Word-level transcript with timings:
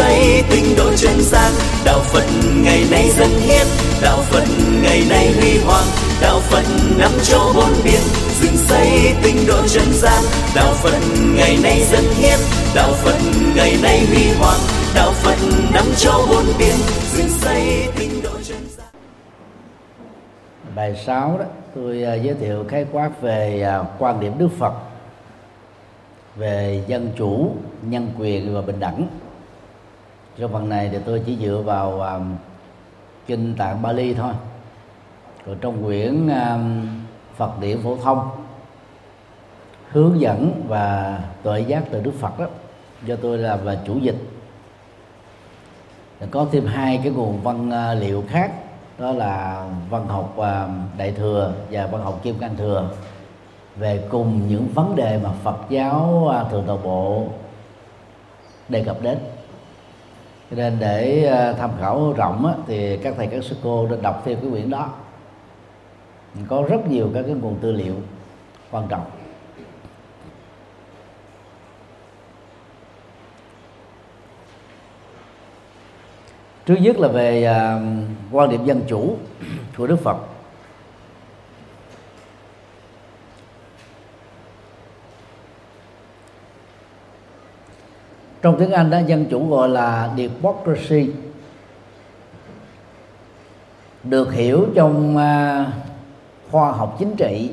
xây 0.00 0.42
tinh 0.50 0.64
độ 0.76 0.90
chân 0.96 1.20
gian 1.20 1.52
đạo 1.84 2.00
phật 2.00 2.24
ngày 2.64 2.84
nay 2.90 3.10
dân 3.18 3.28
hiến. 3.30 3.66
Đạo 4.02 4.18
phật 4.30 4.44
ngày 4.82 5.02
nay 5.08 5.32
huy 5.32 5.58
hoàng. 5.58 5.84
Đạo 6.20 6.40
phật 6.40 6.64
năm 6.98 7.10
châu 7.22 7.52
bốn 7.54 7.72
biển 7.84 8.00
dựng 8.40 8.56
xây 8.56 9.14
tinh 9.22 9.36
độ 9.48 9.66
chân 9.68 9.92
gian 9.92 10.22
đạo 10.54 10.72
phật 10.74 10.98
ngày 11.36 11.58
nay 11.62 11.80
dân 11.90 12.04
hiến. 12.14 12.38
Đạo 12.74 12.92
phật 12.92 13.18
ngày 13.56 13.76
nay 13.82 14.06
huy 14.06 14.32
hoàng. 14.38 14.60
Đạo 14.94 15.12
phật 15.12 15.36
năm 15.74 15.84
châu 15.96 16.26
bốn 16.30 16.44
biển 16.58 16.76
dựng 17.12 17.28
xây 17.28 17.88
tinh 17.98 18.22
độ 18.22 18.30
chân 18.42 18.58
gian 18.76 18.86
bài 20.74 21.02
6 21.06 21.38
đó 21.38 21.44
tôi 21.74 22.02
à, 22.02 22.14
giới 22.14 22.34
thiệu 22.34 22.64
khái 22.68 22.86
quát 22.92 23.10
về 23.20 23.62
à, 23.62 23.84
quan 23.98 24.20
điểm 24.20 24.32
Đức 24.38 24.48
Phật 24.58 24.72
về 26.36 26.84
dân 26.86 27.10
chủ, 27.18 27.50
nhân 27.82 28.08
quyền 28.18 28.54
và 28.54 28.60
bình 28.60 28.80
đẳng. 28.80 29.06
Trong 30.38 30.52
phần 30.52 30.68
này 30.68 30.88
thì 30.92 30.98
tôi 31.06 31.22
chỉ 31.26 31.36
dựa 31.36 31.62
vào 31.64 32.16
uh, 32.16 32.22
kinh 33.26 33.54
tạng 33.58 33.82
Bali 33.82 34.14
thôi. 34.14 34.32
rồi 35.46 35.56
trong 35.60 35.84
quyển 35.84 36.26
uh, 36.26 36.60
Phật 37.36 37.60
điển 37.60 37.82
phổ 37.82 37.96
thông 37.96 38.30
hướng 39.90 40.20
dẫn 40.20 40.62
và 40.68 41.18
tuệ 41.42 41.60
giác 41.60 41.82
từ 41.90 42.00
Đức 42.00 42.12
Phật 42.18 42.38
đó 42.38 42.46
do 43.04 43.16
tôi 43.22 43.38
là 43.38 43.56
và 43.56 43.76
chủ 43.86 43.98
dịch 43.98 44.16
có 46.30 46.46
thêm 46.52 46.66
hai 46.66 47.00
cái 47.02 47.12
nguồn 47.12 47.40
văn 47.42 47.68
uh, 47.68 48.02
liệu 48.02 48.24
khác 48.28 48.52
đó 48.98 49.12
là 49.12 49.64
văn 49.90 50.06
học 50.06 50.36
um, 50.36 50.82
đại 50.98 51.12
thừa 51.12 51.52
và 51.70 51.86
văn 51.86 52.02
học 52.02 52.20
kim 52.22 52.38
cang 52.38 52.56
thừa 52.56 52.90
về 53.76 54.04
cùng 54.10 54.48
những 54.48 54.68
vấn 54.74 54.96
đề 54.96 55.20
mà 55.22 55.30
Phật 55.42 55.56
giáo 55.68 56.30
uh, 56.42 56.50
thường 56.50 56.64
toàn 56.66 56.82
bộ 56.82 57.24
đề 58.68 58.84
cập 58.84 59.02
đến 59.02 59.18
cho 60.50 60.56
nên 60.56 60.76
để 60.80 61.24
ờ, 61.24 61.52
tham 61.52 61.70
khảo 61.80 62.12
rộng 62.12 62.64
thì 62.66 62.96
các 62.96 63.14
thầy 63.16 63.26
các 63.26 63.44
sư 63.44 63.56
cô 63.62 63.86
nên 63.86 64.02
đọc 64.02 64.22
thêm 64.24 64.38
cái 64.40 64.50
quyển 64.50 64.70
đó. 64.70 64.88
Có 66.48 66.66
rất 66.68 66.90
nhiều 66.90 67.10
các 67.14 67.22
cái 67.22 67.34
nguồn 67.34 67.58
tư 67.60 67.72
liệu 67.72 67.94
quan 68.70 68.88
trọng. 68.88 69.04
Trước 76.66 76.76
nhất 76.80 76.98
là 76.98 77.08
về 77.08 77.50
uh, 77.50 78.34
quan 78.34 78.50
điểm 78.50 78.64
dân 78.64 78.80
chủ 78.88 79.16
của 79.76 79.86
đức 79.86 79.96
phật. 79.96 80.16
Trong 88.42 88.56
tiếng 88.58 88.72
anh 88.72 88.90
đó 88.90 88.98
dân 89.06 89.24
chủ 89.24 89.48
gọi 89.48 89.68
là 89.68 90.10
democracy. 90.16 91.10
Được 94.04 94.32
hiểu 94.32 94.66
trong 94.74 95.16
à, 95.16 95.66
khoa 96.50 96.72
học 96.72 96.96
chính 96.98 97.16
trị 97.16 97.50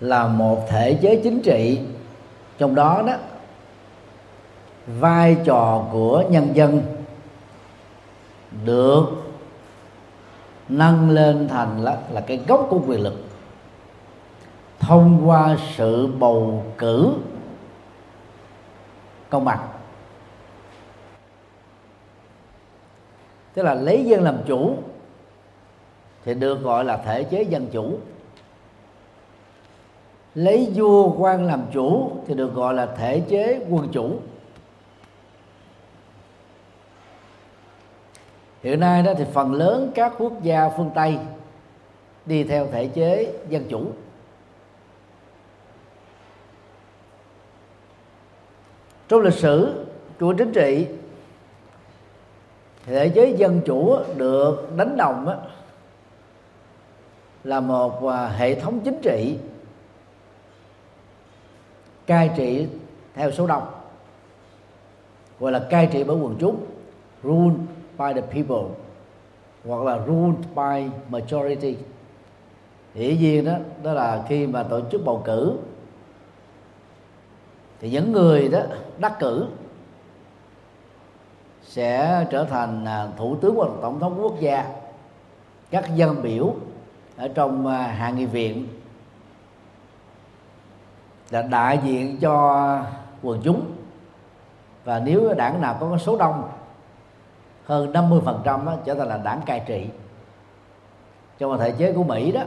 là 0.00 0.26
một 0.26 0.68
thể 0.68 0.98
chế 1.02 1.20
chính 1.24 1.42
trị. 1.42 1.78
Trong 2.58 2.74
đó 2.74 3.02
đó 3.06 3.14
vai 4.86 5.36
trò 5.44 5.84
của 5.92 6.24
nhân 6.30 6.48
dân 6.54 6.82
được 8.64 9.04
nâng 10.68 11.10
lên 11.10 11.48
thành 11.48 11.84
là, 11.84 11.98
là 12.12 12.20
cái 12.20 12.40
gốc 12.48 12.66
của 12.70 12.80
quyền 12.86 13.00
lực 13.00 13.24
thông 14.78 15.28
qua 15.28 15.56
sự 15.76 16.06
bầu 16.06 16.64
cử 16.78 17.12
công 19.30 19.44
bằng. 19.44 19.68
Tức 23.54 23.62
là 23.62 23.74
lấy 23.74 24.04
dân 24.04 24.22
làm 24.22 24.38
chủ 24.46 24.76
thì 26.24 26.34
được 26.34 26.62
gọi 26.62 26.84
là 26.84 26.96
thể 26.96 27.24
chế 27.24 27.42
dân 27.42 27.68
chủ. 27.72 27.98
Lấy 30.34 30.72
vua 30.74 31.12
quan 31.18 31.44
làm 31.44 31.62
chủ 31.72 32.10
thì 32.26 32.34
được 32.34 32.54
gọi 32.54 32.74
là 32.74 32.86
thể 32.86 33.22
chế 33.28 33.66
quân 33.70 33.88
chủ. 33.92 34.18
Hiện 38.62 38.80
nay 38.80 39.02
đó 39.02 39.12
thì 39.18 39.24
phần 39.32 39.52
lớn 39.52 39.92
các 39.94 40.12
quốc 40.18 40.42
gia 40.42 40.68
phương 40.68 40.90
tây 40.94 41.18
đi 42.26 42.44
theo 42.44 42.66
thể 42.72 42.86
chế 42.86 43.32
dân 43.48 43.64
chủ. 43.68 43.86
Trong 49.08 49.20
lịch 49.20 49.34
sử 49.34 49.84
của 50.20 50.34
chính 50.38 50.52
trị 50.52 50.86
thể 52.86 53.08
chế 53.08 53.34
dân 53.36 53.60
chủ 53.66 53.98
được 54.16 54.76
đánh 54.76 54.96
đồng 54.96 55.28
là 57.44 57.60
một 57.60 58.06
à, 58.06 58.28
hệ 58.28 58.54
thống 58.54 58.80
chính 58.80 59.00
trị 59.02 59.38
cai 62.06 62.30
trị 62.36 62.66
theo 63.14 63.30
số 63.30 63.46
đông, 63.46 63.62
gọi 65.40 65.52
là 65.52 65.58
cai 65.70 65.86
trị 65.86 66.04
bởi 66.04 66.16
quần 66.16 66.36
chúng 66.40 66.64
rule 67.24 67.54
by 67.98 68.12
the 68.14 68.20
people, 68.20 68.74
hoặc 69.64 69.84
là 69.84 69.98
ruled 70.06 70.38
by 70.54 70.90
majority. 71.10 71.76
Dĩ 72.94 73.16
nhiên 73.20 73.44
đó 73.44 73.52
đó 73.82 73.92
là 73.92 74.24
khi 74.28 74.46
mà 74.46 74.62
tổ 74.62 74.80
chức 74.90 75.04
bầu 75.04 75.22
cử 75.24 75.56
thì 77.80 77.90
những 77.90 78.12
người 78.12 78.48
đó, 78.48 78.60
đắc 78.98 79.18
cử, 79.18 79.46
sẽ 81.62 82.24
trở 82.30 82.44
thành 82.44 82.84
à, 82.84 83.08
thủ 83.16 83.36
tướng 83.36 83.56
hoặc 83.56 83.70
tổng 83.82 84.00
thống 84.00 84.18
quốc 84.22 84.40
gia. 84.40 84.66
Các 85.70 85.94
dân 85.94 86.22
biểu 86.22 86.54
ở 87.16 87.28
trong 87.28 87.66
à, 87.66 87.82
hạ 87.82 88.10
nghị 88.10 88.26
viện 88.26 88.68
là 91.30 91.42
đại 91.42 91.80
diện 91.84 92.18
cho 92.20 92.80
quần 93.22 93.40
chúng. 93.44 93.72
Và 94.84 94.98
nếu 94.98 95.34
đảng 95.34 95.60
nào 95.60 95.76
có 95.80 95.98
số 95.98 96.16
đông, 96.16 96.48
hơn 97.64 97.92
50% 97.92 98.20
phần 98.20 98.40
trăm 98.44 98.66
trở 98.84 98.94
thành 98.94 99.08
là 99.08 99.16
đảng 99.16 99.40
cai 99.46 99.62
trị. 99.66 99.86
Trong 101.38 101.58
thể 101.58 101.72
chế 101.72 101.92
của 101.92 102.04
Mỹ 102.04 102.32
đó, 102.32 102.42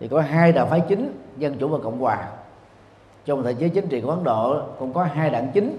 thì 0.00 0.08
có 0.08 0.20
hai 0.20 0.52
đảng 0.52 0.70
phái 0.70 0.80
chính, 0.88 1.22
dân 1.36 1.58
chủ 1.58 1.68
và 1.68 1.78
cộng 1.82 2.00
hòa 2.00 2.28
trong 3.28 3.44
thể 3.44 3.54
chế 3.54 3.68
chính 3.68 3.88
trị 3.88 4.00
của 4.00 4.10
Ấn 4.10 4.24
Độ 4.24 4.62
cũng 4.78 4.92
có 4.92 5.04
hai 5.04 5.30
đảng 5.30 5.50
chính. 5.54 5.76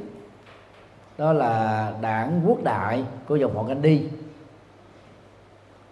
Đó 1.18 1.34
là 1.34 1.94
đảng 2.02 2.42
quốc 2.46 2.64
đại 2.64 3.04
của 3.28 3.36
dòng 3.36 3.56
họ 3.56 3.64
Gandhi 3.64 4.08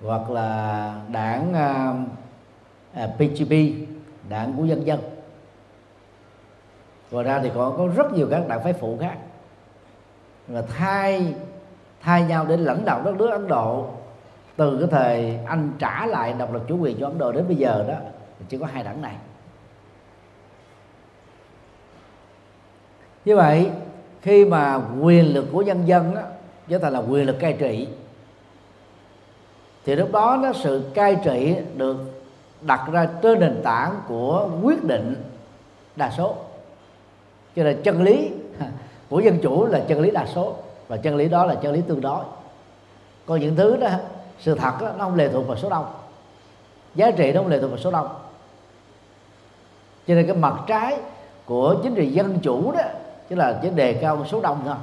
hoặc 0.01 0.29
là 0.29 0.93
đảng 1.11 1.53
à, 1.53 1.93
à, 2.93 3.03
uh, 3.05 3.15
PGP 3.15 3.51
đảng 4.29 4.53
của 4.57 4.65
dân 4.65 4.87
dân. 4.87 4.99
Ngoài 7.11 7.23
ra 7.23 7.39
thì 7.39 7.51
còn 7.55 7.77
có 7.77 7.87
rất 7.95 8.13
nhiều 8.13 8.27
các 8.31 8.47
đảng 8.47 8.63
phái 8.63 8.73
phụ 8.73 8.97
khác. 9.01 9.17
Và 10.47 10.61
thay 10.61 11.33
thay 12.01 12.23
nhau 12.23 12.45
để 12.45 12.57
lãnh 12.57 12.85
đạo 12.85 13.01
đất 13.03 13.15
nước 13.15 13.29
Ấn 13.29 13.47
Độ 13.47 13.85
từ 14.55 14.77
cái 14.79 14.87
thời 14.91 15.39
anh 15.45 15.71
trả 15.79 16.05
lại 16.05 16.33
độc 16.33 16.53
lập 16.53 16.61
chủ 16.67 16.77
quyền 16.77 16.99
cho 16.99 17.07
Ấn 17.07 17.17
Độ 17.17 17.31
đến 17.31 17.47
bây 17.47 17.55
giờ 17.55 17.85
đó 17.87 17.95
chỉ 18.49 18.57
có 18.57 18.65
hai 18.65 18.83
đảng 18.83 19.01
này. 19.01 19.15
Như 23.27 23.35
vậy 23.35 23.69
khi 24.21 24.45
mà 24.45 24.81
quyền 25.01 25.33
lực 25.33 25.45
của 25.51 25.61
nhân 25.61 25.87
dân 25.87 26.15
đó, 26.15 26.21
trở 26.69 26.77
thành 26.77 26.93
là 26.93 26.99
quyền 26.99 27.25
lực 27.25 27.39
cai 27.39 27.53
trị 27.53 27.87
thì 29.85 29.95
lúc 29.95 30.11
đó 30.11 30.39
nó 30.43 30.53
sự 30.53 30.91
cai 30.93 31.17
trị 31.23 31.55
được 31.75 31.97
đặt 32.61 32.81
ra 32.91 33.07
trên 33.21 33.39
nền 33.39 33.61
tảng 33.63 34.01
của 34.07 34.49
quyết 34.63 34.83
định 34.83 35.15
đa 35.95 36.11
số. 36.17 36.35
Cho 37.55 37.63
nên 37.63 37.81
chân 37.83 38.03
lý 38.03 38.29
của 39.09 39.19
dân 39.19 39.39
chủ 39.41 39.65
là 39.65 39.79
chân 39.87 39.99
lý 39.99 40.11
đa 40.11 40.25
số 40.25 40.55
và 40.87 40.97
chân 40.97 41.15
lý 41.15 41.29
đó 41.29 41.45
là 41.45 41.55
chân 41.55 41.73
lý 41.73 41.81
tương 41.81 42.01
đối. 42.01 42.23
Còn 43.25 43.39
những 43.39 43.55
thứ 43.55 43.77
đó 43.77 43.89
sự 44.39 44.55
thật 44.55 44.73
đó, 44.81 44.91
nó 44.97 45.05
không 45.05 45.15
lệ 45.15 45.29
thuộc 45.33 45.47
vào 45.47 45.57
số 45.57 45.69
đông. 45.69 45.85
Giá 46.95 47.11
trị 47.11 47.31
nó 47.31 47.41
không 47.41 47.51
lệ 47.51 47.59
thuộc 47.59 47.69
vào 47.69 47.79
số 47.79 47.91
đông. 47.91 48.07
Cho 50.07 50.15
nên 50.15 50.27
cái 50.27 50.35
mặt 50.35 50.53
trái 50.67 50.97
của 51.45 51.75
chính 51.83 51.95
trị 51.95 52.07
dân 52.07 52.39
chủ 52.39 52.71
đó 52.71 52.81
chứ 53.29 53.35
là 53.35 53.59
chỉ 53.61 53.69
đề 53.69 53.93
cao 53.93 54.25
số 54.25 54.41
đông 54.41 54.61
thôi. 54.65 54.75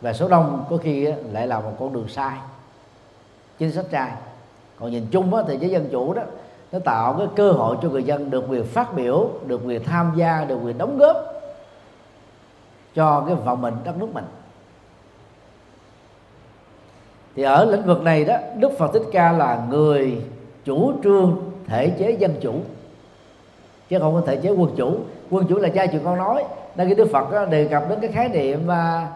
Và 0.00 0.12
số 0.12 0.28
đông 0.28 0.64
có 0.70 0.76
khi 0.76 1.08
lại 1.32 1.46
là 1.46 1.60
một 1.60 1.72
con 1.78 1.92
đường 1.92 2.08
sai 2.08 2.38
chính 3.58 3.72
sách 3.72 3.86
sai. 3.92 4.12
Còn 4.80 4.90
nhìn 4.90 5.06
chung 5.10 5.34
á, 5.34 5.42
thì 5.48 5.58
cái 5.58 5.70
dân 5.70 5.88
chủ 5.92 6.14
đó 6.14 6.22
nó 6.72 6.78
tạo 6.78 7.14
cái 7.18 7.26
cơ 7.36 7.52
hội 7.52 7.76
cho 7.82 7.88
người 7.88 8.02
dân 8.02 8.30
được 8.30 8.44
quyền 8.48 8.64
phát 8.64 8.94
biểu 8.94 9.30
được 9.46 9.60
quyền 9.64 9.84
tham 9.84 10.12
gia 10.16 10.44
được 10.44 10.58
quyền 10.64 10.78
đóng 10.78 10.98
góp 10.98 11.16
cho 12.94 13.24
cái 13.26 13.34
vận 13.34 13.62
mệnh 13.62 13.74
đất 13.84 13.96
nước 13.98 14.08
mình. 14.14 14.24
Thì 17.36 17.42
ở 17.42 17.64
lĩnh 17.64 17.82
vực 17.82 18.02
này 18.02 18.24
đó 18.24 18.36
đức 18.56 18.72
phật 18.78 18.90
thích 18.92 19.02
ca 19.12 19.32
là 19.32 19.66
người 19.70 20.24
chủ 20.64 20.92
trương 21.02 21.52
thể 21.66 21.90
chế 21.98 22.10
dân 22.10 22.34
chủ 22.40 22.54
chứ 23.88 23.98
không 23.98 24.14
có 24.14 24.22
thể 24.26 24.36
chế 24.36 24.50
quân 24.50 24.70
chủ 24.76 24.96
quân 25.32 25.46
chủ 25.48 25.56
là 25.56 25.68
cha 25.68 25.86
chuyện 25.86 26.04
con 26.04 26.18
nói. 26.18 26.44
Nên 26.76 26.88
cái 26.88 26.94
đức 26.94 27.08
phật 27.12 27.48
đề 27.50 27.68
cập 27.68 27.88
đến 27.88 27.98
cái 28.00 28.12
khái 28.12 28.28
niệm 28.28 28.68
à, 28.70 29.08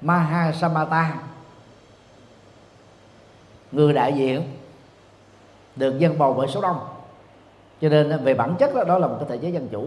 maha 0.00 0.28
mahasamata 0.30 1.14
người 3.72 3.92
đại 3.92 4.12
diện 4.12 4.42
được 5.76 5.98
dân 5.98 6.18
bầu 6.18 6.34
bởi 6.34 6.48
số 6.48 6.60
đông. 6.60 6.78
Cho 7.80 7.88
nên 7.88 8.24
về 8.24 8.34
bản 8.34 8.54
chất 8.58 8.74
đó, 8.74 8.84
đó 8.84 8.98
là 8.98 9.06
một 9.06 9.16
cái 9.20 9.28
thể 9.28 9.38
chế 9.38 9.48
dân 9.48 9.68
chủ. 9.68 9.86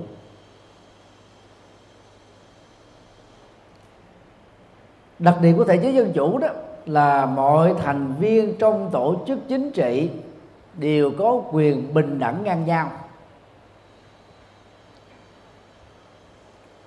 Đặc 5.19 5.37
điểm 5.41 5.57
của 5.57 5.63
thể 5.63 5.77
chế 5.77 5.91
dân 5.91 6.11
chủ 6.13 6.37
đó 6.37 6.47
là 6.85 7.25
mọi 7.25 7.73
thành 7.83 8.15
viên 8.19 8.57
trong 8.57 8.89
tổ 8.91 9.15
chức 9.27 9.39
chính 9.47 9.71
trị 9.71 10.09
đều 10.73 11.11
có 11.17 11.43
quyền 11.51 11.93
bình 11.93 12.19
đẳng 12.19 12.43
ngang 12.43 12.65
nhau. 12.65 12.91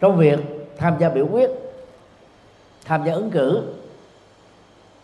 Trong 0.07 0.17
việc 0.17 0.39
tham 0.79 0.97
gia 0.99 1.09
biểu 1.09 1.27
quyết, 1.33 1.51
tham 2.85 3.05
gia 3.05 3.13
ứng 3.13 3.31
cử, 3.31 3.63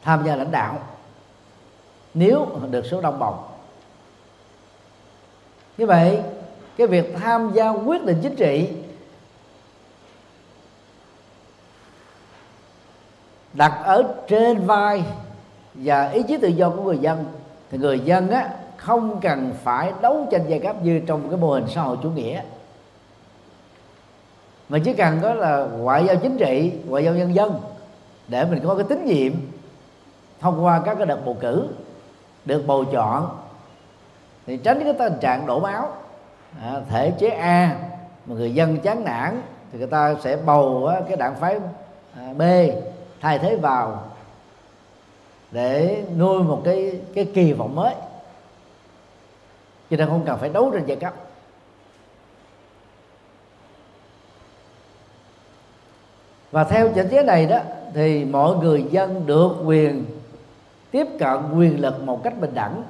tham 0.02 0.22
gia 0.26 0.36
lãnh 0.36 0.50
đạo, 0.50 0.78
nếu 2.14 2.46
được 2.70 2.86
số 2.86 3.00
đông 3.00 3.18
bầu. 3.18 3.38
Như 5.78 5.86
vậy, 5.86 6.20
cái 6.76 6.86
việc 6.86 7.14
tham 7.20 7.52
gia 7.54 7.70
quyết 7.70 8.04
định 8.04 8.18
chính 8.22 8.36
trị 8.36 8.68
đặt 13.52 13.80
ở 13.84 14.14
trên 14.28 14.66
vai 14.66 15.04
và 15.74 16.08
ý 16.08 16.22
chí 16.28 16.36
tự 16.36 16.48
do 16.48 16.70
của 16.70 16.82
người 16.82 16.98
dân, 16.98 17.24
thì 17.70 17.78
người 17.78 18.00
dân 18.00 18.30
á, 18.30 18.50
không 18.76 19.20
cần 19.20 19.52
phải 19.64 19.92
đấu 20.02 20.26
tranh 20.30 20.44
giai 20.48 20.58
cấp 20.58 20.76
như 20.82 21.00
trong 21.06 21.30
cái 21.30 21.38
mô 21.38 21.50
hình 21.52 21.64
xã 21.74 21.82
hội 21.82 21.96
chủ 22.02 22.10
nghĩa 22.10 22.42
mà 24.72 24.78
chỉ 24.78 24.92
cần 24.92 25.18
có 25.22 25.34
là 25.34 25.66
ngoại 25.78 26.04
giao 26.04 26.16
chính 26.16 26.38
trị 26.38 26.72
ngoại 26.86 27.04
giao 27.04 27.14
nhân 27.14 27.34
dân 27.34 27.60
để 28.28 28.44
mình 28.44 28.60
có 28.66 28.74
cái 28.74 28.84
tín 28.88 29.04
nhiệm 29.04 29.32
thông 30.40 30.64
qua 30.64 30.82
các 30.84 30.94
cái 30.94 31.06
đợt 31.06 31.18
bầu 31.24 31.36
cử 31.40 31.68
được 32.44 32.66
bầu 32.66 32.84
chọn. 32.84 33.38
Thì 34.46 34.56
tránh 34.56 34.80
cái 34.84 34.92
tình 34.98 35.12
trạng 35.20 35.46
đổ 35.46 35.60
máu. 35.60 35.92
À, 36.62 36.80
thể 36.90 37.12
chế 37.18 37.28
A 37.28 37.76
mà 38.26 38.34
người 38.34 38.54
dân 38.54 38.78
chán 38.78 39.04
nản 39.04 39.42
thì 39.72 39.78
người 39.78 39.86
ta 39.86 40.14
sẽ 40.22 40.36
bầu 40.36 40.90
cái 41.08 41.16
đảng 41.16 41.34
phái 41.34 41.58
à, 42.16 42.32
B 42.38 42.42
thay 43.20 43.38
thế 43.38 43.56
vào 43.56 44.02
để 45.50 46.04
nuôi 46.18 46.42
một 46.42 46.62
cái 46.64 47.00
cái 47.14 47.24
kỳ 47.34 47.52
vọng 47.52 47.74
mới. 47.74 47.94
Cho 49.90 49.96
nên 49.96 50.08
không 50.08 50.24
cần 50.26 50.38
phải 50.38 50.48
đấu 50.48 50.70
trên 50.72 50.86
giai 50.86 50.96
cấp. 50.96 51.14
Và 56.52 56.64
theo 56.64 56.88
chỉnh 56.94 57.08
chế 57.10 57.22
này 57.22 57.46
đó, 57.46 57.58
thì 57.94 58.24
mọi 58.24 58.56
người 58.56 58.84
dân 58.90 59.26
được 59.26 59.50
quyền 59.64 60.04
tiếp 60.90 61.06
cận 61.18 61.38
quyền 61.56 61.80
lực 61.80 62.02
một 62.02 62.20
cách 62.24 62.40
bình 62.40 62.54
đẳng 62.54 62.82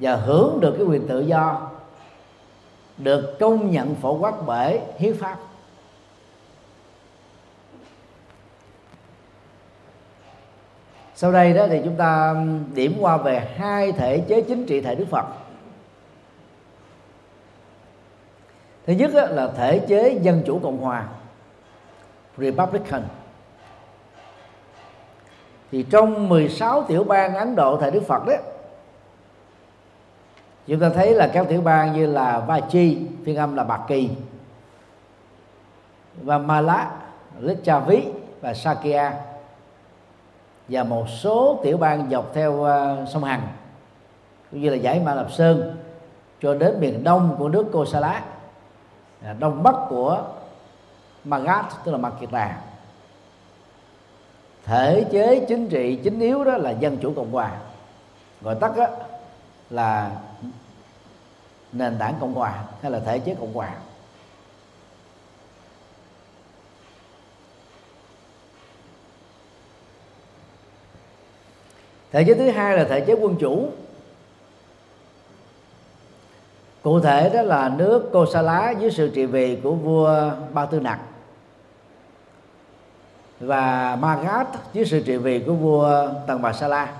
và 0.00 0.16
hưởng 0.16 0.60
được 0.60 0.74
cái 0.78 0.86
quyền 0.86 1.08
tự 1.08 1.20
do, 1.20 1.70
được 2.98 3.36
công 3.40 3.70
nhận 3.70 3.94
phổ 3.94 4.18
quát 4.18 4.34
bởi 4.46 4.80
hiến 4.98 5.14
pháp. 5.16 5.36
Sau 11.14 11.32
đây 11.32 11.54
đó 11.54 11.66
thì 11.68 11.80
chúng 11.84 11.96
ta 11.96 12.36
điểm 12.74 12.96
qua 13.00 13.16
về 13.16 13.54
hai 13.56 13.92
thể 13.92 14.18
chế 14.28 14.40
chính 14.40 14.66
trị 14.66 14.80
thể 14.80 14.94
đức 14.94 15.06
phật. 15.10 15.24
Thứ 18.86 18.92
nhất 18.92 19.10
là 19.14 19.48
thể 19.56 19.78
chế 19.78 20.18
dân 20.22 20.42
chủ 20.46 20.60
cộng 20.62 20.78
hòa 20.78 21.08
republican. 22.38 23.02
Thì 25.70 25.82
trong 25.90 26.28
16 26.28 26.82
tiểu 26.82 27.04
bang 27.04 27.34
Ấn 27.34 27.56
Độ 27.56 27.76
thời 27.76 27.90
Đức 27.90 28.02
Phật 28.06 28.26
đó 28.26 28.34
chúng 30.66 30.80
ta 30.80 30.90
thấy 30.90 31.14
là 31.14 31.30
các 31.32 31.46
tiểu 31.48 31.60
bang 31.60 31.92
như 31.92 32.06
là 32.06 32.38
Vachi 32.40 32.98
phiên 33.24 33.36
âm 33.36 33.56
là 33.56 33.64
Bạc 33.64 33.80
Kỳ 33.88 34.10
và 36.22 36.38
Mala, 36.38 36.90
Lichavi 37.38 38.08
và 38.40 38.54
Sakya. 38.54 39.12
Và 40.68 40.84
một 40.84 41.08
số 41.08 41.60
tiểu 41.62 41.76
bang 41.76 42.08
dọc 42.10 42.30
theo 42.34 42.52
uh, 42.52 43.08
sông 43.08 43.24
Hằng 43.24 43.42
cũng 44.50 44.60
như 44.60 44.70
là 44.70 44.76
giải 44.76 45.00
Ma 45.00 45.14
Lập 45.14 45.28
Sơn 45.30 45.76
cho 46.42 46.54
đến 46.54 46.80
miền 46.80 47.04
đông 47.04 47.36
của 47.38 47.48
nước 47.48 47.66
Kosala 47.72 48.22
đông 49.38 49.62
bắc 49.62 49.74
của 49.88 50.22
Magadh 51.24 51.72
tức 51.84 51.92
là 51.92 51.98
Makita. 51.98 52.60
Thể 54.64 55.04
chế 55.12 55.44
chính 55.48 55.68
trị, 55.68 55.98
chính 56.04 56.20
yếu 56.20 56.44
đó 56.44 56.56
là 56.56 56.70
dân 56.70 56.98
chủ 57.02 57.12
cộng 57.16 57.32
hòa. 57.32 57.58
Gọi 58.40 58.56
tắt 58.60 58.76
đó 58.76 58.86
là 59.70 60.10
nền 61.72 61.96
tảng 61.98 62.14
cộng 62.20 62.34
hòa, 62.34 62.64
hay 62.82 62.90
là 62.90 63.00
thể 63.00 63.18
chế 63.18 63.34
cộng 63.40 63.52
hòa. 63.52 63.74
Thể 72.12 72.24
chế 72.26 72.34
thứ 72.34 72.50
hai 72.50 72.76
là 72.76 72.84
thể 72.84 73.00
chế 73.00 73.14
quân 73.14 73.36
chủ 73.40 73.70
cụ 76.82 77.00
thể 77.00 77.30
đó 77.34 77.42
là 77.42 77.68
nước 77.68 78.10
Kosala 78.12 78.70
dưới 78.70 78.90
sự 78.90 79.10
trị 79.14 79.26
vì 79.26 79.58
của 79.62 79.74
vua 79.74 80.30
Ba 80.52 80.66
Tư 80.66 80.80
Nặc 80.80 81.00
và 83.40 83.96
Magat 84.00 84.46
dưới 84.72 84.84
sự 84.84 85.00
trị 85.00 85.16
vì 85.16 85.38
của 85.38 85.54
vua 85.54 86.08
Tần 86.26 86.42
Bà 86.42 86.52
Sa 86.52 86.68
La 86.68 86.94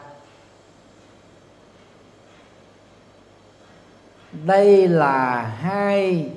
đây 4.33 4.89
là 4.89 5.43
hai 5.43 6.31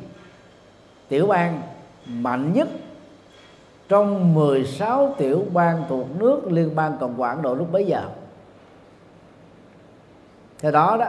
tiểu 1.07 1.27
bang 1.27 1.61
mạnh 2.05 2.53
nhất 2.53 2.67
trong 3.89 4.33
16 4.33 5.15
tiểu 5.17 5.45
bang 5.53 5.83
thuộc 5.89 6.07
nước 6.19 6.41
Liên 6.47 6.75
bang 6.75 6.97
Cộng 6.99 7.15
hòa 7.15 7.29
Ấn 7.29 7.41
Độ 7.41 7.55
lúc 7.55 7.71
bấy 7.71 7.85
giờ. 7.85 8.03
Theo 10.59 10.71
đó 10.71 10.97
đó, 10.99 11.07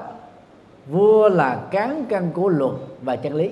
vua 0.87 1.29
là 1.29 1.69
cán 1.71 2.05
cân 2.09 2.31
của 2.33 2.49
luật 2.49 2.73
và 3.03 3.17
chân 3.17 3.35
lý. 3.35 3.51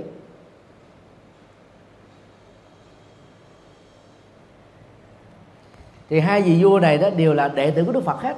Thì 6.08 6.20
hai 6.20 6.42
vị 6.42 6.64
vua 6.64 6.80
này 6.80 6.98
đó 6.98 7.10
đều 7.10 7.34
là 7.34 7.48
đệ 7.48 7.70
tử 7.70 7.84
của 7.84 7.92
Đức 7.92 8.04
Phật 8.04 8.20
hết. 8.20 8.36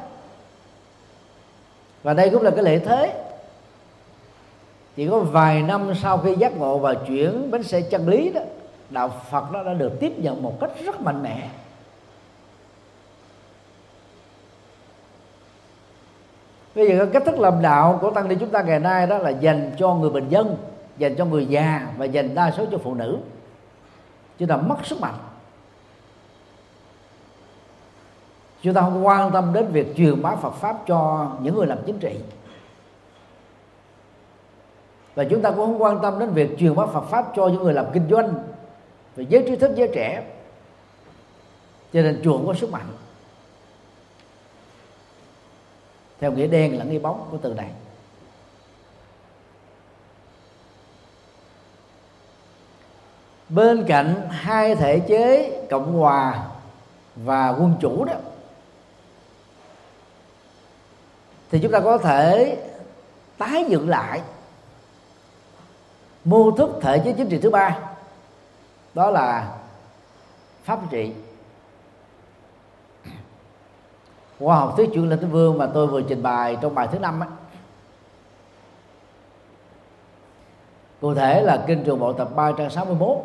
Và 2.02 2.14
đây 2.14 2.30
cũng 2.30 2.42
là 2.42 2.50
cái 2.50 2.64
lễ 2.64 2.78
thế 2.78 3.24
chỉ 4.96 5.08
có 5.08 5.18
vài 5.18 5.62
năm 5.62 5.92
sau 6.02 6.18
khi 6.18 6.34
giác 6.34 6.56
ngộ 6.56 6.78
và 6.78 6.94
chuyển 6.94 7.50
bánh 7.50 7.62
xe 7.62 7.80
chân 7.80 8.08
lý 8.08 8.32
đó, 8.32 8.40
đạo 8.90 9.08
phật 9.30 9.44
nó 9.52 9.62
đã 9.62 9.74
được 9.74 9.92
tiếp 10.00 10.12
nhận 10.18 10.42
một 10.42 10.60
cách 10.60 10.70
rất 10.84 11.00
mạnh 11.00 11.22
mẽ 11.22 11.48
bây 16.74 16.88
giờ 16.88 17.06
cách 17.12 17.22
thức 17.26 17.38
làm 17.38 17.62
đạo 17.62 17.98
của 18.00 18.10
tăng 18.10 18.28
ni 18.28 18.34
chúng 18.40 18.50
ta 18.50 18.62
ngày 18.62 18.80
nay 18.80 19.06
đó 19.06 19.18
là 19.18 19.30
dành 19.30 19.70
cho 19.78 19.94
người 19.94 20.10
bình 20.10 20.28
dân 20.28 20.56
dành 20.98 21.14
cho 21.16 21.24
người 21.24 21.46
già 21.46 21.88
và 21.96 22.04
dành 22.04 22.34
đa 22.34 22.50
số 22.50 22.66
cho 22.70 22.78
phụ 22.78 22.94
nữ. 22.94 23.18
Chúng 24.38 24.48
ta 24.48 24.56
mất 24.56 24.76
sức 24.84 25.00
mạnh. 25.00 25.14
Chúng 28.62 28.74
ta 28.74 28.80
không 28.80 29.06
quan 29.06 29.30
tâm 29.30 29.52
đến 29.52 29.66
việc 29.66 29.96
truyền 29.96 30.22
bá 30.22 30.36
Phật 30.36 30.50
pháp 30.50 30.76
cho 30.86 31.30
những 31.42 31.54
người 31.54 31.66
làm 31.66 31.78
chính 31.86 31.98
trị. 31.98 32.18
Và 35.14 35.24
chúng 35.24 35.42
ta 35.42 35.50
cũng 35.50 35.58
không 35.58 35.82
quan 35.82 35.98
tâm 36.02 36.18
đến 36.18 36.30
việc 36.30 36.58
truyền 36.58 36.74
bá 36.74 36.86
Phật 36.86 37.04
pháp 37.04 37.32
cho 37.36 37.48
những 37.48 37.62
người 37.62 37.74
làm 37.74 37.86
kinh 37.92 38.08
doanh, 38.10 38.34
về 39.16 39.26
giới 39.28 39.44
trí 39.46 39.56
thức, 39.56 39.70
giới 39.76 39.88
trẻ. 39.94 40.24
Cho 41.92 42.02
nên 42.02 42.20
chùa 42.24 42.46
có 42.46 42.54
sức 42.54 42.70
mạnh. 42.70 42.86
Theo 46.22 46.32
nghĩa 46.32 46.46
đen 46.46 46.78
lẫn 46.78 46.90
nghĩa 46.90 46.98
bóng 46.98 47.28
của 47.30 47.38
từ 47.42 47.54
này. 47.54 47.70
Bên 53.48 53.84
cạnh 53.88 54.28
hai 54.30 54.74
thể 54.74 55.00
chế 55.00 55.60
cộng 55.70 55.92
hòa 55.92 56.46
và 57.16 57.48
quân 57.48 57.74
chủ 57.80 58.04
đó, 58.04 58.14
thì 61.50 61.58
chúng 61.62 61.72
ta 61.72 61.80
có 61.80 61.98
thể 61.98 62.56
tái 63.38 63.64
dựng 63.68 63.88
lại 63.88 64.22
mô 66.24 66.50
thức 66.50 66.70
thể 66.82 66.98
chế 67.04 67.12
chính 67.12 67.28
trị 67.28 67.38
thứ 67.42 67.50
ba, 67.50 67.78
đó 68.94 69.10
là 69.10 69.58
pháp 70.64 70.80
trị. 70.90 71.12
Khoa 74.44 74.56
học 74.56 74.74
thuyết 74.76 74.90
chuyển 74.94 75.08
lên 75.08 75.18
tới 75.18 75.28
vương 75.30 75.58
mà 75.58 75.66
tôi 75.66 75.86
vừa 75.86 76.02
trình 76.02 76.22
bày 76.22 76.58
trong 76.60 76.74
bài 76.74 76.88
thứ 76.92 76.98
năm 76.98 77.20
ấy, 77.20 77.28
cụ 81.00 81.14
thể 81.14 81.42
là 81.42 81.64
kinh 81.66 81.84
trường 81.84 81.98
bộ 81.98 82.12
tập 82.12 82.28
3 82.36 82.52
trang 82.52 82.70
61 82.70 83.16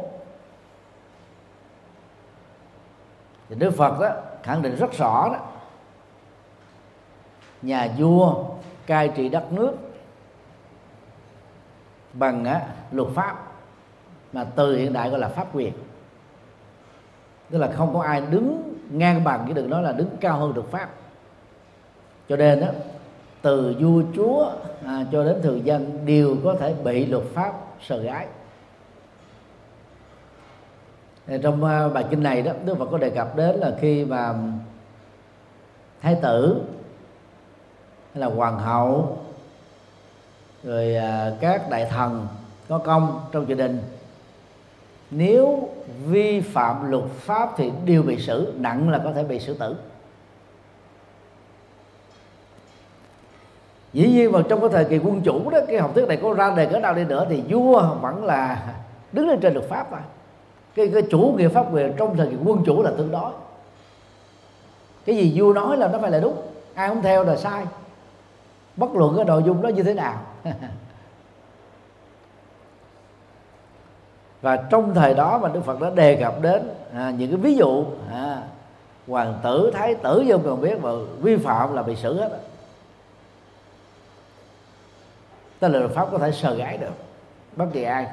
thì 3.49 3.55
Đức 3.55 3.71
Phật 3.71 3.99
đó 3.99 4.09
khẳng 4.43 4.61
định 4.61 4.75
rất 4.75 4.93
rõ 4.93 5.29
đó. 5.29 5.39
Nhà 7.61 7.87
vua 7.97 8.43
cai 8.85 9.07
trị 9.07 9.29
đất 9.29 9.51
nước 9.51 9.73
bằng 12.13 12.45
á, 12.45 12.61
luật 12.91 13.07
pháp 13.15 13.43
mà 14.33 14.43
từ 14.55 14.77
hiện 14.77 14.93
đại 14.93 15.09
gọi 15.09 15.19
là 15.19 15.27
pháp 15.27 15.55
quyền. 15.55 15.73
Tức 17.49 17.57
là 17.57 17.71
không 17.71 17.93
có 17.93 18.01
ai 18.01 18.21
đứng 18.21 18.73
ngang 18.89 19.23
bằng 19.23 19.43
cái 19.45 19.53
đừng 19.53 19.69
nói 19.69 19.83
là 19.83 19.91
đứng 19.91 20.17
cao 20.21 20.39
hơn 20.39 20.51
luật 20.55 20.67
pháp 20.67 20.89
cho 22.29 22.35
nên 22.35 22.59
đó 22.59 22.67
từ 23.41 23.75
vua 23.79 24.01
chúa 24.15 24.51
à, 24.85 25.05
cho 25.11 25.23
đến 25.23 25.41
thường 25.41 25.65
dân 25.65 26.05
đều 26.05 26.35
có 26.43 26.55
thể 26.59 26.73
bị 26.83 27.05
luật 27.05 27.23
pháp 27.33 27.53
sờ 27.81 28.01
gái. 28.01 28.27
Trong 31.43 31.63
uh, 31.63 31.93
bài 31.93 32.05
kinh 32.09 32.23
này 32.23 32.41
đó 32.41 32.51
Đức 32.65 32.77
Phật 32.77 32.87
có 32.91 32.97
đề 32.97 33.09
cập 33.09 33.35
đến 33.35 33.55
là 33.55 33.75
khi 33.81 34.05
mà 34.05 34.33
thái 36.01 36.15
tử 36.21 36.61
hay 38.13 38.21
là 38.21 38.27
hoàng 38.27 38.59
hậu 38.59 39.17
rồi 40.63 40.95
uh, 40.97 41.41
các 41.41 41.69
đại 41.69 41.85
thần 41.85 42.27
có 42.67 42.77
công 42.77 43.21
trong 43.31 43.49
gia 43.49 43.55
đình 43.55 43.81
nếu 45.11 45.69
vi 46.05 46.41
phạm 46.41 46.91
luật 46.91 47.03
pháp 47.03 47.49
thì 47.57 47.71
đều 47.85 48.03
bị 48.03 48.19
xử 48.19 48.53
nặng 48.57 48.89
là 48.89 49.01
có 49.03 49.11
thể 49.11 49.23
bị 49.23 49.39
xử 49.39 49.53
tử. 49.53 49.75
Dĩ 53.93 54.07
nhiên 54.07 54.31
vào 54.31 54.43
trong 54.43 54.61
cái 54.61 54.69
thời 54.69 54.85
kỳ 54.85 54.97
quân 54.97 55.21
chủ 55.21 55.49
đó 55.49 55.59
cái 55.67 55.77
học 55.77 55.91
thuyết 55.95 56.07
này 56.07 56.17
có 56.23 56.33
ra 56.33 56.53
đề 56.55 56.65
cỡ 56.65 56.79
nào 56.79 56.93
đi 56.93 57.03
nữa 57.03 57.25
thì 57.29 57.43
vua 57.49 57.95
vẫn 58.01 58.25
là 58.25 58.73
đứng 59.11 59.27
lên 59.29 59.39
trên 59.39 59.53
luật 59.53 59.69
pháp 59.69 59.91
mà 59.91 59.99
cái, 60.75 60.89
cái 60.93 61.01
chủ 61.09 61.33
nghĩa 61.37 61.47
pháp 61.47 61.73
quyền 61.73 61.93
trong 61.97 62.17
thời 62.17 62.27
kỳ 62.27 62.35
quân 62.45 62.63
chủ 62.65 62.83
là 62.83 62.91
tương 62.97 63.11
đối. 63.11 63.31
Cái 65.05 65.17
gì 65.17 65.33
vua 65.35 65.53
nói 65.53 65.77
là 65.77 65.87
nó 65.87 65.99
phải 65.99 66.11
là 66.11 66.19
đúng 66.19 66.41
ai 66.73 66.89
không 66.89 67.01
theo 67.01 67.23
là 67.23 67.35
sai. 67.35 67.65
Bất 68.75 68.95
luận 68.95 69.13
cái 69.15 69.25
nội 69.25 69.43
dung 69.45 69.61
đó 69.61 69.69
như 69.69 69.83
thế 69.83 69.93
nào. 69.93 70.21
Và 74.41 74.55
trong 74.55 74.93
thời 74.93 75.13
đó 75.13 75.39
mà 75.41 75.49
đức 75.49 75.61
phật 75.65 75.81
đã 75.81 75.89
đề 75.89 76.15
cập 76.15 76.41
đến 76.41 76.69
à, 76.93 77.13
những 77.17 77.29
cái 77.29 77.37
ví 77.37 77.55
dụ 77.55 77.85
à, 78.13 78.41
hoàng 79.07 79.39
tử 79.43 79.71
thái 79.73 79.95
tử 79.95 80.23
vô 80.27 80.37
cần 80.43 80.61
biết 80.61 80.79
mà 80.81 80.89
vi 81.21 81.37
phạm 81.37 81.75
là 81.75 81.83
bị 81.83 81.95
xử 81.95 82.19
hết 82.19 82.29
đó. 82.31 82.37
Tức 85.59 85.67
là 85.67 85.79
luật 85.79 85.91
pháp 85.91 86.07
có 86.11 86.17
thể 86.17 86.31
sờ 86.31 86.55
gái 86.55 86.77
được. 86.77 86.93
Bất 87.55 87.65
kỳ 87.73 87.83
ai. 87.83 88.07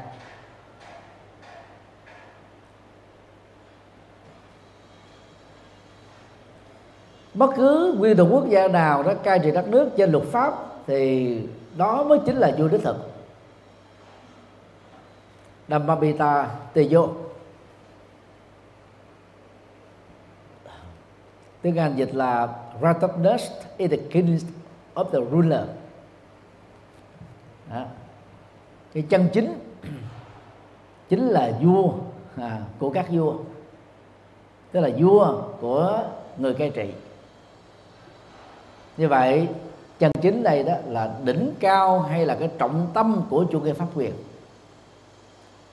Bất 7.35 7.51
cứ 7.57 7.95
nguyên 7.99 8.17
thủ 8.17 8.29
quốc 8.31 8.49
gia 8.49 8.69
nào 8.69 9.03
đó 9.03 9.15
cai 9.23 9.39
trị 9.39 9.51
đất 9.51 9.69
nước 9.69 9.91
trên 9.97 10.13
luật 10.13 10.25
pháp, 10.25 10.55
thì 10.87 11.39
đó 11.77 12.05
mới 12.05 12.19
chính 12.27 12.37
là 12.37 12.53
vua 12.59 12.69
đích 12.69 12.83
thực. 12.83 12.97
Dhammapita 15.69 16.51
Tejo. 16.75 17.09
Tiếng 21.63 21.77
Anh 21.77 21.97
dịch 21.97 22.15
là 22.15 22.49
righteousness 22.83 23.51
is 23.77 23.91
the 23.91 23.97
king 23.97 24.39
of 24.95 25.05
the 25.05 25.19
ruler 25.31 25.65
đó. 27.71 27.85
cái 28.94 29.04
chân 29.09 29.28
chính 29.33 29.59
chính 31.09 31.28
là 31.28 31.52
vua 31.62 31.92
à, 32.37 32.61
của 32.78 32.90
các 32.90 33.06
vua. 33.11 33.35
Tức 34.73 34.80
là 34.80 34.90
vua 34.99 35.42
của 35.61 36.02
người 36.38 36.54
cai 36.54 36.71
trị. 36.71 36.90
Như 38.97 39.09
vậy 39.09 39.49
chân 39.99 40.12
chính 40.23 40.42
đây 40.42 40.62
đó 40.62 40.75
là 40.87 41.14
đỉnh 41.25 41.54
cao 41.61 42.00
hay 42.00 42.26
là 42.26 42.35
cái 42.35 42.50
trọng 42.59 42.87
tâm 42.94 43.23
của 43.30 43.44
chủ 43.52 43.61
nghĩa 43.61 43.73
pháp 43.73 43.87
quyền. 43.94 44.12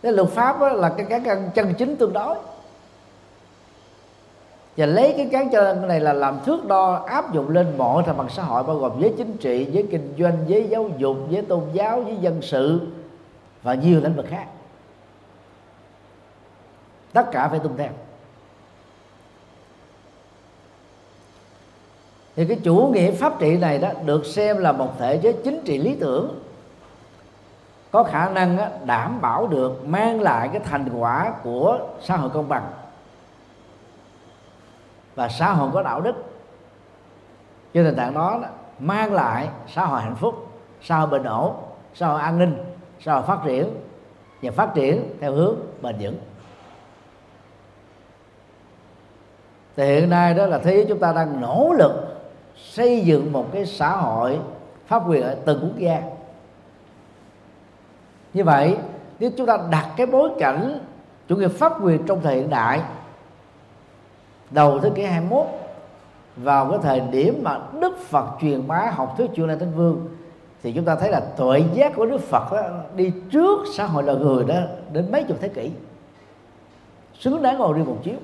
Cái 0.01 0.11
luật 0.11 0.29
pháp 0.29 0.59
đó 0.59 0.69
là 0.69 0.89
cái 0.97 1.21
cái 1.23 1.37
chân 1.55 1.73
chính 1.77 1.95
tương 1.95 2.13
đối 2.13 2.35
và 4.77 4.85
lấy 4.85 5.13
cái 5.17 5.29
cán 5.31 5.49
cho 5.49 5.73
này 5.73 5.99
là 5.99 6.13
làm 6.13 6.39
thước 6.45 6.65
đo, 6.65 6.93
áp 7.07 7.33
dụng 7.33 7.49
lên 7.49 7.77
mọi 7.77 8.03
thành 8.03 8.17
phần 8.17 8.29
xã 8.29 8.43
hội, 8.43 8.63
bao 8.63 8.75
gồm 8.75 8.91
giới 8.99 9.13
chính 9.17 9.37
trị, 9.37 9.67
giới 9.71 9.87
kinh 9.91 10.13
doanh, 10.19 10.37
giới 10.47 10.67
giáo 10.69 10.89
dục, 10.97 11.17
giới 11.29 11.41
tôn 11.41 11.63
giáo, 11.73 12.03
giới 12.05 12.17
dân 12.17 12.41
sự 12.41 12.81
và 13.63 13.73
nhiều 13.73 13.99
lĩnh 14.03 14.15
vực 14.15 14.25
khác. 14.29 14.45
Tất 17.13 17.31
cả 17.31 17.47
phải 17.47 17.59
tuân 17.59 17.77
theo. 17.77 17.89
Thì 22.35 22.45
cái 22.45 22.59
chủ 22.63 22.91
nghĩa 22.93 23.11
pháp 23.11 23.39
trị 23.39 23.57
này 23.57 23.77
đó 23.77 23.89
được 24.05 24.25
xem 24.25 24.57
là 24.57 24.71
một 24.71 24.89
thể 24.99 25.17
chế 25.17 25.33
chính 25.33 25.61
trị 25.65 25.77
lý 25.77 25.95
tưởng. 25.95 26.39
Có 27.91 28.03
khả 28.03 28.29
năng 28.29 28.57
đảm 28.85 29.21
bảo 29.21 29.47
được 29.47 29.85
mang 29.85 30.21
lại 30.21 30.49
cái 30.53 30.61
thành 30.65 30.89
quả 30.99 31.33
của 31.43 31.79
xã 32.01 32.17
hội 32.17 32.29
công 32.29 32.49
bằng 32.49 32.71
và 35.15 35.29
xã 35.29 35.53
hội 35.53 35.69
có 35.73 35.83
đạo 35.83 36.01
đức. 36.01 36.15
Trên 37.73 37.83
nền 37.83 37.95
tảng 37.95 38.13
đó 38.13 38.39
mang 38.79 39.13
lại 39.13 39.49
xã 39.67 39.85
hội 39.85 40.01
hạnh 40.01 40.15
phúc, 40.15 40.47
xã 40.81 40.97
hội 40.97 41.07
bình 41.07 41.23
ổn, 41.23 41.55
xã 41.93 42.07
hội 42.07 42.21
an 42.21 42.39
ninh, 42.39 42.55
xã 42.99 43.13
hội 43.13 43.23
phát 43.23 43.39
triển 43.45 43.69
và 44.41 44.51
phát 44.51 44.73
triển 44.73 45.15
theo 45.21 45.31
hướng 45.31 45.55
bền 45.81 45.95
vững. 45.99 46.17
Thì 49.75 49.85
hiện 49.85 50.09
nay 50.09 50.33
đó 50.33 50.45
là 50.45 50.57
thế 50.57 50.85
chúng 50.89 50.99
ta 50.99 51.13
đang 51.13 51.41
nỗ 51.41 51.73
lực 51.77 51.91
xây 52.55 53.01
dựng 53.01 53.31
một 53.31 53.45
cái 53.53 53.65
xã 53.65 53.95
hội 53.95 54.39
pháp 54.87 55.09
quyền 55.09 55.23
ở 55.23 55.35
từng 55.45 55.59
quốc 55.61 55.77
gia. 55.77 56.01
Như 58.33 58.43
vậy, 58.43 58.77
nếu 59.19 59.31
chúng 59.37 59.47
ta 59.47 59.57
đặt 59.71 59.87
cái 59.97 60.05
bối 60.07 60.29
cảnh 60.39 60.79
chủ 61.27 61.35
nghĩa 61.35 61.47
pháp 61.47 61.73
quyền 61.83 62.05
trong 62.05 62.21
thời 62.21 62.35
hiện 62.35 62.49
đại 62.49 62.81
đầu 64.51 64.79
thế 64.79 64.89
kỷ 64.95 65.03
21 65.03 65.45
vào 66.35 66.69
cái 66.69 66.79
thời 66.83 66.99
điểm 66.99 67.39
mà 67.43 67.59
Đức 67.79 67.97
Phật 67.97 68.25
truyền 68.41 68.67
bá 68.67 68.91
học 68.95 69.13
thuyết 69.17 69.29
chư 69.35 69.41
này 69.41 69.57
Thánh 69.59 69.71
Vương 69.75 70.07
thì 70.63 70.71
chúng 70.73 70.85
ta 70.85 70.95
thấy 70.95 71.09
là 71.09 71.19
tuệ 71.19 71.63
giác 71.73 71.93
của 71.95 72.05
Đức 72.05 72.21
Phật 72.21 72.51
đó, 72.51 72.61
đi 72.95 73.11
trước 73.31 73.59
xã 73.73 73.85
hội 73.85 74.03
loài 74.03 74.17
người 74.17 74.43
đó 74.43 74.55
đến 74.91 75.11
mấy 75.11 75.23
chục 75.23 75.37
thế 75.41 75.47
kỷ. 75.47 75.71
Xứng 77.19 77.41
đáng 77.41 77.57
ngồi 77.57 77.77
đi 77.77 77.83
một 77.83 77.97
chiếu. 78.03 78.15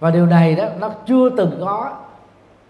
Và 0.00 0.10
điều 0.10 0.26
này 0.26 0.54
đó 0.54 0.64
nó 0.78 0.90
chưa 1.06 1.30
từng 1.36 1.58
có 1.60 1.96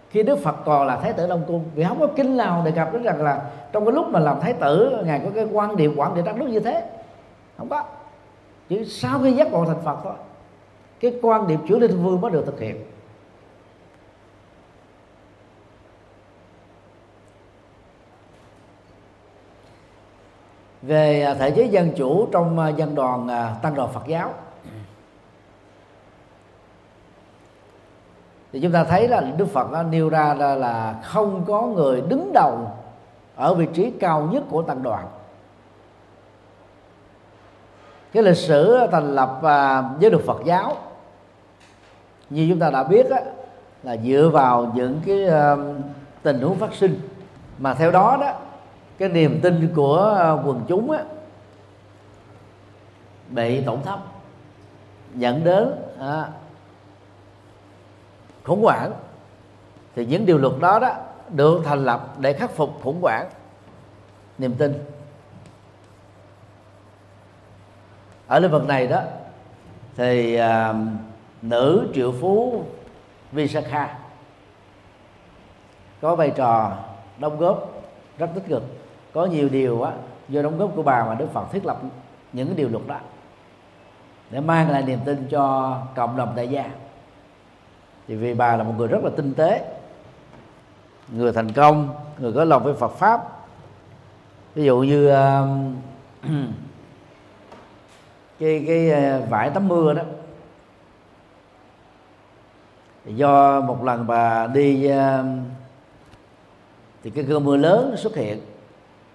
khi 0.09 0.23
Đức 0.23 0.39
Phật 0.39 0.55
còn 0.65 0.87
là 0.87 0.97
Thái 0.97 1.13
tử 1.13 1.27
Long 1.27 1.43
Cung. 1.47 1.63
Vì 1.75 1.83
không 1.83 1.99
có 1.99 2.07
kinh 2.07 2.37
nào 2.37 2.61
đề 2.65 2.71
cập 2.71 2.93
đến 2.93 3.03
rằng 3.03 3.21
là 3.21 3.41
trong 3.71 3.85
cái 3.85 3.93
lúc 3.93 4.07
mà 4.07 4.19
làm 4.19 4.39
Thái 4.41 4.53
tử 4.53 4.97
ngài 5.05 5.19
có 5.19 5.29
cái 5.35 5.47
quan 5.51 5.75
điểm 5.75 5.93
quản 5.95 6.11
trị 6.15 6.21
đất 6.25 6.35
nước 6.35 6.47
như 6.49 6.59
thế. 6.59 6.83
Không 7.57 7.69
có 7.69 7.83
chỉ 8.71 8.85
sau 8.85 9.19
khi 9.23 9.31
giác 9.31 9.51
ngộ 9.51 9.65
thành 9.65 9.81
Phật 9.83 9.97
thôi 10.03 10.13
cái 10.99 11.19
quan 11.21 11.47
điểm 11.47 11.59
chuyển 11.67 11.79
linh 11.79 12.03
vương 12.03 12.21
mới 12.21 12.31
được 12.31 12.45
thực 12.45 12.59
hiện. 12.59 12.85
Về 20.81 21.21
à, 21.21 21.33
thể 21.33 21.51
chế 21.51 21.63
dân 21.63 21.91
chủ 21.95 22.27
trong 22.31 22.59
à, 22.59 22.69
dân 22.69 22.95
đoàn 22.95 23.27
à, 23.27 23.55
tăng 23.61 23.75
đoàn 23.75 23.89
Phật 23.93 24.07
giáo. 24.07 24.33
Thì 28.51 28.59
chúng 28.61 28.71
ta 28.71 28.83
thấy 28.83 29.07
là 29.07 29.21
Đức 29.21 29.45
Phật 29.45 29.71
đã 29.71 29.83
nêu 29.83 30.09
ra 30.09 30.33
là, 30.33 30.55
là 30.55 31.01
không 31.03 31.43
có 31.47 31.61
người 31.61 32.01
đứng 32.01 32.33
đầu 32.33 32.71
ở 33.35 33.53
vị 33.53 33.67
trí 33.73 33.91
cao 33.91 34.29
nhất 34.31 34.43
của 34.49 34.61
tăng 34.61 34.83
đoàn 34.83 35.07
cái 38.13 38.23
lịch 38.23 38.37
sử 38.37 38.77
thành 38.91 39.15
lập 39.15 39.39
à, 39.43 39.83
giới 39.99 40.11
luật 40.11 40.23
Phật 40.25 40.41
giáo. 40.45 40.77
Như 42.29 42.47
chúng 42.49 42.59
ta 42.59 42.69
đã 42.69 42.83
biết 42.83 43.09
á, 43.09 43.21
là 43.83 43.97
dựa 43.97 44.29
vào 44.33 44.71
những 44.75 45.01
cái 45.05 45.27
à, 45.27 45.55
tình 46.21 46.41
huống 46.41 46.57
phát 46.57 46.73
sinh. 46.73 46.99
Mà 47.57 47.73
theo 47.73 47.91
đó 47.91 48.17
đó 48.21 48.33
cái 48.97 49.09
niềm 49.09 49.39
tin 49.41 49.73
của 49.75 50.15
à, 50.19 50.31
quần 50.31 50.61
chúng 50.67 50.91
á, 50.91 51.03
bị 53.29 53.61
tổn 53.61 53.81
thất 53.81 53.99
dẫn 55.15 55.43
đến 55.43 55.71
à, 55.99 56.27
khủng 58.43 58.63
hoảng. 58.63 58.91
Thì 59.95 60.05
những 60.05 60.25
điều 60.25 60.37
luật 60.37 60.53
đó 60.59 60.79
đó 60.79 60.95
được 61.29 61.61
thành 61.65 61.85
lập 61.85 62.15
để 62.19 62.33
khắc 62.33 62.51
phục 62.51 62.69
khủng 62.83 63.01
hoảng 63.01 63.29
niềm 64.37 64.53
tin. 64.53 64.73
Ở 68.31 68.39
lĩnh 68.39 68.51
vực 68.51 68.67
này 68.67 68.87
đó 68.87 69.01
thì 69.97 70.35
à, 70.35 70.73
nữ 71.41 71.87
triệu 71.93 72.13
phú 72.21 72.63
Visakha 73.31 73.97
có 76.01 76.15
vai 76.15 76.31
trò 76.35 76.77
đóng 77.17 77.37
góp 77.37 77.83
rất 78.17 78.29
tích 78.35 78.43
cực. 78.47 78.63
Có 79.13 79.25
nhiều 79.25 79.49
điều 79.49 79.81
á 79.81 79.91
do 80.29 80.41
đóng 80.41 80.57
góp 80.57 80.71
của 80.75 80.83
bà 80.83 81.05
mà 81.05 81.15
đức 81.15 81.27
phật 81.33 81.51
thiết 81.51 81.65
lập 81.65 81.77
những 82.33 82.47
cái 82.47 82.55
điều 82.55 82.69
luật 82.69 82.87
đó 82.87 82.99
để 84.29 84.39
mang 84.39 84.69
lại 84.69 84.83
niềm 84.83 84.99
tin 85.05 85.27
cho 85.29 85.77
cộng 85.95 86.17
đồng 86.17 86.35
đại 86.35 86.47
gia. 86.47 86.65
Thì 88.07 88.15
vì 88.15 88.33
bà 88.33 88.55
là 88.55 88.63
một 88.63 88.73
người 88.77 88.87
rất 88.87 89.03
là 89.03 89.09
tinh 89.17 89.33
tế 89.33 89.65
người 91.11 91.33
thành 91.33 91.51
công 91.51 91.89
người 92.19 92.33
có 92.33 92.43
lòng 92.43 92.63
với 92.63 92.73
Phật 92.73 92.91
pháp. 92.91 93.21
Ví 94.55 94.63
dụ 94.63 94.79
như 94.79 95.11
uh, 95.11 95.47
cái 98.41 98.63
cái 98.67 98.91
ờ, 98.91 99.21
vải 99.29 99.49
tắm 99.49 99.67
mưa 99.67 99.93
đó. 99.93 100.03
Do 103.05 103.61
một 103.61 103.83
lần 103.83 104.07
bà 104.07 104.47
đi 104.47 104.85
ờ, 104.85 105.25
thì 107.03 107.09
cái 107.09 107.25
cơn 107.29 107.45
mưa 107.45 107.57
lớn 107.57 107.93
xuất 107.97 108.15
hiện. 108.15 108.39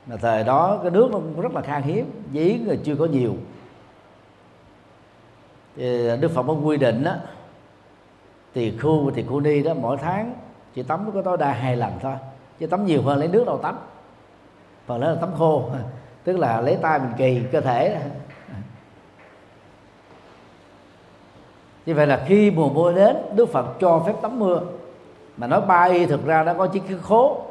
Mà 0.07 0.17
thời 0.17 0.45
đó 0.45 0.79
cái 0.83 0.91
nước 0.91 1.11
nó 1.13 1.43
rất 1.43 1.53
là 1.55 1.61
khan 1.61 1.83
hiếm, 1.83 2.11
giếng 2.33 2.65
người 2.67 2.81
chưa 2.85 2.97
có 2.97 3.05
nhiều. 3.07 3.35
Thì 5.77 6.17
Đức 6.21 6.31
Phật 6.35 6.43
có 6.47 6.53
quy 6.53 6.77
định 6.77 7.05
đó 7.05 7.15
thì 8.55 8.79
khu 8.79 9.05
và 9.05 9.13
thì 9.15 9.23
khu 9.23 9.41
ni 9.41 9.63
đó 9.63 9.75
mỗi 9.75 9.97
tháng 9.97 10.35
chỉ 10.75 10.83
tắm 10.83 11.11
có 11.15 11.23
tối 11.23 11.37
đa 11.37 11.53
hai 11.53 11.77
lần 11.77 11.93
thôi, 12.03 12.15
chứ 12.59 12.67
tắm 12.67 12.87
nhiều 12.87 13.03
hơn 13.03 13.19
lấy 13.19 13.29
nước 13.29 13.47
đâu 13.47 13.59
tắm. 13.59 13.79
Phần 14.87 15.01
lớn 15.01 15.15
là 15.15 15.21
tắm 15.21 15.31
khô, 15.39 15.71
tức 16.25 16.39
là 16.39 16.61
lấy 16.61 16.77
tay 16.83 16.99
mình 16.99 17.13
kỳ 17.17 17.43
cơ 17.53 17.61
thể. 17.61 18.01
Như 21.87 21.95
vậy 21.95 22.07
là 22.07 22.25
khi 22.27 22.51
mùa 22.51 22.69
mưa 22.69 22.93
đến, 22.93 23.17
đức 23.35 23.53
phật 23.53 23.67
cho 23.81 24.03
phép 24.07 24.13
tắm 24.23 24.39
mưa. 24.39 24.61
Mà 25.37 25.47
nói 25.47 25.61
ba 25.61 25.85
y 25.85 26.07
thực 26.07 26.27
ra 26.27 26.43
nó 26.43 26.55
có 26.55 26.67
chiếc 26.67 26.83
khố, 27.03 27.43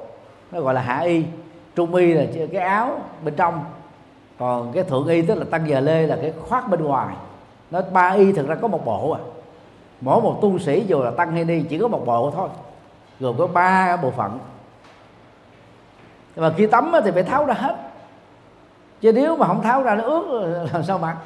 nó 0.52 0.62
gọi 0.62 0.74
là 0.74 0.82
hạ 0.82 1.00
y. 1.00 1.24
Trung 1.76 1.96
y 1.96 2.14
là 2.14 2.26
cái 2.52 2.62
áo 2.62 3.00
bên 3.24 3.34
trong. 3.36 3.64
Còn 4.40 4.72
cái 4.74 4.84
thượng 4.84 5.08
y 5.08 5.22
tức 5.22 5.36
là 5.36 5.46
tăng 5.52 5.70
giờ 5.70 5.80
lê 5.80 6.08
là 6.08 6.18
cái 6.22 6.34
khoác 6.48 6.70
bên 6.70 6.84
ngoài. 6.84 7.16
Nó 7.72 7.82
ba 7.92 8.10
y 8.10 8.32
thực 8.32 8.48
ra 8.48 8.56
có 8.56 8.68
một 8.68 8.86
bộ 8.86 9.12
à. 9.12 9.20
Mỗi 10.02 10.22
một 10.22 10.40
tu 10.42 10.60
sĩ 10.60 10.86
dù 10.88 11.04
là 11.04 11.12
tăng 11.12 11.32
hay 11.32 11.44
ni, 11.44 11.64
chỉ 11.70 11.78
có 11.78 11.88
một 11.88 12.06
bộ 12.06 12.32
thôi. 12.32 12.50
Gồm 13.20 13.38
có 13.38 13.48
ba 13.48 13.98
bộ 13.98 14.12
phận. 14.12 14.40
Nhưng 16.36 16.44
mà 16.44 16.54
khi 16.58 16.68
tắm 16.68 16.92
thì 17.04 17.12
phải 17.12 17.24
tháo 17.24 17.46
ra 17.46 17.54
hết. 17.54 17.76
Chứ 19.02 19.12
nếu 19.12 19.38
mà 19.38 19.48
không 19.48 19.62
tháo 19.62 19.84
ra 19.84 19.96
nó 19.96 20.04
ướt, 20.04 20.24
làm 20.74 20.84
sao 20.84 20.98
mặc 20.98 21.18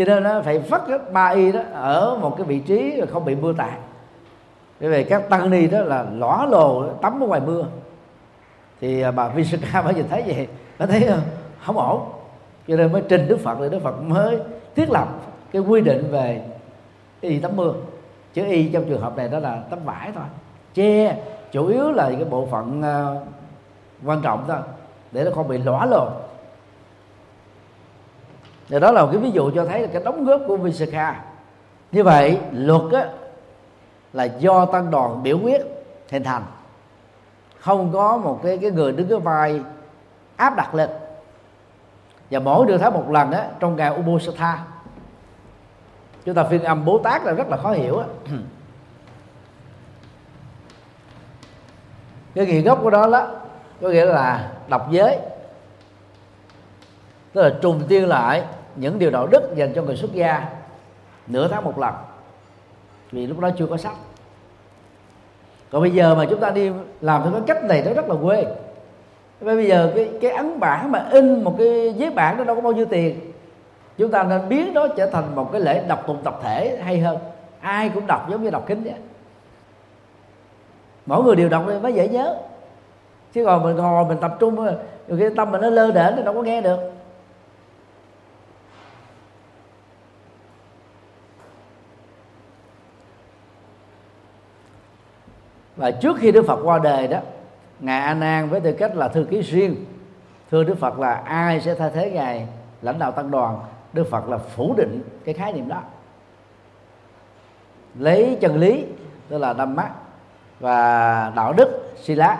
cho 0.00 0.06
nên 0.06 0.22
nó 0.22 0.42
phải 0.42 0.58
vắt 0.58 0.82
hết 0.88 1.12
ba 1.12 1.28
y 1.28 1.52
đó 1.52 1.60
ở 1.72 2.18
một 2.20 2.34
cái 2.36 2.46
vị 2.46 2.58
trí 2.58 3.00
không 3.12 3.24
bị 3.24 3.34
mưa 3.34 3.52
tạt 3.52 3.78
bởi 4.80 4.90
vì 4.90 5.04
các 5.04 5.28
tăng 5.28 5.50
ni 5.50 5.66
đó 5.66 5.80
là 5.80 6.06
lõa 6.12 6.46
lồ 6.46 6.88
tắm 6.92 7.22
ở 7.22 7.26
ngoài 7.26 7.40
mưa. 7.46 7.66
Thì 8.80 9.02
à, 9.02 9.10
bà 9.10 9.28
Visakha 9.28 9.82
mới 9.84 9.94
nhìn 9.94 10.08
thấy 10.08 10.22
vậy. 10.26 10.48
Nó 10.78 10.86
thấy 10.86 11.04
à, 11.04 11.18
không 11.64 11.78
ổn. 11.78 12.02
Cho 12.68 12.76
nên 12.76 12.92
mới 12.92 13.02
trình 13.08 13.28
Đức 13.28 13.40
Phật 13.40 13.56
thì 13.60 13.68
Đức 13.68 13.82
Phật 13.82 14.02
mới 14.02 14.38
thiết 14.76 14.90
lập 14.90 15.08
cái 15.52 15.62
quy 15.62 15.80
định 15.80 16.08
về 16.10 16.42
y 17.20 17.38
tắm 17.38 17.56
mưa. 17.56 17.74
Chứ 18.34 18.46
y 18.46 18.68
trong 18.68 18.84
trường 18.84 19.00
hợp 19.00 19.16
này 19.16 19.28
đó 19.28 19.38
là 19.38 19.62
tấm 19.70 19.78
vải 19.84 20.12
thôi. 20.14 20.24
Che 20.74 21.16
chủ 21.52 21.66
yếu 21.66 21.92
là 21.92 22.10
cái 22.10 22.24
bộ 22.24 22.46
phận 22.50 22.80
uh, 22.80 23.22
quan 24.06 24.22
trọng 24.22 24.44
thôi 24.48 24.58
để 25.12 25.24
nó 25.24 25.30
không 25.34 25.48
bị 25.48 25.58
lõa 25.58 25.86
lồ 25.86 26.08
thì 28.70 28.80
đó 28.80 28.92
là 28.92 29.02
một 29.02 29.08
cái 29.12 29.20
ví 29.20 29.30
dụ 29.30 29.50
cho 29.54 29.64
thấy 29.64 29.80
là 29.80 29.88
cái 29.92 30.02
đóng 30.04 30.24
góp 30.24 30.40
của 30.46 30.56
Visakha 30.56 31.20
như 31.92 32.04
vậy 32.04 32.38
luật 32.52 32.82
á, 32.92 33.08
là 34.12 34.24
do 34.24 34.66
tăng 34.66 34.90
đoàn 34.90 35.22
biểu 35.22 35.38
quyết 35.38 35.60
hình 36.10 36.24
thành. 36.24 36.42
Không 37.60 37.92
có 37.92 38.16
một 38.16 38.40
cái 38.42 38.58
cái 38.58 38.70
người 38.70 38.92
đứng 38.92 39.08
cái 39.08 39.18
vai 39.18 39.60
áp 40.36 40.56
đặt 40.56 40.74
lên. 40.74 40.90
Và 42.30 42.40
mỗi 42.40 42.66
đưa 42.66 42.78
tháng 42.78 42.94
một 42.94 43.10
lần 43.10 43.30
á 43.30 43.48
trong 43.60 43.76
ngày 43.76 43.90
Ubosatha. 43.98 44.64
Chúng 46.24 46.34
ta 46.34 46.44
phiên 46.44 46.62
âm 46.62 46.84
Bố 46.84 46.98
Tát 46.98 47.24
là 47.24 47.32
rất 47.32 47.48
là 47.48 47.56
khó 47.56 47.72
hiểu 47.72 47.98
á. 47.98 48.06
Cái 52.34 52.46
nghĩa 52.46 52.60
gốc 52.60 52.78
của 52.82 52.90
đó 52.90 53.10
đó 53.10 53.30
có 53.82 53.88
nghĩa 53.88 54.04
là 54.04 54.52
đọc 54.68 54.90
giới. 54.90 55.18
Tức 57.32 57.42
là 57.42 57.54
trùng 57.62 57.82
tiên 57.88 58.08
lại 58.08 58.44
những 58.76 58.98
điều 58.98 59.10
đạo 59.10 59.26
đức 59.26 59.54
dành 59.54 59.72
cho 59.74 59.82
người 59.82 59.96
xuất 59.96 60.12
gia 60.12 60.48
nửa 61.26 61.48
tháng 61.48 61.64
một 61.64 61.78
lần. 61.78 61.94
Vì 63.12 63.26
lúc 63.26 63.40
đó 63.40 63.50
chưa 63.58 63.66
có 63.66 63.76
sách. 63.76 63.96
Còn 65.70 65.82
bây 65.82 65.90
giờ 65.90 66.14
mà 66.14 66.26
chúng 66.30 66.40
ta 66.40 66.50
đi 66.50 66.70
làm 67.00 67.22
theo 67.22 67.32
cái 67.32 67.42
cách 67.46 67.64
này 67.64 67.82
nó 67.86 67.92
rất 67.92 68.08
là 68.08 68.14
quê. 68.22 68.46
Bây 69.40 69.66
giờ 69.66 69.92
cái 69.94 70.10
cái 70.20 70.30
ấn 70.30 70.60
bản 70.60 70.92
mà 70.92 71.08
in 71.10 71.44
một 71.44 71.54
cái 71.58 71.94
giấy 71.96 72.10
bản 72.10 72.38
nó 72.38 72.44
đâu 72.44 72.56
có 72.56 72.62
bao 72.62 72.72
nhiêu 72.72 72.86
tiền. 72.86 73.32
Chúng 73.98 74.10
ta 74.10 74.22
nên 74.22 74.48
biến 74.48 74.74
nó 74.74 74.88
trở 74.88 75.06
thành 75.06 75.34
một 75.34 75.52
cái 75.52 75.60
lễ 75.60 75.84
đọc 75.88 76.06
tụng 76.06 76.20
tập 76.24 76.40
thể 76.42 76.78
hay 76.82 76.98
hơn. 76.98 77.18
Ai 77.60 77.88
cũng 77.88 78.06
đọc 78.06 78.30
giống 78.30 78.42
như 78.42 78.50
đọc 78.50 78.66
kính 78.66 78.84
vậy. 78.84 78.94
Mỗi 81.06 81.24
người 81.24 81.36
đều 81.36 81.48
đọc 81.48 81.64
mới 81.82 81.92
dễ 81.92 82.08
nhớ. 82.08 82.36
Chứ 83.32 83.44
còn 83.44 83.62
mình 83.62 83.76
ngồi 83.76 84.04
mình 84.04 84.18
tập 84.20 84.36
trung 84.40 84.56
rồi 84.56 84.74
cái 85.20 85.30
tâm 85.36 85.50
mình 85.50 85.60
nó 85.60 85.70
lơ 85.70 85.90
đễnh 85.90 86.16
thì 86.16 86.22
đâu 86.22 86.34
có 86.34 86.42
nghe 86.42 86.60
được. 86.60 86.78
Và 95.80 95.90
trước 95.90 96.16
khi 96.20 96.32
Đức 96.32 96.46
Phật 96.46 96.60
qua 96.64 96.78
đời 96.78 97.08
đó 97.08 97.18
ngài 97.80 98.00
A 98.00 98.14
Nan 98.14 98.48
với 98.48 98.60
tư 98.60 98.72
cách 98.72 98.96
là 98.96 99.08
thư 99.08 99.24
ký 99.24 99.40
riêng 99.40 99.76
thưa 100.50 100.64
Đức 100.64 100.78
Phật 100.78 100.98
là 100.98 101.14
ai 101.14 101.60
sẽ 101.60 101.74
thay 101.74 101.90
thế 101.94 102.10
ngài? 102.10 102.46
Lãnh 102.82 102.98
đạo 102.98 103.12
tăng 103.12 103.30
đoàn 103.30 103.60
Đức 103.92 104.10
Phật 104.10 104.28
là 104.28 104.38
phủ 104.38 104.74
định 104.76 105.02
cái 105.24 105.34
khái 105.34 105.52
niệm 105.52 105.68
đó. 105.68 105.82
Lấy 107.98 108.38
chân 108.40 108.56
lý 108.56 108.84
tức 109.28 109.38
là 109.38 109.52
đâm 109.52 109.76
mắt 109.76 109.90
và 110.60 111.32
đạo 111.36 111.52
đức 111.52 111.94
sila 112.02 112.38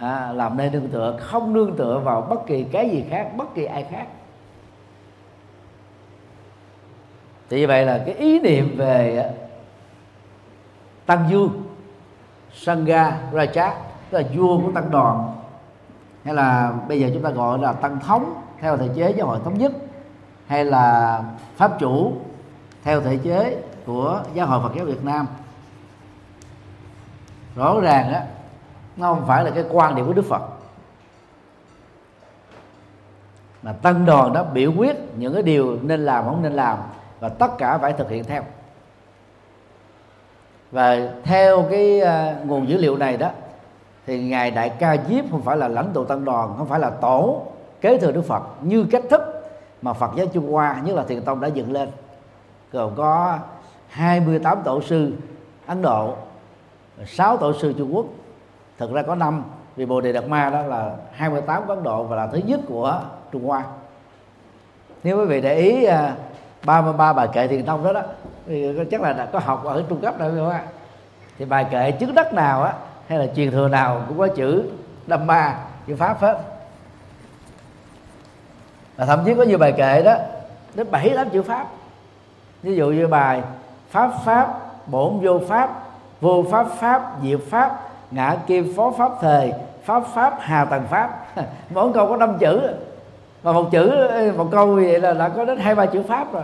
à, 0.00 0.32
làm 0.32 0.56
nơi 0.56 0.70
nương 0.70 0.88
tựa 0.88 1.16
không 1.20 1.52
nương 1.52 1.76
tựa 1.76 1.98
vào 2.04 2.20
bất 2.20 2.46
kỳ 2.46 2.64
cái 2.72 2.90
gì 2.90 3.04
khác 3.10 3.30
bất 3.36 3.54
kỳ 3.54 3.64
ai 3.64 3.86
khác. 3.90 4.06
Thì 7.50 7.60
như 7.60 7.66
vậy 7.66 7.86
là 7.86 8.02
cái 8.06 8.14
ý 8.14 8.40
niệm 8.40 8.74
về 8.76 9.30
tăng 11.06 11.26
dương 11.30 11.63
sangha 12.54 13.20
raja 13.32 13.70
tức 14.10 14.18
là 14.18 14.28
vua 14.34 14.60
của 14.60 14.72
tăng 14.74 14.90
đoàn. 14.90 15.36
Hay 16.24 16.34
là 16.34 16.72
bây 16.88 17.00
giờ 17.00 17.10
chúng 17.14 17.22
ta 17.22 17.30
gọi 17.30 17.58
là 17.58 17.72
tăng 17.72 18.00
thống, 18.00 18.42
theo 18.60 18.76
thể 18.76 18.88
chế 18.94 19.10
giáo 19.10 19.26
hội 19.26 19.38
thống 19.44 19.58
nhất. 19.58 19.72
Hay 20.46 20.64
là 20.64 21.22
pháp 21.56 21.78
chủ, 21.78 22.12
theo 22.84 23.00
thể 23.00 23.16
chế 23.16 23.62
của 23.86 24.22
giáo 24.34 24.46
hội 24.46 24.60
Phật 24.62 24.76
giáo 24.76 24.84
Việt 24.84 25.04
Nam. 25.04 25.26
Rõ 27.56 27.80
ràng 27.80 28.12
á, 28.12 28.24
nó 28.96 29.14
không 29.14 29.26
phải 29.26 29.44
là 29.44 29.50
cái 29.50 29.64
quan 29.70 29.94
điểm 29.94 30.06
của 30.06 30.12
Đức 30.12 30.24
Phật. 30.28 30.42
Mà 33.62 33.72
tăng 33.72 34.04
đoàn 34.04 34.32
đó 34.32 34.44
biểu 34.44 34.72
quyết 34.76 34.96
những 35.16 35.34
cái 35.34 35.42
điều 35.42 35.78
nên 35.82 36.04
làm, 36.04 36.24
không 36.24 36.42
nên 36.42 36.52
làm, 36.52 36.78
và 37.20 37.28
tất 37.28 37.58
cả 37.58 37.78
phải 37.78 37.92
thực 37.92 38.10
hiện 38.10 38.24
theo 38.24 38.42
và 40.74 41.08
theo 41.24 41.66
cái 41.70 42.00
uh, 42.02 42.46
nguồn 42.46 42.68
dữ 42.68 42.76
liệu 42.76 42.96
này 42.96 43.16
đó 43.16 43.30
thì 44.06 44.24
ngài 44.24 44.50
đại 44.50 44.68
ca 44.68 44.96
diếp 45.08 45.24
không 45.30 45.42
phải 45.42 45.56
là 45.56 45.68
lãnh 45.68 45.90
tụ 45.92 46.04
tăng 46.04 46.24
đoàn 46.24 46.54
không 46.58 46.66
phải 46.66 46.80
là 46.80 46.90
tổ 46.90 47.42
kế 47.80 47.98
thừa 47.98 48.12
đức 48.12 48.22
phật 48.22 48.42
như 48.62 48.86
cách 48.90 49.02
thức 49.10 49.20
mà 49.82 49.92
phật 49.92 50.10
giáo 50.16 50.26
trung 50.26 50.52
hoa 50.52 50.80
nhất 50.84 50.96
là 50.96 51.02
thiền 51.02 51.22
tông 51.22 51.40
đã 51.40 51.48
dựng 51.48 51.72
lên. 51.72 51.88
Gồm 52.72 52.92
có 52.96 53.38
28 53.88 54.58
tổ 54.64 54.82
sư 54.82 55.12
ấn 55.66 55.82
độ 55.82 56.14
6 57.06 57.36
tổ 57.36 57.52
sư 57.52 57.74
trung 57.78 57.96
quốc. 57.96 58.06
Thực 58.78 58.92
ra 58.92 59.02
có 59.02 59.14
năm 59.14 59.44
vì 59.76 59.86
bồ 59.86 60.00
đề 60.00 60.12
đạt 60.12 60.28
ma 60.28 60.50
đó 60.50 60.62
là 60.62 60.90
28 61.12 61.66
của 61.66 61.72
ấn 61.72 61.82
độ 61.82 62.04
và 62.04 62.16
là 62.16 62.26
thứ 62.26 62.40
nhất 62.46 62.60
của 62.68 63.00
trung 63.32 63.44
hoa. 63.44 63.64
Nếu 65.04 65.18
quý 65.18 65.24
vị 65.24 65.40
để 65.40 65.54
ý 65.54 65.84
à, 65.84 66.14
33 66.66 67.12
bài 67.12 67.28
kệ 67.32 67.48
thiền 67.48 67.64
tông 67.64 67.84
đó 67.84 67.92
đó 67.92 68.02
thì 68.46 68.68
chắc 68.90 69.00
là 69.00 69.12
đã 69.12 69.26
có 69.26 69.38
học 69.38 69.64
ở 69.64 69.84
trung 69.88 70.00
cấp 70.00 70.18
rồi 70.18 70.30
không 70.36 70.50
ạ 70.50 70.64
thì 71.38 71.44
bài 71.44 71.66
kệ 71.70 71.90
chứng 71.90 72.14
đất 72.14 72.32
nào 72.32 72.62
á, 72.62 72.72
hay 73.08 73.18
là 73.18 73.26
truyền 73.36 73.50
thừa 73.50 73.68
nào 73.68 74.02
cũng 74.08 74.18
có 74.18 74.28
chữ 74.28 74.64
đâm 75.06 75.26
ba 75.26 75.54
chữ 75.86 75.96
pháp 75.96 76.20
hết. 76.20 76.38
Và 78.96 79.06
thậm 79.06 79.22
chí 79.24 79.34
có 79.34 79.42
nhiều 79.42 79.58
bài 79.58 79.72
kệ 79.72 80.02
đó 80.02 80.16
đến 80.74 80.86
bảy 80.90 81.12
tám 81.16 81.30
chữ 81.30 81.42
pháp. 81.42 81.66
Ví 82.62 82.76
dụ 82.76 82.90
như 82.90 83.06
bài 83.06 83.42
pháp 83.90 84.10
pháp, 84.24 84.54
bổn 84.86 85.20
vô 85.22 85.40
pháp 85.48 85.70
vô 86.20 86.44
pháp 86.50 86.66
pháp 86.78 87.12
diệu 87.22 87.38
pháp, 87.50 87.80
ngã 88.10 88.36
kim 88.46 88.72
phó 88.76 88.90
pháp 88.98 89.12
thời 89.20 89.52
pháp 89.84 90.02
pháp, 90.14 90.36
hà 90.40 90.64
tầng 90.64 90.86
pháp. 90.90 91.26
Mỗi 91.70 91.92
câu 91.92 92.08
có 92.08 92.16
năm 92.16 92.38
chữ. 92.38 92.60
Mà 93.42 93.52
một 93.52 93.68
chữ, 93.72 94.08
một 94.36 94.48
câu 94.50 94.74
vậy 94.74 95.00
là 95.00 95.12
đã 95.12 95.28
có 95.28 95.44
đến 95.44 95.58
hai 95.58 95.74
ba 95.74 95.86
chữ 95.86 96.02
pháp 96.08 96.32
rồi 96.32 96.42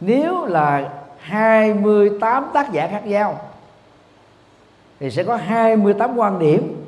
nếu 0.00 0.44
là 0.44 0.90
28 1.18 2.46
tác 2.54 2.72
giả 2.72 2.86
khác 2.86 3.06
nhau 3.06 3.40
thì 5.00 5.10
sẽ 5.10 5.24
có 5.24 5.36
28 5.36 6.16
quan 6.16 6.38
điểm. 6.38 6.84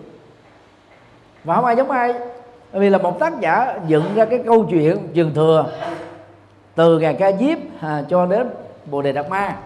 Và 1.44 1.54
không 1.54 1.64
ai 1.64 1.76
giống 1.76 1.90
ai 1.90 2.14
bởi 2.72 2.80
vì 2.80 2.90
là 2.90 2.98
một 2.98 3.18
tác 3.18 3.40
giả 3.40 3.78
dựng 3.86 4.04
ra 4.14 4.24
cái 4.24 4.42
câu 4.46 4.66
chuyện 4.70 5.08
trường 5.14 5.34
thừa 5.34 5.66
từ 6.74 6.98
ngài 6.98 7.14
ca 7.14 7.32
diếp 7.32 7.58
à, 7.80 8.02
cho 8.08 8.26
đến 8.26 8.50
bồ 8.86 9.02
đề 9.02 9.12
đạt 9.12 9.30
ma. 9.30 9.56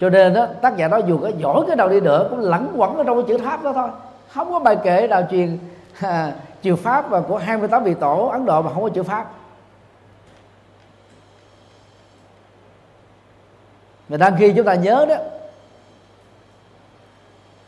Cho 0.00 0.10
nên 0.10 0.34
đó 0.34 0.46
tác 0.62 0.76
giả 0.76 0.88
đó 0.88 1.00
dù 1.06 1.18
có 1.18 1.30
giỏi 1.38 1.64
cái 1.66 1.76
đầu 1.76 1.88
đi 1.88 2.00
nữa 2.00 2.26
cũng 2.30 2.40
lẫn 2.40 2.72
quẩn 2.76 2.96
ở 2.96 3.04
trong 3.04 3.16
cái 3.16 3.24
chữ 3.28 3.44
tháp 3.44 3.62
đó 3.62 3.72
thôi. 3.72 3.88
Không 4.28 4.52
có 4.52 4.58
bài 4.58 4.76
kệ 4.84 5.06
nào 5.06 5.22
truyền 5.30 5.58
à, 6.00 6.32
chiều 6.62 6.76
pháp 6.76 7.10
và 7.10 7.20
của 7.20 7.36
28 7.36 7.84
vị 7.84 7.94
tổ 7.94 8.26
Ấn 8.26 8.46
Độ 8.46 8.62
mà 8.62 8.70
không 8.72 8.82
có 8.82 8.88
chữ 8.88 9.02
pháp. 9.02 9.26
Và 14.08 14.16
đang 14.16 14.36
khi 14.38 14.52
chúng 14.56 14.66
ta 14.66 14.74
nhớ 14.74 15.06
đó, 15.08 15.16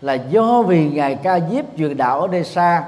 là 0.01 0.15
do 0.15 0.63
vì 0.63 0.91
ngài 0.91 1.15
ca 1.15 1.41
diếp 1.51 1.65
truyền 1.79 1.97
đạo 1.97 2.21
ở 2.21 2.27
đây 2.27 2.45
xa 2.45 2.85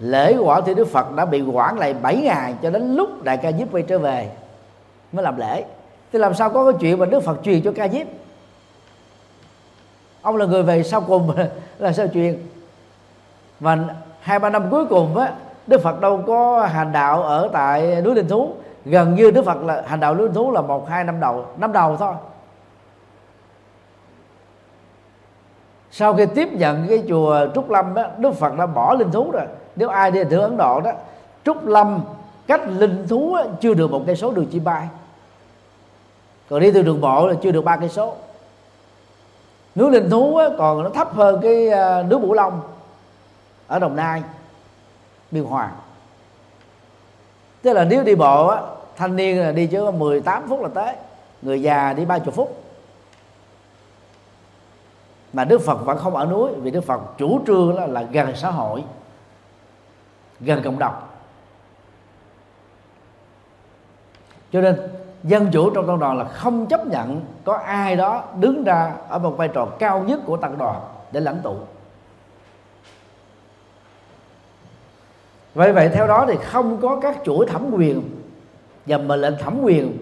lễ 0.00 0.36
quả 0.40 0.60
thì 0.66 0.74
đức 0.74 0.88
phật 0.88 1.14
đã 1.16 1.24
bị 1.24 1.42
quản 1.42 1.78
lại 1.78 1.94
7 1.94 2.16
ngày 2.16 2.54
cho 2.62 2.70
đến 2.70 2.94
lúc 2.94 3.22
đại 3.22 3.36
ca 3.36 3.52
diếp 3.52 3.72
quay 3.72 3.82
trở 3.82 3.98
về 3.98 4.30
mới 5.12 5.22
làm 5.22 5.36
lễ. 5.36 5.64
Thì 6.12 6.18
làm 6.18 6.34
sao 6.34 6.50
có 6.50 6.64
cái 6.64 6.80
chuyện 6.80 6.98
mà 6.98 7.06
đức 7.06 7.20
phật 7.20 7.38
truyền 7.44 7.62
cho 7.62 7.72
ca 7.72 7.88
diếp? 7.88 8.06
Ông 10.22 10.36
là 10.36 10.46
người 10.46 10.62
về 10.62 10.82
sau 10.82 11.00
cùng 11.00 11.30
là 11.78 11.92
sao 11.92 12.06
truyền? 12.14 12.38
Và 13.60 13.78
hai, 14.20 14.38
ba 14.38 14.50
năm 14.50 14.70
cuối 14.70 14.86
cùng 14.86 15.16
á, 15.16 15.32
đức 15.66 15.82
phật 15.82 16.00
đâu 16.00 16.22
có 16.26 16.66
hành 16.72 16.92
đạo 16.92 17.22
ở 17.22 17.50
tại 17.52 18.02
núi 18.02 18.14
linh 18.14 18.28
thú 18.28 18.54
gần 18.84 19.14
như 19.14 19.30
đức 19.30 19.44
phật 19.44 19.62
là 19.62 19.82
hành 19.86 20.00
đạo 20.00 20.14
lý 20.14 20.22
linh 20.22 20.34
thú 20.34 20.50
là 20.50 20.60
một 20.60 20.88
hai 20.88 21.04
năm 21.04 21.20
đầu 21.20 21.46
năm 21.56 21.72
đầu 21.72 21.96
thôi. 21.96 22.14
Sau 25.90 26.14
khi 26.14 26.26
tiếp 26.26 26.48
nhận 26.52 26.86
cái 26.88 27.04
chùa 27.08 27.46
trúc 27.54 27.70
lâm 27.70 27.94
đó 27.94 28.04
đức 28.18 28.32
phật 28.32 28.56
đã 28.58 28.66
bỏ 28.66 28.94
linh 28.94 29.10
thú 29.10 29.30
rồi. 29.30 29.46
Nếu 29.76 29.88
ai 29.88 30.10
đi 30.10 30.24
thử 30.24 30.38
ấn 30.38 30.56
độ 30.56 30.80
đó 30.80 30.90
trúc 31.44 31.66
lâm 31.66 32.00
cách 32.46 32.60
linh 32.66 33.08
thú 33.08 33.36
đó, 33.36 33.44
chưa 33.60 33.74
được 33.74 33.90
một 33.90 34.02
cây 34.06 34.16
số 34.16 34.30
đường 34.32 34.46
chim 34.46 34.64
bay. 34.64 34.88
Còn 36.50 36.60
đi 36.60 36.72
từ 36.72 36.82
đường 36.82 37.00
bộ 37.00 37.26
là 37.26 37.34
chưa 37.42 37.50
được 37.50 37.64
ba 37.64 37.76
cây 37.76 37.88
số. 37.88 38.14
Núi 39.74 39.90
linh 39.90 40.10
thú 40.10 40.36
á, 40.36 40.48
còn 40.58 40.84
nó 40.84 40.90
thấp 40.90 41.14
hơn 41.14 41.40
cái 41.42 41.68
à, 41.68 42.02
núi 42.02 42.18
bửu 42.18 42.32
long 42.32 42.60
ở 43.66 43.78
đồng 43.78 43.96
nai 43.96 44.22
biên 45.30 45.44
hòa 45.44 45.70
tức 47.62 47.72
là 47.72 47.84
nếu 47.84 48.04
đi 48.04 48.14
bộ 48.14 48.46
á, 48.46 48.62
thanh 48.96 49.16
niên 49.16 49.40
là 49.40 49.52
đi 49.52 49.66
chứ 49.66 49.90
18 49.90 50.48
phút 50.48 50.62
là 50.62 50.68
tới. 50.74 50.94
Người 51.42 51.62
già 51.62 51.92
đi 51.92 52.04
30 52.04 52.32
phút. 52.34 52.62
Mà 55.32 55.44
Đức 55.44 55.60
Phật 55.60 55.74
vẫn 55.74 55.98
không 55.98 56.16
ở 56.16 56.26
núi 56.26 56.50
vì 56.56 56.70
Đức 56.70 56.84
Phật 56.84 57.00
chủ 57.18 57.40
trương 57.46 57.74
là, 57.74 57.86
là 57.86 58.02
gần 58.02 58.36
xã 58.36 58.50
hội 58.50 58.84
gần 60.40 60.62
cộng 60.64 60.78
đồng. 60.78 60.94
Cho 64.52 64.60
nên 64.60 64.76
dân 65.22 65.50
chủ 65.52 65.70
trong 65.70 65.86
tăng 65.86 65.98
đoàn 65.98 66.18
là 66.18 66.24
không 66.24 66.66
chấp 66.66 66.86
nhận 66.86 67.20
có 67.44 67.54
ai 67.56 67.96
đó 67.96 68.24
đứng 68.36 68.64
ra 68.64 68.94
ở 69.08 69.18
một 69.18 69.34
vai 69.36 69.48
trò 69.48 69.66
cao 69.78 70.00
nhất 70.00 70.20
của 70.26 70.36
tăng 70.36 70.58
đoàn 70.58 70.80
để 71.12 71.20
lãnh 71.20 71.40
tụ. 71.42 71.56
Vậy 75.54 75.72
vậy 75.72 75.88
theo 75.88 76.06
đó 76.06 76.24
thì 76.28 76.34
không 76.42 76.78
có 76.80 77.00
các 77.02 77.16
chuỗi 77.24 77.46
thẩm 77.46 77.70
quyền 77.72 78.02
và 78.86 78.98
mệnh 78.98 79.20
lệnh 79.20 79.38
thẩm 79.38 79.60
quyền 79.62 79.98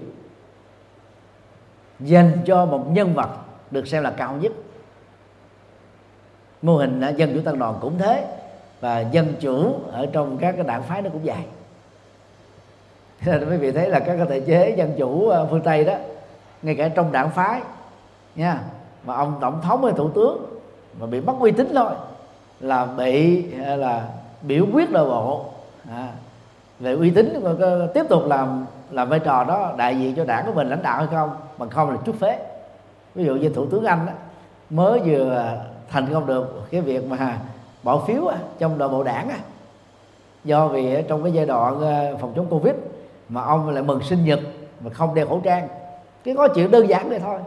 dành 2.00 2.32
cho 2.46 2.66
một 2.66 2.90
nhân 2.90 3.14
vật 3.14 3.28
được 3.70 3.87
xem 3.87 4.02
là 4.02 4.11
cao 4.11 4.34
nhất. 4.40 4.52
Mô 6.62 6.76
hình 6.76 7.02
dân 7.16 7.34
chủ 7.34 7.40
tăng 7.44 7.58
đoàn 7.58 7.74
cũng 7.80 7.98
thế 7.98 8.26
và 8.80 9.00
dân 9.00 9.34
chủ 9.40 9.74
ở 9.92 10.06
trong 10.12 10.38
các 10.38 10.52
cái 10.52 10.64
đảng 10.64 10.82
phái 10.82 11.02
nó 11.02 11.11
cũng 11.11 11.24
vậy. 11.24 11.44
Nên 13.26 13.50
quý 13.50 13.56
vị 13.56 13.72
thấy 13.72 13.90
là 13.90 14.00
các 14.00 14.16
cái 14.16 14.26
thể 14.28 14.40
chế 14.40 14.74
dân 14.78 14.94
chủ 14.98 15.28
ờ, 15.28 15.46
phương 15.50 15.61
tây 15.61 15.84
đó, 15.84 15.94
ngay 16.62 16.74
cả 16.74 16.88
trong 16.88 17.12
đảng 17.12 17.30
phái 17.30 17.61
nha, 18.37 18.61
mà 19.04 19.14
ông 19.14 19.38
tổng 19.40 19.61
thống 19.62 19.84
hay 19.84 19.92
thủ 19.96 20.11
tướng 20.11 20.61
mà 21.00 21.06
bị 21.06 21.20
mất 21.20 21.34
uy 21.40 21.52
tín 21.52 21.72
thôi, 21.74 21.90
là 22.61 22.87
bị 22.87 23.42
là 23.52 24.08
biểu 24.42 24.66
quyết 24.72 24.90
nội 24.90 25.05
bộ. 25.09 25.44
À, 25.90 26.09
về 26.81 26.92
uy 26.92 27.11
tín 27.11 27.44
tiếp 27.94 28.05
tục 28.09 28.22
làm 28.27 28.66
làm 28.90 29.09
vai 29.09 29.18
trò 29.18 29.44
đó 29.44 29.72
đại 29.77 30.01
diện 30.01 30.14
cho 30.16 30.24
đảng 30.24 30.46
của 30.46 30.53
mình 30.53 30.68
lãnh 30.68 30.83
đạo 30.83 30.98
hay 30.98 31.07
không? 31.07 31.31
Bằng 31.59 31.70
không 31.70 31.90
là 31.90 31.96
chút 32.05 32.16
phế. 32.20 32.38
Ví 33.14 33.24
dụ 33.24 33.35
như 33.37 33.48
thủ 33.48 33.66
tướng 33.66 33.85
anh 33.85 34.07
đó, 34.07 34.12
mới 34.70 35.01
vừa 35.01 35.59
thành 35.88 36.07
công 36.12 36.27
được 36.27 36.62
cái 36.70 36.81
việc 36.81 37.07
mà 37.07 37.38
bỏ 37.83 37.98
phiếu 38.07 38.31
trong 38.59 38.79
nội 38.79 38.88
bộ 38.88 39.03
đảng 39.03 39.31
do 40.44 40.68
vì 40.68 41.03
trong 41.09 41.22
cái 41.22 41.33
giai 41.33 41.46
đoạn 41.46 41.81
ờ, 41.81 42.16
phòng 42.20 42.33
chống 42.37 42.46
covid 42.46 42.74
mà 43.29 43.42
ông 43.42 43.70
lại 43.70 43.83
mừng 43.83 44.03
sinh 44.03 44.24
nhật 44.24 44.40
mà 44.81 44.90
không 44.90 45.14
đeo 45.14 45.29
khẩu 45.29 45.40
trang. 45.44 45.68
Cái 46.24 46.35
có 46.37 46.48
chuyện 46.48 46.70
đơn 46.70 46.88
giản 46.88 47.09
vậy 47.09 47.18
thôi. 47.18 47.40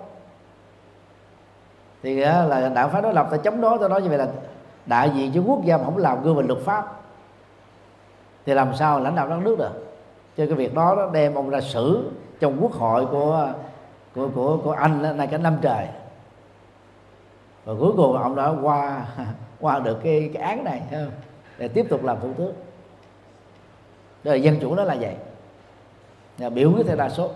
Thì 2.04 2.21
ờ, 2.21 2.47
là 2.47 2.69
đạo 2.69 2.89
phái 2.89 3.01
đối 3.01 3.13
lập 3.13 3.27
ta 3.32 3.38
chống 3.38 3.62
đối 3.62 3.77
tôi 3.80 3.89
nói 3.89 4.01
như 4.01 4.10
vậy 4.10 4.17
là 4.17 4.27
đại 4.86 5.10
diện 5.15 5.32
cho 5.36 5.41
quốc 5.41 5.65
gia 5.65 5.78
mà 5.78 5.84
không 5.84 5.98
làm 5.98 6.24
gương 6.24 6.36
về 6.36 6.44
luật 6.44 6.60
pháp 6.60 7.02
thì 8.46 8.54
làm 8.54 8.76
sao 8.76 9.00
lãnh 9.00 9.15
đạo 9.15 9.28
đất 9.28 9.39
nước 9.44 9.60
được? 9.60 9.96
Cho 10.38 10.46
cái 10.46 10.56
việc 10.56 10.74
đó 10.74 10.96
nó 10.96 11.10
đem 11.12 11.36
ông 11.36 11.50
ra 11.50 11.62
xử 11.62 12.12
trong 12.39 12.58
quốc 12.62 12.72
hội 12.72 13.06
của 13.06 13.54
của 14.15 14.30
của 14.36 14.58
của 14.63 14.72
anh 14.72 15.17
này 15.17 15.28
cả 15.28 15.38
năm 15.38 15.58
trời. 15.62 15.88
Và 17.65 17.74
cuối 17.80 17.91
cùng 17.98 18.17
ông 18.17 18.36
đã 18.36 18.54
qua 18.62 19.06
qua 19.60 19.80
được 19.80 20.00
cái, 20.04 20.30
cái 20.34 20.44
án 20.44 20.63
này 20.63 20.82
để 21.58 21.67
tiếp 21.67 21.86
tục 21.89 22.04
làm 22.04 22.20
thủ 22.20 22.34
tướng. 22.38 22.54
Đời 24.24 24.41
dân 24.41 24.58
chủ 24.62 24.76
đó 24.76 24.84
là 24.84 24.96
vậy. 25.00 25.15
Là 26.38 26.50
biểu 26.50 26.72
quyết 26.76 26.88
theo 26.88 26.96
đa 26.96 27.10
số. 27.10 27.32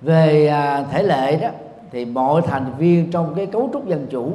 Về 0.00 0.46
à, 0.46 0.84
thể 0.90 1.02
lệ 1.02 1.36
đó 1.36 1.48
thì 1.90 2.04
mọi 2.04 2.42
thành 2.42 2.72
viên 2.78 3.10
trong 3.10 3.34
cái 3.36 3.46
cấu 3.46 3.70
trúc 3.72 3.86
dân 3.86 4.06
chủ 4.10 4.32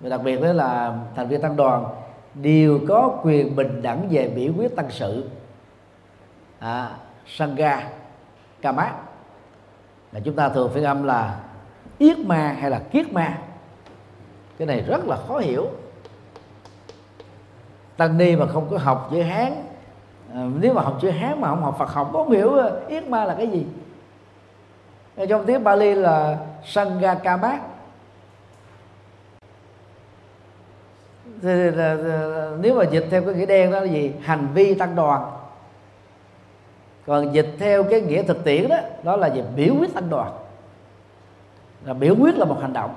và 0.00 0.08
đặc 0.08 0.20
biệt 0.24 0.42
đó 0.42 0.52
là 0.52 0.98
thành 1.16 1.28
viên 1.28 1.40
tăng 1.40 1.56
đoàn 1.56 1.84
đều 2.34 2.80
có 2.88 3.20
quyền 3.22 3.56
bình 3.56 3.82
đẳng 3.82 4.08
về 4.10 4.28
biểu 4.28 4.52
quyết 4.58 4.76
tăng 4.76 4.90
sự. 4.90 5.30
À, 6.58 6.90
sangha 7.26 7.88
kamat 8.60 8.92
là 10.12 10.20
chúng 10.20 10.34
ta 10.34 10.48
thường 10.48 10.70
phiên 10.74 10.84
âm 10.84 11.04
là 11.04 11.40
yết 11.98 12.18
ma 12.18 12.56
hay 12.60 12.70
là 12.70 12.78
kiết 12.78 13.12
ma? 13.12 13.38
Cái 14.58 14.66
này 14.66 14.80
rất 14.80 15.06
là 15.06 15.16
khó 15.28 15.38
hiểu. 15.38 15.66
Tăng 17.96 18.18
ni 18.18 18.36
mà 18.36 18.46
không 18.46 18.68
có 18.70 18.78
học 18.78 19.08
chữ 19.10 19.22
hán 19.22 19.52
à, 20.34 20.46
nếu 20.60 20.74
mà 20.74 20.82
học 20.82 20.98
chữ 21.00 21.10
hán 21.10 21.40
mà 21.40 21.48
không 21.48 21.62
học 21.62 21.76
phật 21.78 21.88
học 21.88 22.10
có 22.12 22.24
không 22.24 22.32
hiểu 22.32 22.58
à, 22.58 22.70
yết 22.88 23.08
ma 23.08 23.24
là 23.24 23.34
cái 23.34 23.46
gì? 23.46 23.66
Trong 25.28 25.46
tiếng 25.46 25.64
Bali 25.64 25.94
là 25.94 26.38
Sangakamat 26.64 27.60
thì 31.42 31.70
là, 31.70 31.96
nếu 32.60 32.74
mà 32.74 32.84
dịch 32.84 33.06
theo 33.10 33.22
cái 33.22 33.34
nghĩa 33.34 33.46
đen 33.46 33.72
đó 33.72 33.80
là 33.80 33.86
gì? 33.86 34.12
Hành 34.22 34.48
vi 34.54 34.74
tăng 34.74 34.94
đoàn. 34.96 35.30
Còn 37.06 37.34
dịch 37.34 37.54
theo 37.58 37.84
cái 37.84 38.00
nghĩa 38.00 38.22
thực 38.22 38.44
tiễn 38.44 38.68
đó 38.68 38.76
đó 39.02 39.16
là 39.16 39.26
gì? 39.26 39.42
Biểu 39.56 39.74
quyết 39.80 39.94
tăng 39.94 40.10
đoàn. 40.10 40.32
Là 41.84 41.94
biểu 41.94 42.14
quyết 42.20 42.36
là 42.36 42.44
một 42.44 42.58
hành 42.60 42.72
động. 42.72 42.94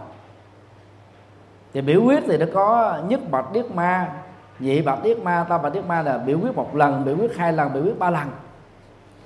Thì 1.73 1.81
biểu 1.81 2.03
quyết 2.03 2.23
thì 2.27 2.37
nó 2.37 2.45
có 2.53 2.97
nhất 3.07 3.31
bạch 3.31 3.51
điếc 3.53 3.71
ma 3.71 4.11
nhị 4.59 4.81
bạch 4.81 5.03
điếc 5.03 5.19
ma 5.19 5.45
tam 5.49 5.61
bạch 5.61 5.73
điếc 5.73 5.85
ma 5.85 6.01
là 6.01 6.17
biểu 6.17 6.39
quyết 6.39 6.55
một 6.55 6.75
lần 6.75 7.05
biểu 7.05 7.17
quyết 7.17 7.37
hai 7.37 7.53
lần 7.53 7.73
biểu 7.73 7.83
quyết 7.83 7.99
ba 7.99 8.09
lần. 8.09 8.27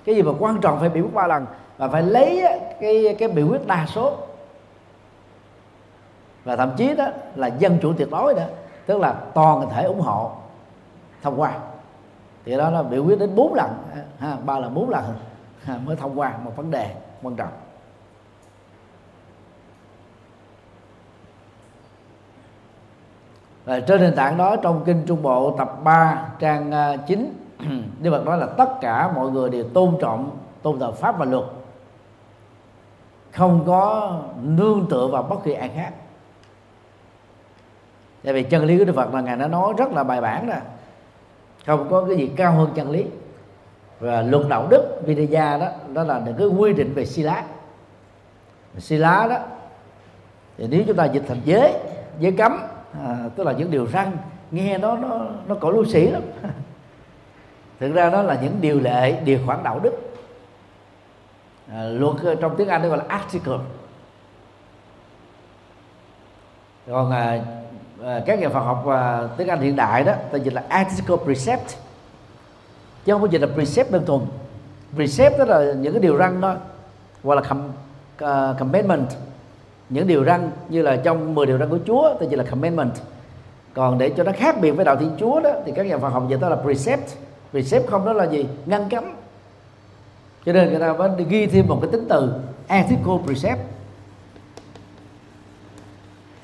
Cái 0.06 0.16
gì 0.16 0.22
mà 0.22 0.32
quan 0.40 0.62
trọng 0.62 0.80
phải 0.80 0.90
biểu 0.90 1.04
quyết 1.04 1.14
ba 1.14 1.28
lần? 1.28 1.46
Và 1.78 1.88
phải 1.88 2.04
lấy 2.04 2.44
cái 2.82 3.16
cái 3.20 3.30
biểu 3.30 3.48
quyết 3.48 3.68
đa 3.68 3.86
số. 3.86 4.18
Và 6.44 6.56
thậm 6.56 6.72
chí 6.78 6.96
đó 6.96 7.08
là 7.36 7.48
dân 7.48 7.78
chủ 7.82 7.94
tuyệt 7.98 8.08
đối 8.12 8.34
đó 8.34 8.44
tức 8.86 9.00
là 9.00 9.14
toàn 9.34 9.70
thể 9.70 9.84
ủng 9.84 10.02
hộ 10.02 10.32
thông 11.22 11.42
qua. 11.42 11.54
Thì 12.46 12.58
đó 12.58 12.70
là 12.70 12.84
biểu 12.84 13.06
quyết 13.06 13.20
đến 13.20 13.36
bốn 13.36 13.54
lần 13.54 13.70
ha 14.20 14.38
ba 14.46 14.60
lần 14.60 14.74
bốn 14.74 14.90
lần 14.90 15.04
ha, 15.64 15.78
mới 15.86 15.96
thông 15.96 16.20
qua 16.20 16.34
một 16.44 16.52
vấn 16.56 16.72
đề 16.72 16.96
quan 17.22 17.36
trọng. 17.36 17.52
Và 23.66 23.80
trên 23.80 24.02
nền 24.02 24.16
tảng 24.16 24.38
đó 24.38 24.56
trong 24.56 24.84
kinh 24.86 25.04
trung 25.08 25.22
bộ 25.22 25.56
tập 25.58 25.76
3 25.84 26.28
trang 26.40 26.72
9 27.08 27.34
Đức 28.00 28.12
Phật 28.12 28.26
nói 28.26 28.38
là 28.38 28.48
tất 28.48 28.82
cả 28.82 29.12
mọi 29.16 29.32
người 29.32 29.50
đều 29.50 29.64
tôn 29.64 29.98
trọng 30.02 30.38
tôn 30.62 30.80
thờ 30.80 30.92
pháp 30.92 31.18
và 31.18 31.26
luật 31.26 31.44
không 33.36 33.64
có 33.68 34.18
nương 34.42 34.88
tựa 34.90 35.08
vào 35.08 35.24
bất 35.24 35.44
kỳ 35.44 35.54
ai 35.54 35.72
khác. 35.76 35.92
Tại 38.24 38.34
vì 38.34 38.44
chân 38.44 38.66
lý 38.66 38.78
của 38.78 38.86
Đức 38.86 38.96
Phật 38.96 39.14
là 39.14 39.22
ngài 39.22 39.38
đã 39.38 39.48
nói 39.48 39.74
rất 39.78 39.92
là 39.92 40.04
bài 40.04 40.22
bản 40.22 40.48
rồi. 40.48 40.58
Không 41.66 41.88
có 41.90 42.06
cái 42.08 42.18
gì 42.18 42.32
cao 42.36 42.52
hơn 42.52 42.70
chân 42.76 42.90
lý. 42.90 43.06
Và 44.00 44.22
luật 44.22 44.48
đạo 44.50 44.68
đức 44.70 45.02
Vinaya 45.06 45.58
đó 45.58 45.68
đó 45.94 46.04
là 46.04 46.22
những 46.26 46.36
cái 46.38 46.48
quy 46.48 46.74
định 46.74 46.94
về 46.94 47.06
si 47.06 47.22
lá. 47.22 47.44
Si 48.78 48.98
lá 48.98 49.28
đó 49.30 49.38
thì 50.58 50.68
nếu 50.70 50.84
chúng 50.88 50.98
ta 50.98 51.06
dịch 51.06 51.24
thành 51.28 51.42
giới 51.46 51.74
giới 52.20 52.32
cấm 52.32 52.60
à, 53.04 53.30
tức 53.36 53.44
là 53.44 53.52
những 53.52 53.72
điều 53.72 53.88
răn 53.88 54.18
nghe 54.52 54.78
nó 54.78 54.96
nó 54.96 55.26
nó 55.48 55.56
cổ 55.56 55.72
lưu 55.72 55.86
sĩ 55.86 56.08
lắm. 56.08 56.22
Thực 57.80 57.94
ra 57.94 58.10
đó 58.10 58.22
là 58.22 58.38
những 58.42 58.58
điều 58.62 58.80
lệ 58.80 59.22
điều 59.26 59.40
khoản 59.46 59.64
đạo 59.64 59.80
đức. 59.80 60.05
Ờ, 61.72 61.78
à, 61.78 61.84
luật 61.84 62.16
ờ, 62.24 62.36
trong 62.36 62.56
tiếng 62.58 62.68
anh 62.68 62.82
nó 62.82 62.90
gọi 62.90 62.98
là 62.98 63.04
article. 63.08 63.58
Còn 66.88 67.12
à, 67.12 67.42
à, 68.04 68.22
các 68.26 68.40
nhà 68.40 68.50
Phật 68.50 68.60
học 68.60 68.88
à, 68.88 69.28
tiếng 69.38 69.48
Anh 69.48 69.62
hiện 69.62 69.76
đại 69.76 70.04
đó 70.04 70.14
ta 70.32 70.38
dịch 70.38 70.54
là 70.54 70.64
article 70.70 71.16
precept 71.24 71.68
chứ 73.06 73.14
không 73.14 73.22
có 73.22 73.28
dịch 73.28 73.42
là 73.42 73.48
precept 73.54 73.92
đơn 73.92 74.06
thuần. 74.06 74.22
Precept 74.96 75.38
đó 75.40 75.46
là 75.46 75.74
những 75.74 75.94
cái 75.94 76.02
điều 76.02 76.18
răn 76.18 76.42
thôi 76.42 76.56
hoặc 77.24 77.36
là 77.36 77.42
com, 77.42 77.60
uh, 78.24 78.60
commandment. 78.60 79.08
Những 79.90 80.08
điều 80.08 80.26
răn 80.26 80.52
như 80.70 80.82
là 80.82 80.96
trong 80.96 81.36
10 81.36 81.46
điều 81.46 81.58
răn 81.58 81.70
của 81.70 81.80
Chúa 81.88 82.14
ta 82.20 82.26
dịch 82.26 82.38
là 82.38 82.44
commandment. 82.44 82.92
Còn 83.74 83.98
để 83.98 84.10
cho 84.18 84.24
nó 84.24 84.32
khác 84.36 84.56
biệt 84.62 84.72
với 84.72 84.86
đạo 84.86 84.96
thiên 84.96 85.12
Chúa 85.20 85.40
đó 85.40 85.52
thì 85.66 85.72
các 85.76 85.86
nhà 85.86 85.98
Phật 85.98 86.10
học 86.10 86.24
dịch 86.30 86.40
đó 86.42 86.50
là 86.50 86.56
precept. 86.56 87.10
Precept 87.52 87.88
không 87.88 88.06
đó 88.06 88.14
là 88.14 88.24
gì? 88.24 88.48
Ngăn 88.66 88.90
cấm 88.90 89.04
cho 90.46 90.54
nên 90.54 90.70
người 90.70 90.80
ta 90.80 90.94
mới 90.94 91.26
ghi 91.30 91.48
thêm 91.48 91.68
một 91.68 91.80
cái 91.82 91.92
tính 91.92 92.06
từ 92.10 92.34
ethical 92.68 93.16
precept 93.26 93.60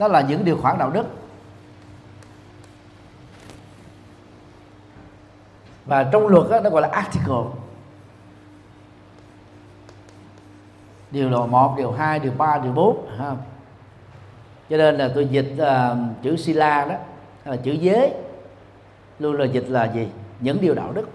đó 0.01 0.07
là 0.07 0.21
những 0.21 0.45
điều 0.45 0.57
khoản 0.57 0.77
đạo 0.77 0.89
đức. 0.89 1.05
Và 5.85 6.03
trong 6.03 6.27
luật 6.27 6.49
đó, 6.49 6.59
nó 6.59 6.69
gọi 6.69 6.81
là 6.81 6.87
article. 6.87 7.43
Điều 11.11 11.29
lộ 11.29 11.47
1, 11.47 11.73
điều 11.77 11.91
2, 11.91 12.19
điều 12.19 12.31
3, 12.37 12.57
điều 12.57 12.71
4 12.71 13.07
ha. 13.17 13.35
cho 14.69 14.77
nên 14.77 14.95
là 14.95 15.11
tôi 15.15 15.27
dịch 15.27 15.53
uh, 15.53 15.97
chữ 16.23 16.37
sila 16.37 16.85
đó 16.85 16.95
là 17.45 17.55
chữ 17.55 17.71
giới 17.71 18.13
luôn 19.19 19.39
là 19.39 19.45
dịch 19.45 19.65
là 19.69 19.91
gì? 19.93 20.07
Những 20.39 20.61
điều 20.61 20.73
đạo 20.73 20.91
đức. 20.91 21.09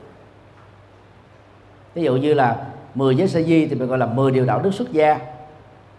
Ví 1.94 2.02
dụ 2.02 2.16
như 2.16 2.34
là 2.34 2.66
10 2.96 3.16
giới 3.16 3.28
sa 3.28 3.40
di 3.40 3.66
thì 3.66 3.74
mình 3.74 3.88
gọi 3.88 3.98
là 3.98 4.06
10 4.06 4.30
điều 4.30 4.44
đạo 4.44 4.60
đức 4.62 4.74
xuất 4.74 4.92
gia. 4.92 5.18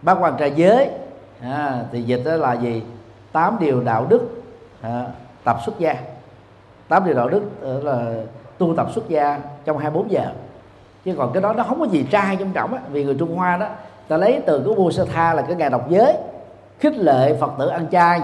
Bác 0.02 0.14
quan 0.20 0.34
trai 0.38 0.52
giới 0.56 0.90
à, 1.42 1.84
thì 1.92 2.02
dịch 2.02 2.22
đó 2.24 2.36
là 2.36 2.54
gì? 2.54 2.82
Tám 3.32 3.56
điều 3.60 3.80
đạo 3.80 4.06
đức 4.08 4.42
à, 4.80 5.06
tập 5.44 5.58
xuất 5.66 5.78
gia. 5.78 5.96
Tám 6.88 7.04
điều 7.06 7.14
đạo 7.14 7.28
đức 7.28 7.42
ờ, 7.60 7.82
là 7.82 8.14
tu 8.58 8.74
tập 8.76 8.88
xuất 8.94 9.08
gia 9.08 9.40
trong 9.64 9.78
24 9.78 10.10
giờ. 10.10 10.32
Chứ 11.04 11.14
còn 11.18 11.32
cái 11.32 11.42
đó 11.42 11.52
nó 11.52 11.62
không 11.62 11.80
có 11.80 11.86
gì 11.86 12.06
trai 12.10 12.36
trong 12.36 12.52
trọng 12.52 12.74
á 12.74 12.80
vì 12.90 13.04
người 13.04 13.16
Trung 13.18 13.36
Hoa 13.36 13.56
đó 13.56 13.66
ta 14.08 14.16
lấy 14.16 14.40
từ 14.46 14.62
cái 14.64 14.74
vua 14.74 14.90
Sơ 14.90 15.04
Tha 15.04 15.34
là 15.34 15.42
cái 15.42 15.56
ngày 15.56 15.70
độc 15.70 15.90
giới 15.90 16.16
khích 16.80 16.96
lệ 16.96 17.36
Phật 17.40 17.50
tử 17.58 17.68
ăn 17.68 17.86
chay. 17.92 18.20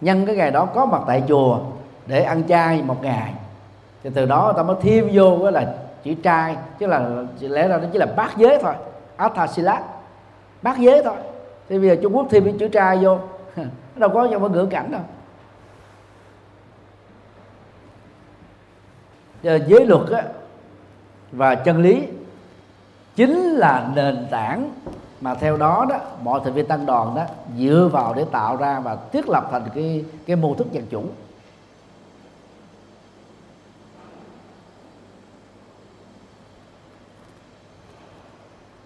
Nhân 0.00 0.26
cái 0.26 0.36
ngày 0.36 0.50
đó 0.50 0.64
có 0.64 0.86
mặt 0.86 1.02
tại 1.06 1.22
chùa 1.28 1.58
để 2.06 2.22
ăn 2.22 2.42
chay 2.48 2.82
một 2.82 3.02
ngày. 3.02 3.34
Thì 4.04 4.10
từ 4.14 4.26
đó 4.26 4.52
ta 4.56 4.62
mới 4.62 4.76
thêm 4.82 5.10
vô 5.12 5.38
cái 5.42 5.52
là 5.52 5.74
chữ 6.02 6.14
trai 6.22 6.56
chứ 6.78 6.86
là 6.86 7.10
lẽ 7.40 7.68
ra 7.68 7.78
nó 7.78 7.88
chỉ 7.92 7.98
là 7.98 8.06
bát 8.06 8.36
giới 8.36 8.58
thôi. 8.62 8.74
Athasila 9.16 9.82
bát 10.62 10.78
giới 10.78 11.02
thôi. 11.02 11.16
Thì 11.68 11.78
bây 11.78 11.88
giờ 11.88 11.96
Trung 12.02 12.16
Quốc 12.16 12.26
thêm 12.30 12.44
cái 12.44 12.54
chữ 12.58 12.68
trai 12.68 12.98
vô. 13.02 13.18
Nó 13.56 13.64
đâu 13.96 14.10
có 14.14 14.28
trong 14.30 14.42
cái 14.42 14.50
ngữ 14.50 14.66
cảnh 14.70 14.90
đâu. 14.90 15.00
Giờ 19.42 19.58
giới 19.66 19.86
luật 19.86 20.10
á, 20.10 20.22
và 21.32 21.54
chân 21.54 21.82
lý 21.82 22.06
chính 23.16 23.36
là 23.38 23.90
nền 23.94 24.26
tảng 24.30 24.70
mà 25.20 25.34
theo 25.34 25.56
đó 25.56 25.86
đó 25.88 25.96
mọi 26.22 26.40
thành 26.44 26.52
viên 26.52 26.66
tăng 26.66 26.86
đoàn 26.86 27.14
đó 27.14 27.24
dựa 27.58 27.88
vào 27.92 28.14
để 28.14 28.24
tạo 28.32 28.56
ra 28.56 28.80
và 28.80 28.96
thiết 29.12 29.28
lập 29.28 29.48
thành 29.50 29.62
cái 29.74 30.04
cái 30.26 30.36
mô 30.36 30.54
thức 30.54 30.72
dân 30.72 30.86
chủ. 30.90 31.04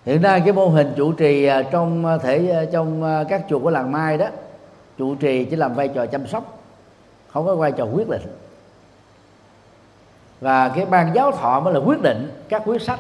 Hiện 0.05 0.23
nay 0.23 0.41
cái 0.41 0.53
mô 0.53 0.69
hình 0.69 0.93
chủ 0.97 1.13
trì 1.13 1.45
à, 1.45 1.63
trong 1.63 2.07
à, 2.07 2.19
thể 2.19 2.51
à, 2.51 2.65
trong 2.73 3.03
các 3.29 3.43
chùa 3.49 3.59
của 3.59 3.71
làng 3.71 3.93
mai 3.93 4.19
đó 4.19 4.27
chủ 4.99 5.15
trì 5.15 5.45
chỉ 5.45 5.57
làm 5.57 5.75
vai 5.75 5.89
trò 5.89 6.07
chăm 6.07 6.27
sóc 6.27 6.59
không 7.29 7.47
có 7.47 7.57
vai 7.57 7.73
trò 7.73 7.85
quyết 7.85 8.09
định. 8.09 8.23
Và 10.41 10.69
cái 10.69 10.87
ban 10.87 11.15
giáo 11.15 11.33
thọ 11.33 11.61
mới 11.61 11.75
là 11.75 11.81
quyết 11.81 12.03
định 12.03 12.31
các 12.49 12.63
quyết 12.67 12.83
sách 12.83 12.99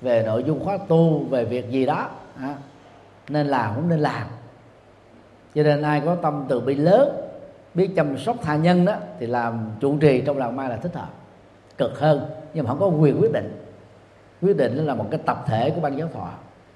về 0.00 0.22
nội 0.26 0.44
dung 0.44 0.64
khóa 0.64 0.78
tu 0.88 1.18
về 1.18 1.44
việc 1.44 1.70
gì 1.70 1.86
đó 1.86 2.08
à, 2.40 2.54
nên 3.28 3.46
làm 3.46 3.74
cũng 3.74 3.88
nên 3.88 4.00
làm. 4.00 4.26
Cho 5.54 5.62
nên 5.62 5.82
ai 5.82 6.02
có 6.04 6.14
tâm 6.14 6.44
từ 6.48 6.60
bi 6.60 6.74
lớn 6.74 7.16
biết 7.74 7.90
chăm 7.96 8.18
sóc 8.18 8.36
tha 8.42 8.56
nhân 8.56 8.84
đó 8.84 8.94
thì 9.18 9.26
làm 9.26 9.70
chủ 9.80 9.98
trì 9.98 10.20
trong 10.20 10.38
làng 10.38 10.56
mai 10.56 10.68
là 10.68 10.76
thích 10.76 10.94
hợp 10.94 11.10
cực 11.78 11.98
hơn 11.98 12.26
nhưng 12.54 12.64
mà 12.64 12.68
không 12.68 12.80
có 12.80 12.86
quyền 12.86 13.20
quyết 13.20 13.32
định 13.32 13.61
quyết 14.42 14.56
định 14.56 14.86
là 14.86 14.94
một 14.94 15.06
cái 15.10 15.20
tập 15.26 15.44
thể 15.46 15.70
của 15.70 15.80
ban 15.80 15.98
giáo 15.98 16.08
thọ. 16.14 16.30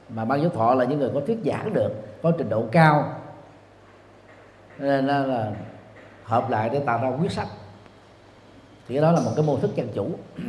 Mà 0.09 0.25
ban 0.25 0.41
giáo 0.43 0.51
thọ 0.51 0.75
là 0.75 0.85
những 0.85 0.99
người 0.99 1.11
có 1.15 1.21
thuyết 1.27 1.39
giảng 1.45 1.75
được 1.75 1.93
có 2.23 2.33
trình 2.39 2.49
độ 2.49 2.65
cao. 2.73 3.13
Nên 4.79 5.07
là, 5.07 5.19
là 5.19 5.53
hợp 6.25 6.51
lại 6.51 6.71
để 6.73 6.79
tạo 6.79 7.01
ra 7.03 7.09
quyết 7.21 7.33
sách. 7.33 7.49
Thì 8.89 8.95
cái 8.95 9.03
đó 9.03 9.13
là 9.13 9.21
một 9.21 9.31
cái 9.37 9.45
mô 9.47 9.59
thức 9.59 9.77
dân 9.77 9.89
chủ. 9.95 10.11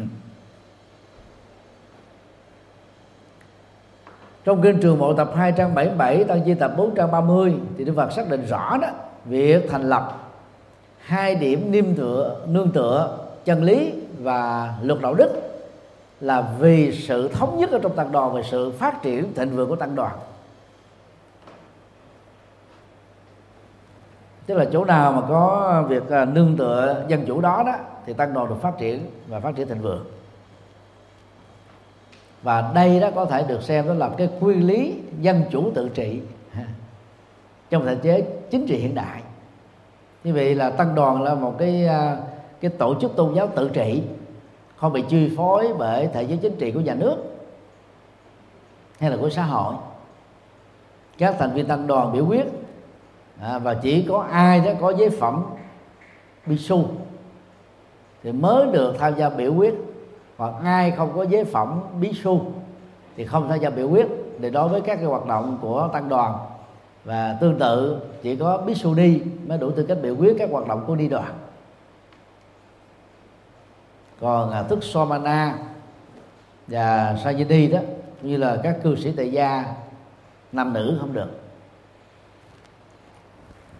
Trong 4.45 4.61
kinh 4.61 4.79
trường 4.81 4.99
bộ 4.99 5.13
tập 5.13 5.31
2 5.35 5.51
trang 5.51 5.75
77 5.75 6.23
tăng 6.23 6.41
chi 6.45 6.53
tập 6.53 6.73
4 6.77 6.95
trang 6.95 7.11
30 7.11 7.55
thì 7.77 7.85
Đức 7.85 7.93
Phật 7.95 8.11
xác 8.11 8.29
định 8.29 8.45
rõ 8.45 8.77
đó 8.81 8.87
việc 9.25 9.69
thành 9.69 9.89
lập 9.89 10.29
hai 10.99 11.35
điểm 11.35 11.71
niêm 11.71 11.95
tựa 11.95 12.45
nương 12.47 12.71
tựa 12.71 13.17
chân 13.45 13.63
lý 13.63 13.93
và 14.19 14.73
luật 14.81 15.01
đạo 15.01 15.13
đức 15.13 15.46
là 16.19 16.53
vì 16.59 16.91
sự 16.91 17.27
thống 17.27 17.59
nhất 17.59 17.71
ở 17.71 17.79
trong 17.79 17.95
tăng 17.95 18.11
đoàn 18.11 18.33
về 18.33 18.43
sự 18.43 18.71
phát 18.71 19.01
triển 19.01 19.33
thịnh 19.33 19.55
vượng 19.55 19.69
của 19.69 19.75
tăng 19.75 19.95
đoàn. 19.95 20.17
Tức 24.45 24.55
là 24.55 24.65
chỗ 24.73 24.85
nào 24.85 25.11
mà 25.11 25.21
có 25.29 25.83
việc 25.89 26.09
à, 26.09 26.25
nương 26.25 26.57
tựa 26.57 27.05
dân 27.07 27.25
chủ 27.27 27.41
đó 27.41 27.63
đó, 27.65 27.75
thì 28.05 28.13
tăng 28.13 28.33
đoàn 28.33 28.49
được 28.49 28.61
phát 28.61 28.77
triển 28.77 29.05
và 29.27 29.39
phát 29.39 29.55
triển 29.55 29.67
thịnh 29.67 29.81
vượng. 29.81 30.05
Và 32.43 32.71
đây 32.75 32.99
đó 32.99 33.09
có 33.15 33.25
thể 33.25 33.45
được 33.47 33.61
xem 33.61 33.87
đó 33.87 33.93
là 33.93 34.09
cái 34.17 34.29
quy 34.39 34.55
lý 34.55 34.99
dân 35.21 35.43
chủ 35.51 35.71
tự 35.75 35.89
trị 35.89 36.21
trong 37.69 37.85
thể 37.85 37.95
chế 37.95 38.21
chính 38.51 38.67
trị 38.67 38.77
hiện 38.77 38.95
đại. 38.95 39.21
Như 40.23 40.33
vậy 40.33 40.55
là 40.55 40.69
tăng 40.69 40.95
đoàn 40.95 41.21
là 41.21 41.33
một 41.33 41.55
cái 41.59 41.87
à, 41.87 42.17
cái 42.61 42.71
tổ 42.71 42.95
chức 43.01 43.15
tôn 43.15 43.33
giáo 43.33 43.47
tự 43.55 43.69
trị 43.69 44.01
không 44.77 44.93
bị 44.93 45.03
chi 45.09 45.33
phối 45.37 45.73
bởi 45.77 46.07
thể 46.07 46.25
chế 46.25 46.37
chính 46.41 46.55
trị 46.55 46.71
của 46.71 46.79
nhà 46.79 46.93
nước 46.93 47.17
hay 48.99 49.09
là 49.09 49.17
của 49.17 49.29
xã 49.29 49.43
hội. 49.43 49.73
Các 51.17 51.35
thành 51.39 51.53
viên 51.53 51.65
tăng 51.65 51.87
đoàn 51.87 52.13
biểu 52.13 52.25
quyết 52.25 52.45
à, 53.41 53.59
và 53.59 53.73
chỉ 53.73 54.05
có 54.09 54.19
ai 54.31 54.59
đó 54.59 54.71
có 54.81 54.93
giấy 54.93 55.09
phẩm 55.09 55.45
bi 56.45 56.57
su 56.57 56.85
thì 58.23 58.31
mới 58.31 58.67
được 58.71 58.95
tham 58.99 59.13
gia 59.17 59.29
biểu 59.29 59.53
quyết 59.53 59.73
hoặc 60.37 60.53
ai 60.63 60.91
không 60.91 61.11
có 61.15 61.23
giấy 61.23 61.45
phẩm 61.45 61.79
bí 62.01 62.11
su 62.23 62.51
thì 63.15 63.25
không 63.25 63.49
tham 63.49 63.59
gia 63.59 63.69
biểu 63.69 63.89
quyết. 63.89 64.07
Để 64.39 64.49
đối 64.49 64.69
với 64.69 64.81
các 64.81 64.95
cái 64.95 65.05
hoạt 65.05 65.25
động 65.25 65.57
của 65.61 65.89
tăng 65.93 66.09
đoàn 66.09 66.37
và 67.03 67.37
tương 67.41 67.59
tự 67.59 68.01
chỉ 68.21 68.35
có 68.35 68.57
bí 68.57 68.75
su 68.75 68.93
đi 68.93 69.21
mới 69.47 69.57
đủ 69.57 69.71
tư 69.71 69.85
cách 69.87 69.97
biểu 70.01 70.15
quyết 70.15 70.35
các 70.39 70.49
hoạt 70.51 70.67
động 70.67 70.83
của 70.87 70.95
đi 70.95 71.07
đoàn 71.07 71.33
còn 74.21 74.51
à, 74.51 74.63
thức 74.63 74.79
somana 74.81 75.57
và 76.67 77.15
sajidi 77.23 77.71
đó 77.71 77.79
như 78.21 78.37
là 78.37 78.57
các 78.63 78.77
cư 78.83 78.95
sĩ 78.95 79.11
tại 79.17 79.31
gia 79.31 79.65
nam 80.51 80.73
nữ 80.73 80.97
không 80.99 81.13
được. 81.13 81.29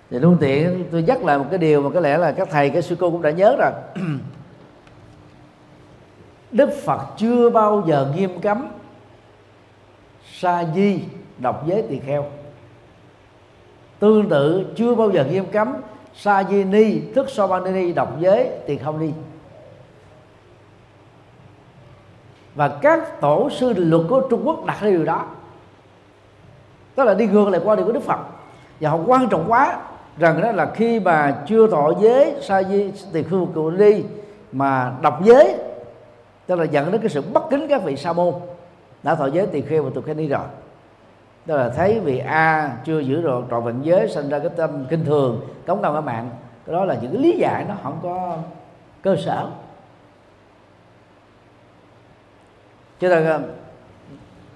Thì 0.10 0.19
luôn 0.19 0.38
tiện 0.39 0.86
tôi 0.91 1.04
nhắc 1.04 1.23
lại 1.23 1.38
một 1.38 1.45
cái 1.50 1.58
điều 1.58 1.82
mà 1.82 1.89
có 1.93 2.00
lẽ 2.00 2.17
là 2.17 2.32
các 2.32 2.47
thầy 2.52 2.69
các 2.69 2.84
sư 2.84 2.95
cô 3.00 3.12
cũng 3.12 3.21
đã 3.21 3.32
nhớ 3.32 3.56
rồi 3.60 3.71
Đức 6.52 6.69
Phật 6.86 7.02
chưa 7.17 7.50
bao 7.50 7.84
giờ 7.88 8.13
nghiêm 8.15 8.41
cấm 8.41 8.67
sa 10.34 10.65
di 10.76 11.00
đọc 11.38 11.67
giới 11.67 11.82
tỳ 11.89 12.00
kheo. 12.00 12.26
Tương 14.00 14.30
tự 14.30 14.73
chưa 14.76 14.95
bao 14.95 15.12
giờ 15.12 15.26
nghiêm 15.26 15.45
cấm 15.45 15.73
sa 16.15 16.43
di 16.43 16.63
ni 16.63 17.00
thức 17.15 17.30
so 17.30 17.47
ba 17.47 17.60
ni 17.60 17.93
đọc 17.93 18.19
giới 18.19 18.50
tỳ 18.67 18.78
không 18.78 19.00
ni 19.00 19.12
và 22.58 22.67
các 22.67 23.22
tổ 23.22 23.50
sư 23.50 23.74
luật 23.78 24.02
của 24.10 24.22
Trung 24.30 24.41
Quốc 24.46 24.65
đặt 24.65 24.78
ra 24.82 24.89
điều 24.89 25.06
đó. 25.06 25.26
Tức 26.96 27.04
là 27.04 27.13
đi 27.13 27.28
ngược 27.28 27.50
lại 27.50 27.62
qua 27.63 27.76
điều 27.76 27.86
của 27.86 27.91
Đức 27.91 28.04
Phật. 28.04 28.20
Và 28.82 28.89
họ 28.89 29.00
quan 29.08 29.30
trọng 29.30 29.46
quá 29.48 29.78
rằng 30.17 30.41
đó 30.41 30.52
là 30.52 30.72
khi 30.76 31.00
mà 31.00 31.43
chưa 31.48 31.67
thọ 31.67 31.91
giới, 32.00 32.36
sa 32.41 32.63
di 32.63 32.91
tỳ 33.13 33.24
khưu 33.24 33.46
cựu 33.46 33.70
ly 33.70 34.04
mà 34.52 34.93
đọc 35.02 35.20
giới, 35.24 35.56
tức 36.46 36.56
là 36.56 36.65
dẫn 36.65 36.91
đến 36.91 37.02
cái 37.02 37.10
sự 37.10 37.22
bất 37.34 37.50
kính 37.50 37.67
các 37.70 37.84
vị 37.84 37.96
sa 37.96 38.13
môn. 38.13 38.34
Đã 39.04 39.15
thọ 39.15 39.26
giới 39.26 39.48
tỳ 39.48 39.62
kheo 39.62 39.84
và 39.84 39.89
tỳ 39.96 40.02
kheo 40.06 40.15
ni 40.15 40.28
rồi. 40.28 40.46
Đó 41.46 41.56
là 41.56 41.70
thấy 41.70 42.00
vị 42.00 42.17
a 42.17 42.72
chưa 42.86 43.00
giữ 43.00 43.22
được 43.22 43.41
trọn 43.50 43.63
vẹn 43.63 43.76
giới, 43.82 44.10
sinh 44.10 44.30
ra 44.30 44.39
cái 44.39 44.50
tâm 44.58 44.86
kinh 44.89 45.06
thường, 45.06 45.41
cống 45.67 45.82
cao 45.82 45.93
ở 45.93 46.02
mạng. 46.02 46.30
Cái 46.65 46.76
đó 46.76 46.86
là 46.86 46.96
những 47.02 47.12
cái 47.12 47.22
lý 47.22 47.38
giải 47.38 47.65
nó 47.70 47.76
không 47.84 48.00
có 48.04 48.38
cơ 49.02 49.15
sở. 49.26 49.48
Cho 53.00 53.10
nên 53.10 53.26
um, 53.26 53.44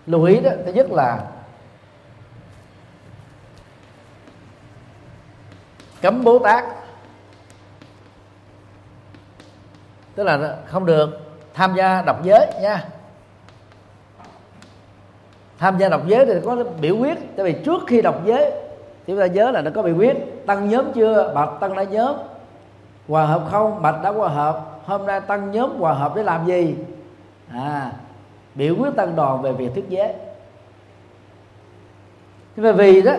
lưu 0.07 0.23
ý 0.23 0.39
đó, 0.39 0.51
thứ 0.65 0.71
nhất 0.73 0.91
là 0.91 1.27
cấm 6.01 6.23
bố 6.23 6.39
tát. 6.39 6.65
Tức 10.15 10.23
là 10.23 10.57
không 10.65 10.85
được 10.85 11.09
tham 11.53 11.75
gia 11.75 12.01
đọc 12.01 12.23
giới 12.23 12.47
nha. 12.61 12.85
Tham 15.59 15.77
gia 15.77 15.89
đọc 15.89 16.01
giới 16.07 16.25
thì 16.25 16.33
có 16.45 16.63
biểu 16.81 16.97
quyết, 16.97 17.17
tại 17.35 17.45
vì 17.45 17.53
trước 17.65 17.83
khi 17.87 18.01
đọc 18.01 18.21
giới, 18.25 18.51
chúng 19.07 19.19
ta 19.19 19.25
nhớ 19.25 19.51
là 19.51 19.61
nó 19.61 19.71
có 19.75 19.81
biểu 19.81 19.95
quyết, 19.95 20.17
tăng 20.45 20.69
nhóm 20.69 20.93
chưa, 20.93 21.31
bạch 21.35 21.49
tăng 21.59 21.75
đã 21.75 21.83
nhóm, 21.83 22.15
hòa 23.07 23.25
hợp 23.25 23.43
không, 23.51 23.81
bạch 23.81 23.95
đã 24.03 24.09
hòa 24.09 24.29
hợp, 24.29 24.81
hôm 24.85 25.05
nay 25.05 25.21
tăng 25.21 25.51
nhóm 25.51 25.79
hòa 25.79 25.93
hợp 25.93 26.15
để 26.15 26.23
làm 26.23 26.45
gì? 26.45 26.75
À 27.53 27.91
biểu 28.55 28.75
quyết 28.79 28.95
tăng 28.95 29.15
đoàn 29.15 29.41
về 29.41 29.51
việc 29.51 29.69
thuyết 29.73 29.89
giới 29.89 30.13
mà 32.55 32.71
vì 32.71 33.01
đó 33.01 33.13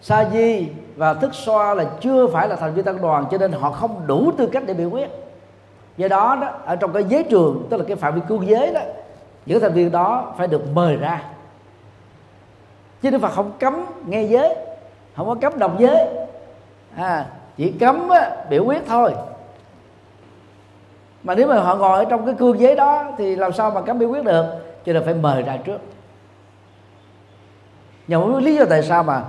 sa 0.00 0.28
di 0.32 0.68
và 0.96 1.14
thức 1.14 1.34
xoa 1.34 1.74
là 1.74 1.84
chưa 2.00 2.26
phải 2.26 2.48
là 2.48 2.56
thành 2.56 2.74
viên 2.74 2.84
tăng 2.84 3.02
đoàn 3.02 3.24
cho 3.30 3.38
nên 3.38 3.52
họ 3.52 3.70
không 3.70 4.06
đủ 4.06 4.32
tư 4.38 4.46
cách 4.46 4.62
để 4.66 4.74
biểu 4.74 4.90
quyết. 4.90 5.10
Do 5.96 6.08
đó 6.08 6.38
đó 6.40 6.48
ở 6.64 6.76
trong 6.76 6.92
cái 6.92 7.04
giới 7.04 7.24
trường 7.24 7.66
tức 7.70 7.76
là 7.76 7.84
cái 7.88 7.96
phạm 7.96 8.14
vi 8.14 8.20
cương 8.28 8.48
giới 8.48 8.72
đó 8.72 8.80
những 9.46 9.60
thành 9.60 9.72
viên 9.72 9.92
đó 9.92 10.34
phải 10.38 10.46
được 10.46 10.62
mời 10.74 10.96
ra. 10.96 11.22
Chứ 13.02 13.10
đức 13.10 13.18
phật 13.18 13.32
không 13.32 13.52
cấm 13.58 13.84
nghe 14.06 14.22
giới 14.22 14.54
không 15.16 15.26
có 15.26 15.34
cấm 15.34 15.58
đồng 15.58 15.76
giới 15.78 16.08
à, 16.96 17.26
chỉ 17.56 17.72
cấm 17.80 18.08
á, 18.08 18.36
biểu 18.50 18.64
quyết 18.64 18.82
thôi 18.86 19.12
mà 21.28 21.34
nếu 21.34 21.46
mà 21.46 21.60
họ 21.60 21.76
ngồi 21.76 21.98
ở 21.98 22.04
trong 22.04 22.26
cái 22.26 22.34
cương 22.38 22.60
giới 22.60 22.76
đó 22.76 23.04
thì 23.18 23.36
làm 23.36 23.52
sao 23.52 23.70
mà 23.70 23.80
cấm 23.80 23.98
biểu 23.98 24.08
quyết 24.08 24.24
được? 24.24 24.44
Cho 24.86 24.92
nên 24.92 25.04
phải 25.04 25.14
mời 25.14 25.42
ra 25.42 25.56
trước. 25.56 25.78
Nhưng 28.06 28.20
không 28.20 28.36
lý 28.36 28.56
do 28.56 28.64
tại 28.70 28.82
sao 28.82 29.02
mà 29.02 29.24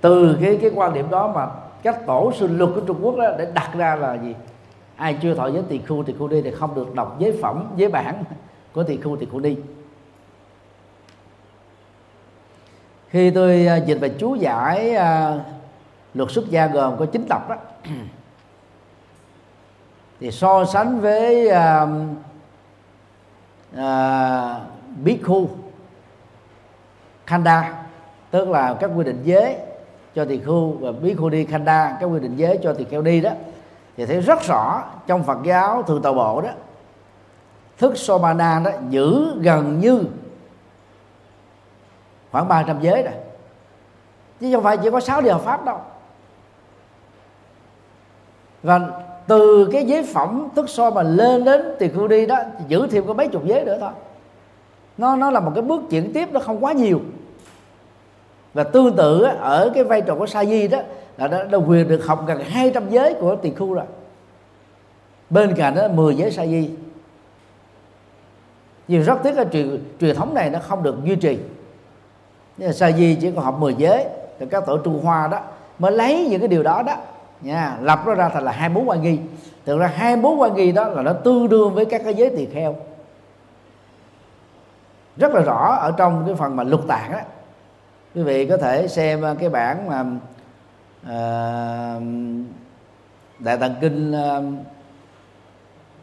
từ 0.00 0.38
cái 0.42 0.58
cái 0.62 0.70
quan 0.74 0.94
điểm 0.94 1.10
đó 1.10 1.32
mà 1.34 1.46
các 1.82 2.06
tổ 2.06 2.32
sư 2.32 2.46
luật 2.46 2.70
của 2.74 2.80
Trung 2.80 2.98
Quốc 3.02 3.16
đó 3.16 3.24
để 3.38 3.46
đặt 3.54 3.70
ra 3.76 3.94
là 3.94 4.14
gì? 4.14 4.34
Ai 4.96 5.18
chưa 5.22 5.34
thọ 5.34 5.46
giới 5.46 5.62
tỳ 5.68 5.80
khu 5.88 6.02
tỳ 6.06 6.12
khu 6.18 6.28
đi 6.28 6.42
thì 6.42 6.50
không 6.50 6.74
được 6.74 6.94
đọc 6.94 7.16
giới 7.18 7.38
phẩm 7.42 7.68
giới 7.76 7.88
bản 7.88 8.24
của 8.72 8.82
tỳ 8.82 8.96
khu 8.96 9.16
tỳ 9.16 9.26
khu 9.26 9.40
đi. 9.40 9.56
Khi 13.08 13.30
tôi 13.30 13.66
à, 13.66 13.76
dịch 13.76 13.98
về 14.00 14.08
chú 14.08 14.34
giải 14.34 14.96
uh, 14.96 15.40
luật 16.14 16.30
xuất 16.30 16.50
gia 16.50 16.66
gồm 16.66 16.96
có 16.98 17.06
chín 17.06 17.26
tập 17.28 17.48
đó 17.48 17.56
thì 20.22 20.30
so 20.30 20.64
sánh 20.64 21.00
với 21.00 21.48
um, 21.48 22.14
uh, 23.74 23.78
uh, 23.78 24.62
bhikkhu 25.04 25.48
khanda 27.26 27.84
tức 28.30 28.48
là 28.48 28.76
các 28.80 28.90
quy 28.96 29.04
định 29.04 29.20
giới 29.24 29.56
cho 30.14 30.24
tỳ 30.24 30.40
khu 30.40 30.76
và 30.80 30.92
bhikkhu 30.92 31.28
đi 31.28 31.44
khanda 31.44 31.96
các 32.00 32.06
quy 32.06 32.20
định 32.20 32.36
giới 32.36 32.58
cho 32.62 32.72
tỳ 32.72 32.84
kheo 32.84 33.02
đi 33.02 33.20
đó 33.20 33.30
thì 33.96 34.06
thấy 34.06 34.20
rất 34.20 34.42
rõ 34.42 34.82
trong 35.06 35.22
Phật 35.22 35.38
giáo 35.44 35.82
thường 35.82 36.02
tàu 36.02 36.14
bộ 36.14 36.40
đó 36.40 36.50
thức 37.78 37.98
Somana 37.98 38.60
đó 38.64 38.70
giữ 38.90 39.40
gần 39.40 39.80
như 39.80 40.04
khoảng 42.32 42.48
300 42.48 42.80
giới 42.80 43.02
rồi. 43.02 43.14
Chứ 44.40 44.52
không 44.54 44.64
phải 44.64 44.76
chỉ 44.76 44.90
có 44.90 45.00
6 45.00 45.20
điều 45.20 45.38
pháp 45.38 45.64
đâu. 45.64 45.80
Và 48.62 48.80
từ 49.26 49.68
cái 49.72 49.84
giới 49.84 50.02
phẩm 50.02 50.48
thức 50.56 50.68
so 50.68 50.90
mà 50.90 51.02
lên 51.02 51.44
đến 51.44 51.74
tiền 51.78 51.90
khu 51.96 52.08
đi 52.08 52.26
đó 52.26 52.38
giữ 52.68 52.86
thêm 52.86 53.06
có 53.06 53.14
mấy 53.14 53.28
chục 53.28 53.44
giới 53.44 53.64
nữa 53.64 53.76
thôi. 53.80 53.90
Nó 54.98 55.16
nó 55.16 55.30
là 55.30 55.40
một 55.40 55.52
cái 55.54 55.62
bước 55.62 55.82
chuyển 55.90 56.12
tiếp 56.12 56.28
nó 56.32 56.40
không 56.40 56.64
quá 56.64 56.72
nhiều. 56.72 57.00
Và 58.54 58.64
tương 58.64 58.96
tự 58.96 59.22
ở 59.40 59.70
cái 59.74 59.84
vai 59.84 60.00
trò 60.00 60.14
của 60.14 60.26
sa 60.26 60.44
di 60.44 60.68
đó 60.68 60.78
là 61.16 61.28
nó, 61.28 61.44
đã 61.44 61.58
quyền 61.58 61.88
được 61.88 62.06
học 62.06 62.24
gần 62.26 62.40
200 62.44 62.90
giới 62.90 63.14
của 63.14 63.36
tiền 63.36 63.54
khu 63.58 63.74
rồi. 63.74 63.84
Bên 65.30 65.54
cạnh 65.56 65.74
đó 65.74 65.88
10 65.88 66.14
giới 66.14 66.30
sa 66.30 66.46
di. 66.46 66.70
Nhưng 68.88 69.02
rất 69.02 69.18
tiếc 69.22 69.36
là 69.36 69.44
truyền 69.52 69.84
truyền 70.00 70.16
thống 70.16 70.34
này 70.34 70.50
nó 70.50 70.58
không 70.58 70.82
được 70.82 71.04
duy 71.04 71.16
trì. 71.16 71.38
Sa 72.72 72.92
di 72.92 73.14
chỉ 73.20 73.30
còn 73.30 73.44
học 73.44 73.58
10 73.60 73.74
giới 73.74 74.04
thì 74.38 74.46
các 74.50 74.66
tổ 74.66 74.78
trung 74.78 75.00
hoa 75.02 75.28
đó 75.28 75.40
mới 75.78 75.92
lấy 75.92 76.26
những 76.30 76.40
cái 76.40 76.48
điều 76.48 76.62
đó 76.62 76.82
đó 76.82 76.96
nha 77.42 77.76
lập 77.80 78.02
nó 78.06 78.14
ra 78.14 78.28
thành 78.28 78.44
là 78.44 78.52
hai 78.52 78.68
bốn 78.68 78.88
quan 78.88 79.02
nghi 79.02 79.18
thực 79.66 79.78
ra 79.78 79.86
hai 79.86 80.16
bốn 80.16 80.40
quan 80.40 80.54
nghi 80.54 80.72
đó 80.72 80.88
là 80.88 81.02
nó 81.02 81.12
tương 81.12 81.48
đương 81.48 81.74
với 81.74 81.84
các 81.84 82.00
cái 82.04 82.14
giới 82.14 82.30
tỳ 82.36 82.46
kheo. 82.46 82.76
Rất 85.16 85.34
là 85.34 85.40
rõ 85.40 85.76
ở 85.80 85.92
trong 85.96 86.22
cái 86.26 86.34
phần 86.34 86.56
mà 86.56 86.64
lục 86.64 86.80
tạng 86.88 87.12
đó 87.12 87.18
quý 88.14 88.22
vị 88.22 88.46
có 88.46 88.56
thể 88.56 88.88
xem 88.88 89.22
à, 89.24 89.34
cái 89.38 89.48
bản 89.48 89.88
mà 89.88 90.00
uh, 91.02 92.02
đại 93.38 93.56
tạng 93.56 93.74
kinh 93.80 94.12
uh, 94.12 94.44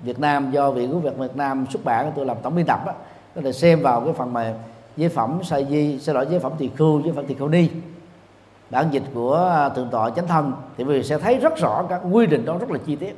Việt 0.02 0.20
Nam 0.20 0.52
do 0.52 0.72
viện 0.72 0.92
của 0.92 1.00
Việt 1.00 1.18
Việt 1.18 1.36
Nam 1.36 1.66
xuất 1.70 1.84
bản 1.84 2.12
tôi 2.16 2.26
làm 2.26 2.38
tổng 2.42 2.56
biên 2.56 2.66
tập 2.66 2.80
đó 2.86 2.94
có 3.36 3.42
thể 3.42 3.52
xem 3.52 3.82
vào 3.82 4.02
cái 4.02 4.14
phần 4.14 4.34
mà 4.34 4.54
giới 4.98 5.10
phẩm 5.10 5.40
sa 5.44 5.62
di 5.62 6.00
xin 6.00 6.16
lỗi 6.16 6.28
giới 6.30 6.40
phẩm 6.40 6.52
tỳ 6.58 6.70
khưu 6.78 7.02
giới 7.02 7.14
phẩm 7.14 7.26
tỳ 7.28 7.34
khưu 7.34 7.48
ni 7.48 7.70
bản 8.70 8.88
dịch 8.92 9.04
của 9.14 9.50
à, 9.52 9.70
thượng 9.70 9.90
tọa 9.90 10.10
chánh 10.10 10.28
thân 10.28 10.54
thì 10.78 10.84
quý 10.84 10.94
vị 10.94 11.04
sẽ 11.04 11.18
thấy 11.18 11.38
rất 11.38 11.58
rõ 11.58 11.84
các 11.90 12.02
quy 12.12 12.26
định 12.26 12.46
đó 12.46 12.58
rất 12.60 12.72
là 12.72 12.80
chi 12.86 12.96
tiết. 12.96 13.16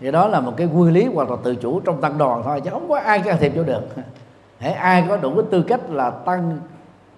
Thì 0.00 0.10
đó 0.10 0.28
là 0.28 0.40
một 0.40 0.52
cái 0.56 0.66
quy 0.66 0.90
lý 0.90 1.04
hoặc 1.14 1.30
là 1.30 1.36
tự 1.44 1.54
chủ 1.54 1.80
trong 1.80 2.00
tăng 2.00 2.18
đoàn 2.18 2.42
thôi, 2.44 2.60
chứ 2.60 2.70
không 2.70 2.88
có 2.88 2.98
ai 2.98 3.20
can 3.20 3.38
thiệp 3.38 3.52
vô 3.54 3.62
được. 3.62 3.82
Hãy 4.58 4.72
ai 4.72 5.04
có 5.08 5.16
đủ 5.16 5.34
cái 5.34 5.44
tư 5.50 5.62
cách 5.62 5.90
là 5.90 6.10
tăng, 6.10 6.58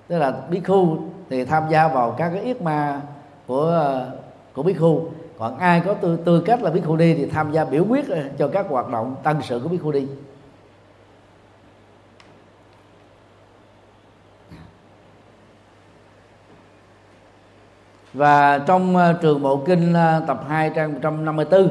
tức 0.09 0.19
là 0.19 0.33
bí 0.51 0.61
khu 0.61 0.99
thì 1.31 1.45
tham 1.45 1.63
gia 1.71 1.89
vào 1.89 2.11
các 2.11 2.29
cái 2.29 2.43
yết 2.43 2.63
ma 2.63 3.01
của 3.47 3.71
à, 3.71 4.07
của 4.55 4.63
bí 4.63 4.75
khu. 4.75 5.05
Còn 5.39 5.59
ai 5.59 5.83
có 5.87 5.95
tư 5.95 6.17
tư 6.25 6.41
cách 6.41 6.63
là 6.63 6.71
bí 6.71 6.81
khu 6.81 6.97
đi 6.97 7.15
thì 7.15 7.27
tham 7.27 7.53
gia 7.53 7.65
biểu 7.65 7.85
quyết 7.89 8.09
à, 8.09 8.23
cho 8.39 8.49
các 8.49 8.67
hoạt 8.69 8.89
động 8.89 9.17
tăng 9.23 9.43
sự 9.43 9.61
của 9.63 9.69
bí 9.69 9.79
khu 9.79 9.93
đi. 9.93 10.07
Và 18.17 18.59
trong 18.59 18.97
ờ, 18.97 19.13
trường 19.13 19.43
bộ 19.43 19.63
kinh 19.67 19.93
ờ, 19.93 20.23
tập 20.27 20.45
2 20.49 20.71
trang 20.75 20.93
154 20.93 21.69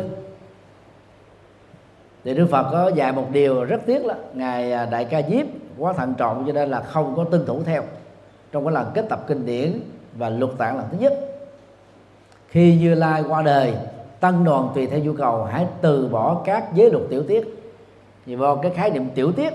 thì 2.24 2.34
Đức 2.34 2.48
Phật 2.52 2.72
có 2.72 2.92
dạy 2.96 3.12
một 3.12 3.28
điều 3.32 3.64
rất 3.64 3.82
tiếc 3.86 4.06
là 4.06 4.16
ngài 4.34 4.72
ờ, 4.72 4.86
đại 4.86 5.06
ca 5.06 5.22
diếp 5.30 5.46
quá 5.78 5.94
thận 5.94 6.14
trọng 6.18 6.44
cho 6.48 6.54
nên 6.54 6.70
là 6.70 6.82
không 6.82 7.14
có 7.16 7.24
tuân 7.24 7.46
thủ 7.46 7.64
theo 7.66 7.84
trong 8.52 8.64
cái 8.66 8.74
lần 8.74 8.92
kết 8.94 9.06
tập 9.10 9.24
kinh 9.28 9.46
điển 9.46 9.80
và 10.18 10.30
luật 10.30 10.52
tạng 10.58 10.78
lần 10.78 10.86
thứ 10.92 10.98
nhất. 10.98 11.14
Khi 12.48 12.78
Như 12.78 12.96
Lai 12.96 13.24
qua 13.30 13.42
đời, 13.42 13.74
tăng 14.20 14.44
đoàn 14.44 14.70
tùy 14.76 14.88
theo 14.88 15.00
nhu 15.00 15.14
cầu 15.14 15.44
hãy 15.44 15.66
từ 15.82 16.08
bỏ 16.08 16.42
các 16.46 16.74
giới 16.74 16.92
luật 16.92 17.04
tiểu 17.10 17.24
tiết. 17.24 17.48
Vì 18.26 18.36
vào 18.36 18.56
cái 18.56 18.72
khái 18.76 18.90
niệm 18.90 19.10
tiểu 19.16 19.32
tiết, 19.32 19.54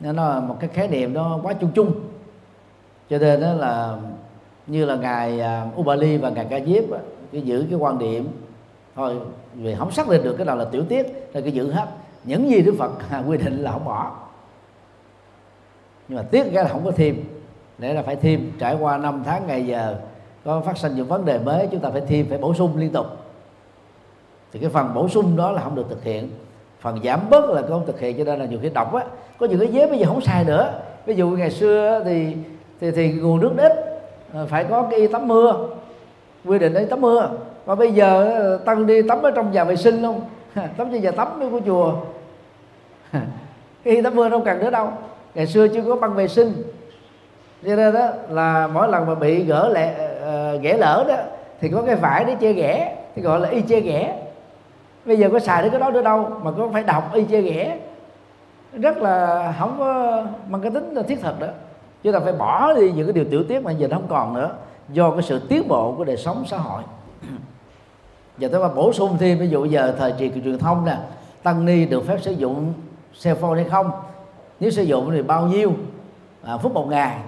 nó 0.00 0.12
là 0.12 0.40
một 0.40 0.56
cái 0.60 0.70
khái 0.72 0.88
niệm 0.88 1.14
nó 1.14 1.38
quá 1.42 1.52
chung 1.52 1.70
chung. 1.74 1.92
Cho 3.10 3.18
nên 3.18 3.40
đó 3.40 3.52
là 3.52 3.96
như 4.66 4.84
là 4.84 4.96
ngài 4.96 5.40
à, 5.40 5.66
Ubali 5.80 6.16
và 6.16 6.30
ngài 6.30 6.44
Ca 6.44 6.60
Diếp 6.60 6.84
cứ 7.32 7.38
giữ 7.38 7.66
cái 7.70 7.78
quan 7.78 7.98
điểm 7.98 8.28
thôi, 8.96 9.16
vì 9.54 9.74
không 9.74 9.90
xác 9.90 10.08
định 10.08 10.22
được 10.22 10.34
cái 10.38 10.46
nào 10.46 10.56
là 10.56 10.64
tiểu 10.64 10.84
tiết 10.88 11.30
thì 11.32 11.42
cái 11.42 11.52
giữ 11.52 11.72
hết. 11.72 11.86
Những 12.24 12.50
gì 12.50 12.62
Đức 12.62 12.74
Phật 12.78 12.90
quy 13.28 13.36
định 13.36 13.62
là 13.62 13.72
không 13.72 13.84
bỏ. 13.84 14.12
Nhưng 16.08 16.16
mà 16.16 16.22
tiếc 16.30 16.44
cái 16.54 16.64
là 16.64 16.70
không 16.70 16.84
có 16.84 16.90
thêm. 16.90 17.24
Để 17.78 17.94
là 17.94 18.02
phải 18.02 18.16
thêm. 18.16 18.52
Trải 18.58 18.76
qua 18.80 18.98
năm 18.98 19.22
tháng, 19.26 19.46
ngày 19.46 19.66
giờ, 19.66 19.96
có 20.44 20.60
phát 20.60 20.78
sinh 20.78 20.96
những 20.96 21.06
vấn 21.06 21.24
đề 21.24 21.38
mới, 21.38 21.68
chúng 21.70 21.80
ta 21.80 21.90
phải 21.90 22.02
thêm, 22.08 22.26
phải 22.28 22.38
bổ 22.38 22.54
sung 22.54 22.76
liên 22.76 22.90
tục. 22.90 23.06
Thì 24.52 24.60
cái 24.60 24.70
phần 24.70 24.94
bổ 24.94 25.08
sung 25.08 25.36
đó 25.36 25.52
là 25.52 25.62
không 25.62 25.74
được 25.74 25.86
thực 25.88 26.04
hiện. 26.04 26.30
Phần 26.80 26.98
giảm 27.04 27.20
bớt 27.30 27.50
là 27.50 27.62
không 27.68 27.86
thực 27.86 28.00
hiện, 28.00 28.18
cho 28.18 28.24
nên 28.24 28.38
là 28.38 28.44
nhiều 28.44 28.58
khi 28.62 28.68
đọc 28.68 28.94
á. 28.94 29.04
Có 29.38 29.46
những 29.46 29.58
cái 29.58 29.68
giấy 29.68 29.86
bây 29.86 29.98
giờ 29.98 30.06
không 30.06 30.20
xài 30.20 30.44
nữa. 30.44 30.80
Ví 31.06 31.14
dụ 31.14 31.30
ngày 31.30 31.50
xưa 31.50 32.02
thì 32.04 32.36
thì 32.80 32.90
thì 32.90 33.12
nguồn 33.12 33.40
nước 33.40 33.52
ít 33.56 33.89
Ờ, 34.32 34.46
phải 34.46 34.64
có 34.70 34.88
cái 34.90 35.08
tắm 35.08 35.28
mưa. 35.28 35.68
Quy 36.44 36.58
định 36.58 36.74
đấy 36.74 36.86
tắm 36.90 37.00
mưa. 37.00 37.30
Và 37.64 37.74
bây 37.74 37.92
giờ 37.92 38.30
ờ, 38.38 38.56
tăng 38.56 38.86
đi 38.86 39.02
tắm 39.02 39.22
ở 39.22 39.30
trong 39.30 39.52
nhà 39.52 39.64
vệ 39.64 39.76
sinh 39.76 40.02
luôn 40.02 40.20
tắm 40.54 40.88
trên 40.92 41.02
nhà 41.02 41.10
tắm 41.10 41.50
của 41.50 41.60
chùa. 41.66 41.94
Cái 43.84 44.02
tắm 44.02 44.14
mưa 44.14 44.28
đâu 44.28 44.42
cần 44.44 44.58
nữa 44.58 44.70
đâu. 44.70 44.88
Ngày 45.34 45.46
xưa 45.46 45.68
chưa 45.68 45.82
có 45.88 45.96
băng 45.96 46.14
vệ 46.14 46.28
sinh. 46.28 46.62
Cho 47.66 47.76
nên 47.76 47.94
đó 47.94 48.08
là 48.28 48.66
mỗi 48.66 48.88
lần 48.88 49.06
mà 49.06 49.14
bị 49.14 49.44
gỡ 49.44 49.68
lẹ 49.74 49.94
ờ, 50.20 50.52
uh, 50.56 50.62
ghẻ 50.62 50.76
lỡ 50.76 51.04
đó 51.08 51.16
thì 51.60 51.68
có 51.68 51.82
cái 51.82 51.96
vải 51.96 52.24
để 52.24 52.36
che 52.40 52.52
ghẻ. 52.52 52.96
Thì 53.14 53.22
gọi 53.22 53.40
là 53.40 53.48
y 53.48 53.60
che 53.60 53.80
ghẻ. 53.80 54.16
Bây 55.04 55.18
giờ 55.18 55.28
có 55.32 55.38
xài 55.38 55.62
đến 55.62 55.70
cái 55.70 55.80
đó 55.80 55.90
nữa 55.90 56.02
đâu 56.02 56.30
mà 56.42 56.50
có 56.50 56.68
phải 56.72 56.82
đọc 56.82 57.14
y 57.14 57.24
che 57.24 57.40
ghẻ. 57.40 57.78
Rất 58.72 58.98
là 58.98 59.54
không 59.58 59.76
có 59.78 60.22
mang 60.48 60.60
cái 60.60 60.70
tính 60.70 60.94
là 60.94 61.02
thiết 61.02 61.20
thực 61.22 61.40
đó 61.40 61.46
chúng 62.02 62.12
ta 62.12 62.20
phải 62.20 62.32
bỏ 62.32 62.72
đi 62.72 62.92
những 62.92 63.06
cái 63.06 63.12
điều 63.12 63.24
tiểu 63.30 63.44
tiết 63.44 63.60
mà 63.60 63.70
giờ 63.70 63.88
nó 63.88 63.96
không 63.96 64.08
còn 64.08 64.34
nữa 64.34 64.50
do 64.88 65.10
cái 65.10 65.22
sự 65.22 65.40
tiến 65.48 65.68
bộ 65.68 65.94
của 65.96 66.04
đời 66.04 66.16
sống 66.16 66.44
xã 66.46 66.56
hội. 66.56 66.82
Giờ 68.38 68.48
tôi 68.52 68.60
mà 68.60 68.74
bổ 68.74 68.92
sung 68.92 69.16
thêm 69.20 69.38
ví 69.38 69.48
dụ 69.48 69.64
giờ 69.64 69.94
thời 69.98 70.12
kỳ 70.12 70.30
truyền 70.44 70.58
thông 70.58 70.84
nè 70.84 70.96
tăng 71.42 71.64
ni 71.64 71.86
được 71.86 72.06
phép 72.06 72.18
sử 72.22 72.32
dụng 72.32 72.72
cell 73.22 73.38
phone 73.40 73.60
hay 73.60 73.70
không? 73.70 73.90
Nếu 74.60 74.70
sử 74.70 74.82
dụng 74.82 75.10
thì 75.12 75.22
bao 75.22 75.46
nhiêu? 75.46 75.72
À, 76.42 76.56
phút 76.56 76.74
một 76.74 76.86
ngày. 76.88 77.18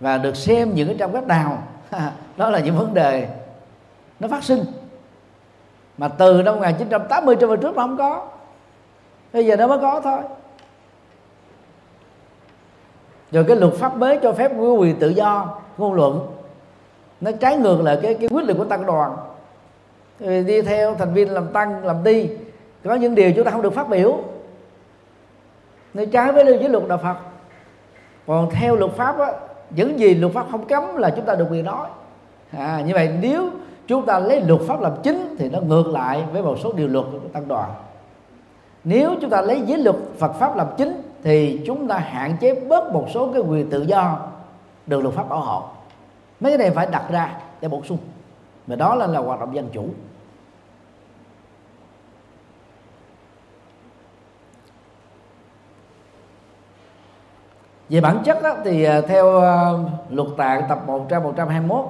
Và 0.00 0.18
được 0.18 0.36
xem 0.36 0.74
những 0.74 0.88
cái 0.88 0.96
trang 0.98 1.12
web 1.12 1.26
nào? 1.26 1.58
Đó 2.36 2.50
là 2.50 2.58
những 2.58 2.76
vấn 2.76 2.94
đề 2.94 3.28
nó 4.20 4.28
phát 4.28 4.44
sinh. 4.44 4.64
Mà 5.98 6.08
từ 6.08 6.42
năm 6.42 6.54
1980 6.54 7.36
trở 7.40 7.46
về 7.46 7.56
trước 7.56 7.76
nó 7.76 7.82
không 7.82 7.96
có. 7.96 8.28
Bây 9.32 9.46
giờ 9.46 9.56
nó 9.56 9.66
mới 9.66 9.78
có 9.78 10.00
thôi 10.00 10.18
rồi 13.32 13.44
cái 13.44 13.56
luật 13.56 13.72
pháp 13.72 13.96
mới 13.96 14.18
cho 14.22 14.32
phép 14.32 14.52
quyền 14.78 14.98
tự 14.98 15.08
do 15.08 15.58
ngôn 15.78 15.94
luận. 15.94 16.26
Nó 17.20 17.30
trái 17.40 17.56
ngược 17.56 17.82
lại 17.82 17.98
cái 18.02 18.14
cái 18.14 18.28
quyết 18.32 18.46
định 18.46 18.58
của 18.58 18.64
tăng 18.64 18.86
đoàn. 18.86 19.16
Rồi 20.20 20.42
đi 20.42 20.62
theo 20.62 20.94
thành 20.94 21.14
viên 21.14 21.30
làm 21.30 21.48
tăng 21.52 21.84
làm 21.84 22.04
đi 22.04 22.28
có 22.84 22.94
những 22.94 23.14
điều 23.14 23.32
chúng 23.32 23.44
ta 23.44 23.50
không 23.50 23.62
được 23.62 23.74
phát 23.74 23.88
biểu. 23.88 24.18
Nó 25.94 26.02
trái 26.12 26.32
với 26.32 26.44
lưu 26.44 26.56
giới 26.60 26.68
luật 26.68 26.88
đạo 26.88 26.98
Phật. 27.02 27.16
Còn 28.26 28.50
theo 28.50 28.76
luật 28.76 28.92
pháp 28.92 29.18
á, 29.18 29.32
những 29.70 29.98
gì 29.98 30.14
luật 30.14 30.32
pháp 30.32 30.46
không 30.50 30.66
cấm 30.66 30.96
là 30.96 31.10
chúng 31.10 31.24
ta 31.24 31.34
được 31.34 31.46
quyền 31.50 31.64
nói. 31.64 31.86
À, 32.56 32.82
như 32.86 32.94
vậy 32.94 33.10
nếu 33.20 33.50
chúng 33.86 34.06
ta 34.06 34.18
lấy 34.18 34.40
luật 34.40 34.60
pháp 34.68 34.80
làm 34.80 34.92
chính 35.02 35.36
thì 35.38 35.48
nó 35.48 35.60
ngược 35.60 35.86
lại 35.86 36.24
với 36.32 36.42
một 36.42 36.56
số 36.62 36.72
điều 36.72 36.88
luật 36.88 37.04
của 37.12 37.18
tăng 37.32 37.48
đoàn. 37.48 37.70
Nếu 38.84 39.14
chúng 39.20 39.30
ta 39.30 39.40
lấy 39.40 39.60
giới 39.66 39.78
luật 39.78 39.96
Phật 40.18 40.32
pháp 40.32 40.56
làm 40.56 40.66
chính 40.76 41.02
thì 41.26 41.60
chúng 41.66 41.88
ta 41.88 41.98
hạn 41.98 42.36
chế 42.40 42.54
bớt 42.54 42.92
một 42.92 43.06
số 43.14 43.32
cái 43.32 43.42
quyền 43.42 43.70
tự 43.70 43.82
do 43.82 44.18
được 44.86 45.00
luật 45.00 45.14
pháp 45.14 45.28
bảo 45.28 45.40
hộ. 45.40 45.62
Mấy 46.40 46.52
cái 46.52 46.58
này 46.58 46.70
phải 46.70 46.86
đặt 46.86 47.04
ra 47.10 47.36
để 47.60 47.68
bổ 47.68 47.82
sung. 47.82 47.98
Mà 48.66 48.76
đó 48.76 48.94
là, 48.94 49.06
là 49.06 49.20
hoạt 49.20 49.40
động 49.40 49.54
dân 49.54 49.68
chủ. 49.72 49.88
Về 57.88 58.00
bản 58.00 58.22
chất 58.24 58.42
đó, 58.42 58.56
thì 58.64 58.84
à, 58.84 59.00
theo 59.00 59.40
à, 59.40 59.70
luật 60.10 60.28
tạng 60.36 60.62
tập 60.68 60.82
1 60.86 61.06
trang 61.08 61.22
121 61.22 61.84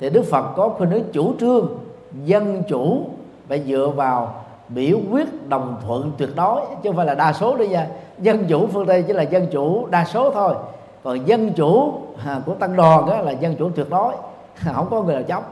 thì 0.00 0.10
Đức 0.10 0.24
Phật 0.30 0.52
có 0.56 0.68
khuyên 0.68 0.90
hướng 0.90 1.12
chủ 1.12 1.34
trương 1.40 1.78
dân 2.24 2.62
chủ 2.68 3.06
phải 3.48 3.62
dựa 3.66 3.92
vào 3.96 4.41
biểu 4.74 4.98
quyết 5.10 5.48
đồng 5.48 5.76
thuận 5.86 6.12
tuyệt 6.18 6.30
đối 6.36 6.60
chứ 6.60 6.90
không 6.90 6.96
phải 6.96 7.06
là 7.06 7.14
đa 7.14 7.32
số 7.32 7.56
đấy 7.56 7.68
nha. 7.68 7.86
Dân 8.18 8.44
chủ 8.48 8.66
phương 8.66 8.86
tây 8.86 9.04
chỉ 9.06 9.12
là 9.12 9.22
dân 9.22 9.46
chủ 9.52 9.86
đa 9.86 10.04
số 10.04 10.30
thôi. 10.30 10.54
Còn 11.02 11.26
dân 11.26 11.52
chủ 11.52 12.00
à, 12.26 12.40
của 12.46 12.54
tăng 12.54 12.76
đoàn 12.76 13.06
đó 13.06 13.20
là 13.20 13.32
dân 13.32 13.56
chủ 13.56 13.70
tuyệt 13.70 13.90
đối. 13.90 14.14
Không 14.74 14.90
có 14.90 15.02
người 15.02 15.14
nào 15.14 15.22
chống. 15.22 15.44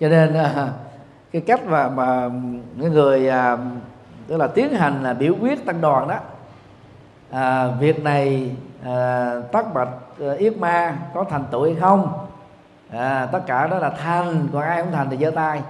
Cho 0.00 0.08
nên 0.08 0.34
à, 0.34 0.68
cái 1.32 1.42
cách 1.46 1.66
mà 1.66 1.88
mà 1.88 2.30
cái 2.80 2.90
người 2.90 3.28
à, 3.28 3.58
tức 4.28 4.36
là 4.36 4.46
tiến 4.46 4.74
hành 4.74 5.02
là 5.02 5.14
biểu 5.14 5.34
quyết 5.40 5.66
tăng 5.66 5.80
đoàn 5.80 6.08
đó 6.08 6.16
à, 7.30 7.66
việc 7.66 8.04
này 8.04 8.50
à, 8.84 9.30
tắc 9.52 9.74
bạch 9.74 9.88
yết 10.38 10.56
ma 10.56 10.96
có 11.14 11.24
thành 11.24 11.44
tựu 11.50 11.64
hay 11.64 11.74
không? 11.80 12.26
À, 12.90 13.28
tất 13.32 13.40
cả 13.46 13.66
đó 13.66 13.78
là 13.78 13.90
thành 13.90 14.48
còn 14.52 14.62
ai 14.62 14.82
không 14.82 14.92
thành 14.92 15.10
thì 15.10 15.16
giơ 15.16 15.30
tay. 15.30 15.62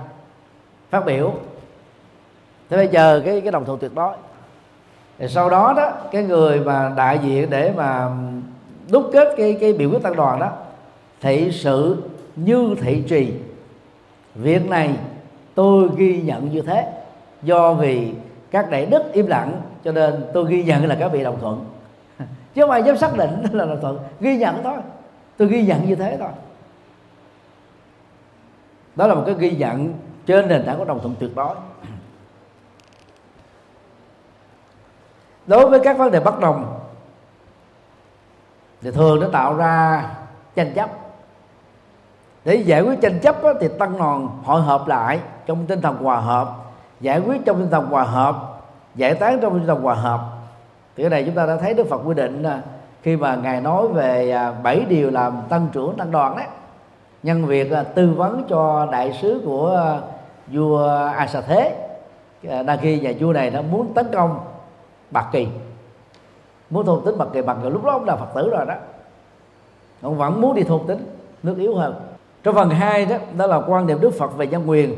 Phát 0.90 1.04
biểu 1.04 1.34
thế 2.70 2.76
bây 2.76 2.88
giờ 2.88 3.22
cái 3.24 3.40
cái 3.40 3.52
đồng 3.52 3.64
thuận 3.64 3.78
tuyệt 3.78 3.94
đối. 3.94 4.16
Thì 5.18 5.28
sau 5.28 5.50
đó 5.50 5.74
đó, 5.76 5.92
cái 6.12 6.22
người 6.22 6.60
mà 6.60 6.92
đại 6.96 7.18
diện 7.22 7.50
để 7.50 7.72
mà 7.76 8.10
đúc 8.90 9.10
kết 9.12 9.34
cái 9.36 9.56
cái 9.60 9.72
biểu 9.72 9.90
quyết 9.90 10.02
tăng 10.02 10.16
đoàn 10.16 10.40
đó, 10.40 10.52
thị 11.20 11.50
sự 11.52 12.02
như 12.36 12.74
thị 12.80 13.02
trì. 13.08 13.32
Việc 14.34 14.68
này 14.68 14.96
tôi 15.54 15.88
ghi 15.96 16.22
nhận 16.22 16.50
như 16.52 16.60
thế, 16.60 16.92
do 17.42 17.72
vì 17.74 18.12
các 18.50 18.70
đại 18.70 18.86
đức 18.86 19.02
im 19.12 19.26
lặng, 19.26 19.60
cho 19.84 19.92
nên 19.92 20.24
tôi 20.34 20.46
ghi 20.48 20.64
nhận 20.64 20.86
là 20.86 20.96
các 21.00 21.08
vị 21.08 21.24
đồng 21.24 21.40
thuận. 21.40 21.64
Chứ 22.54 22.62
không 22.62 22.70
ai 22.70 22.82
dám 22.82 22.96
xác 22.96 23.16
định 23.16 23.30
là 23.52 23.64
đồng 23.64 23.80
thuận, 23.80 23.98
ghi 24.20 24.36
nhận 24.36 24.62
thôi. 24.62 24.76
Tôi 25.36 25.48
ghi 25.48 25.62
nhận 25.62 25.88
như 25.88 25.94
thế 25.94 26.16
thôi. 26.20 26.28
Đó 28.96 29.06
là 29.06 29.14
một 29.14 29.22
cái 29.26 29.34
ghi 29.38 29.50
nhận 29.50 29.94
trên 30.26 30.48
nền 30.48 30.64
tảng 30.66 30.78
của 30.78 30.84
đồng 30.84 31.00
thuận 31.00 31.14
tuyệt 31.20 31.30
đối. 31.36 31.54
Đối 35.47 35.70
với 35.70 35.80
các 35.80 35.99
vấn 35.99 36.11
đề 36.11 36.20
bất 36.20 36.40
đồng 36.40 36.80
thì 38.82 38.90
thường 38.90 39.20
nó 39.20 39.26
tạo 39.32 39.55
ra 39.55 40.05
tranh 40.55 40.72
chấp. 40.74 40.90
Để 42.45 42.55
giải 42.55 42.82
quyết 42.82 43.01
tranh 43.01 43.20
chấp 43.20 43.42
đó, 43.42 43.53
thì 43.61 43.68
tăng 43.78 43.99
đoàn 43.99 44.28
hội 44.45 44.62
hợp 44.62 44.88
lại 44.88 45.20
trong 45.47 45.66
tinh 45.66 45.80
thần 45.80 45.97
hòa 45.97 46.16
hợp 46.16 46.49
giải 47.01 47.18
quyết 47.18 47.45
trong 47.45 47.59
tinh 47.59 47.70
thần 47.70 47.86
hòa 47.86 48.03
hợp 48.03 48.36
giải 48.95 49.14
tán 49.14 49.38
trong 49.42 49.59
tinh 49.59 49.66
thần 49.66 49.82
hòa 49.82 49.95
hợp. 49.95 50.20
Thì 50.97 51.03
cái 51.03 51.11
này 51.11 51.24
chúng 51.24 51.34
ta 51.34 51.47
đã 51.47 51.57
thấy 51.57 51.74
Đức 51.74 51.86
Phật 51.90 52.01
quy 52.05 52.14
định 52.14 52.45
khi 53.03 53.16
mà 53.16 53.36
ngài 53.36 53.61
nói 53.61 53.88
về 53.88 54.30
à, 54.30 54.53
bảy 54.62 54.84
điều 54.88 55.11
làm 55.11 55.42
tăng 55.49 55.68
trưởng 55.72 55.97
tăng 55.97 56.11
đoàn 56.11 56.36
đấy 56.36 56.47
nhân 57.22 57.47
việc 57.47 57.72
à, 57.72 57.82
tư 57.82 58.14
vấn 58.16 58.45
cho 58.49 58.88
đại 58.92 59.12
sứ 59.22 59.42
của 59.47 59.76
à, 59.76 60.01
vua 60.47 60.88
A 61.16 61.26
Sa 61.26 61.40
Thế 61.40 61.76
đang 62.42 62.78
khi 62.80 63.01
nhà 63.01 63.12
vua 63.20 63.32
này 63.32 63.51
nó 63.51 63.62
muốn 63.62 63.95
tấn 63.95 64.07
công 64.12 64.40
Bạc 65.14 65.28
Kỳ. 65.32 65.46
Muốn 66.70 66.86
thôn 66.86 67.04
tính 67.04 67.18
Bạc 67.18 67.28
Kỳ 67.32 67.42
Bạc 67.42 67.56
Kỳ 67.62 67.70
lúc 67.70 67.84
đó 67.84 67.92
ông 67.92 68.04
là 68.04 68.16
Phật 68.16 68.28
tử 68.34 68.50
rồi 68.50 68.66
đó. 68.66 68.74
Ông 70.02 70.16
vẫn 70.16 70.40
muốn 70.40 70.54
đi 70.54 70.62
thôn 70.62 70.80
tính 70.86 71.06
nước 71.42 71.58
yếu 71.58 71.74
hơn. 71.74 71.94
Trong 72.42 72.54
phần 72.54 72.70
2 72.70 73.06
đó 73.06 73.16
đó 73.36 73.46
là 73.46 73.60
quan 73.66 73.86
điểm 73.86 74.00
Đức 74.00 74.10
Phật 74.10 74.36
về 74.36 74.46
nhân 74.46 74.70
quyền. 74.70 74.96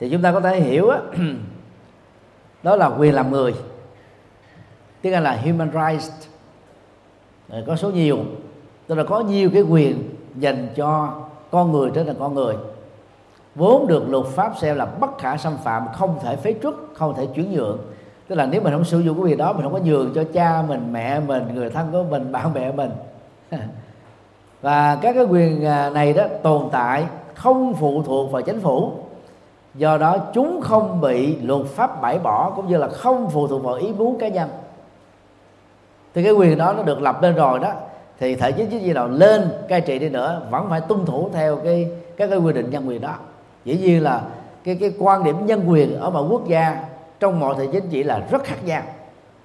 Thì 0.00 0.10
chúng 0.10 0.22
ta 0.22 0.32
có 0.32 0.40
thể 0.40 0.60
hiểu 0.60 0.90
đó, 0.90 0.98
đó 2.62 2.76
là 2.76 2.86
quyền 2.98 3.14
làm 3.14 3.30
người 3.30 3.54
tiếng 5.02 5.12
Anh 5.12 5.22
là 5.22 5.36
human 5.44 5.70
rights. 5.72 6.10
Có 7.66 7.76
số 7.76 7.90
nhiều 7.90 8.18
tức 8.86 8.94
là 8.94 9.04
có 9.04 9.20
nhiều 9.20 9.50
cái 9.52 9.62
quyền 9.62 10.14
dành 10.36 10.68
cho 10.76 11.14
con 11.50 11.72
người 11.72 11.90
trở 11.94 12.04
là 12.04 12.14
con 12.18 12.34
người. 12.34 12.56
Vốn 13.54 13.86
được 13.86 14.08
luật 14.08 14.26
pháp 14.26 14.52
xem 14.60 14.76
là 14.76 14.84
bất 14.84 15.18
khả 15.18 15.36
xâm 15.36 15.56
phạm 15.64 15.86
không 15.92 16.18
thể 16.22 16.36
phế 16.36 16.54
truất 16.62 16.74
không 16.94 17.14
thể 17.14 17.26
chuyển 17.34 17.52
nhượng 17.52 17.78
tức 18.30 18.36
là 18.36 18.46
nếu 18.46 18.60
mình 18.60 18.72
không 18.72 18.84
sử 18.84 19.00
dụng 19.00 19.16
cái 19.16 19.30
việc 19.30 19.38
đó, 19.38 19.52
mình 19.52 19.62
không 19.62 19.72
có 19.72 19.78
nhường 19.84 20.12
cho 20.14 20.24
cha 20.32 20.62
mình, 20.68 20.88
mẹ 20.92 21.20
mình, 21.20 21.42
người 21.54 21.70
thân 21.70 21.88
của 21.92 22.04
mình, 22.10 22.32
bạn 22.32 22.54
bè 22.54 22.72
mình. 22.72 22.90
Và 24.62 24.98
các 25.02 25.12
cái 25.12 25.24
quyền 25.24 25.64
à, 25.64 25.90
này 25.90 26.12
đó 26.12 26.24
tồn 26.42 26.68
tại, 26.72 27.04
không 27.34 27.74
phụ 27.74 28.02
thuộc 28.02 28.32
vào 28.32 28.42
chính 28.42 28.60
phủ. 28.60 28.92
Do 29.74 29.98
đó 29.98 30.18
chúng 30.32 30.60
không 30.60 31.00
bị 31.00 31.36
luật 31.36 31.66
pháp 31.66 32.02
bãi 32.02 32.18
bỏ, 32.18 32.52
cũng 32.56 32.68
như 32.68 32.76
là 32.76 32.88
không 32.88 33.30
phụ 33.30 33.46
thuộc 33.46 33.64
vào 33.64 33.74
ý 33.74 33.92
muốn 33.98 34.18
cá 34.18 34.28
nhân. 34.28 34.48
Thì 36.14 36.24
cái 36.24 36.32
quyền 36.32 36.58
đó 36.58 36.72
nó 36.72 36.82
được 36.82 37.02
lập 37.02 37.22
lên 37.22 37.34
rồi 37.34 37.58
đó, 37.58 37.72
thì 38.20 38.34
thể 38.34 38.52
chế 38.52 38.66
chính 38.70 38.80
trị 38.80 38.92
nào 38.92 39.08
lên, 39.08 39.50
cai 39.68 39.80
trị 39.80 39.98
đi 39.98 40.08
nữa, 40.08 40.42
vẫn 40.50 40.66
phải 40.70 40.80
tuân 40.80 41.06
thủ 41.06 41.30
theo 41.32 41.56
cái, 41.56 41.90
các 42.16 42.30
cái 42.30 42.38
quy 42.38 42.52
định 42.52 42.70
nhân 42.70 42.88
quyền 42.88 43.00
đó. 43.00 43.14
Dĩ 43.64 43.78
nhiên 43.78 44.02
là 44.02 44.22
cái 44.64 44.74
cái 44.80 44.92
quan 44.98 45.24
điểm 45.24 45.46
nhân 45.46 45.62
quyền 45.66 46.00
ở 46.00 46.10
mọi 46.10 46.24
quốc 46.30 46.48
gia 46.48 46.84
trong 47.20 47.40
mọi 47.40 47.54
thể 47.58 47.68
chính 47.72 47.88
trị 47.90 48.02
là 48.02 48.26
rất 48.30 48.44
khác 48.44 48.64
nhau. 48.64 48.82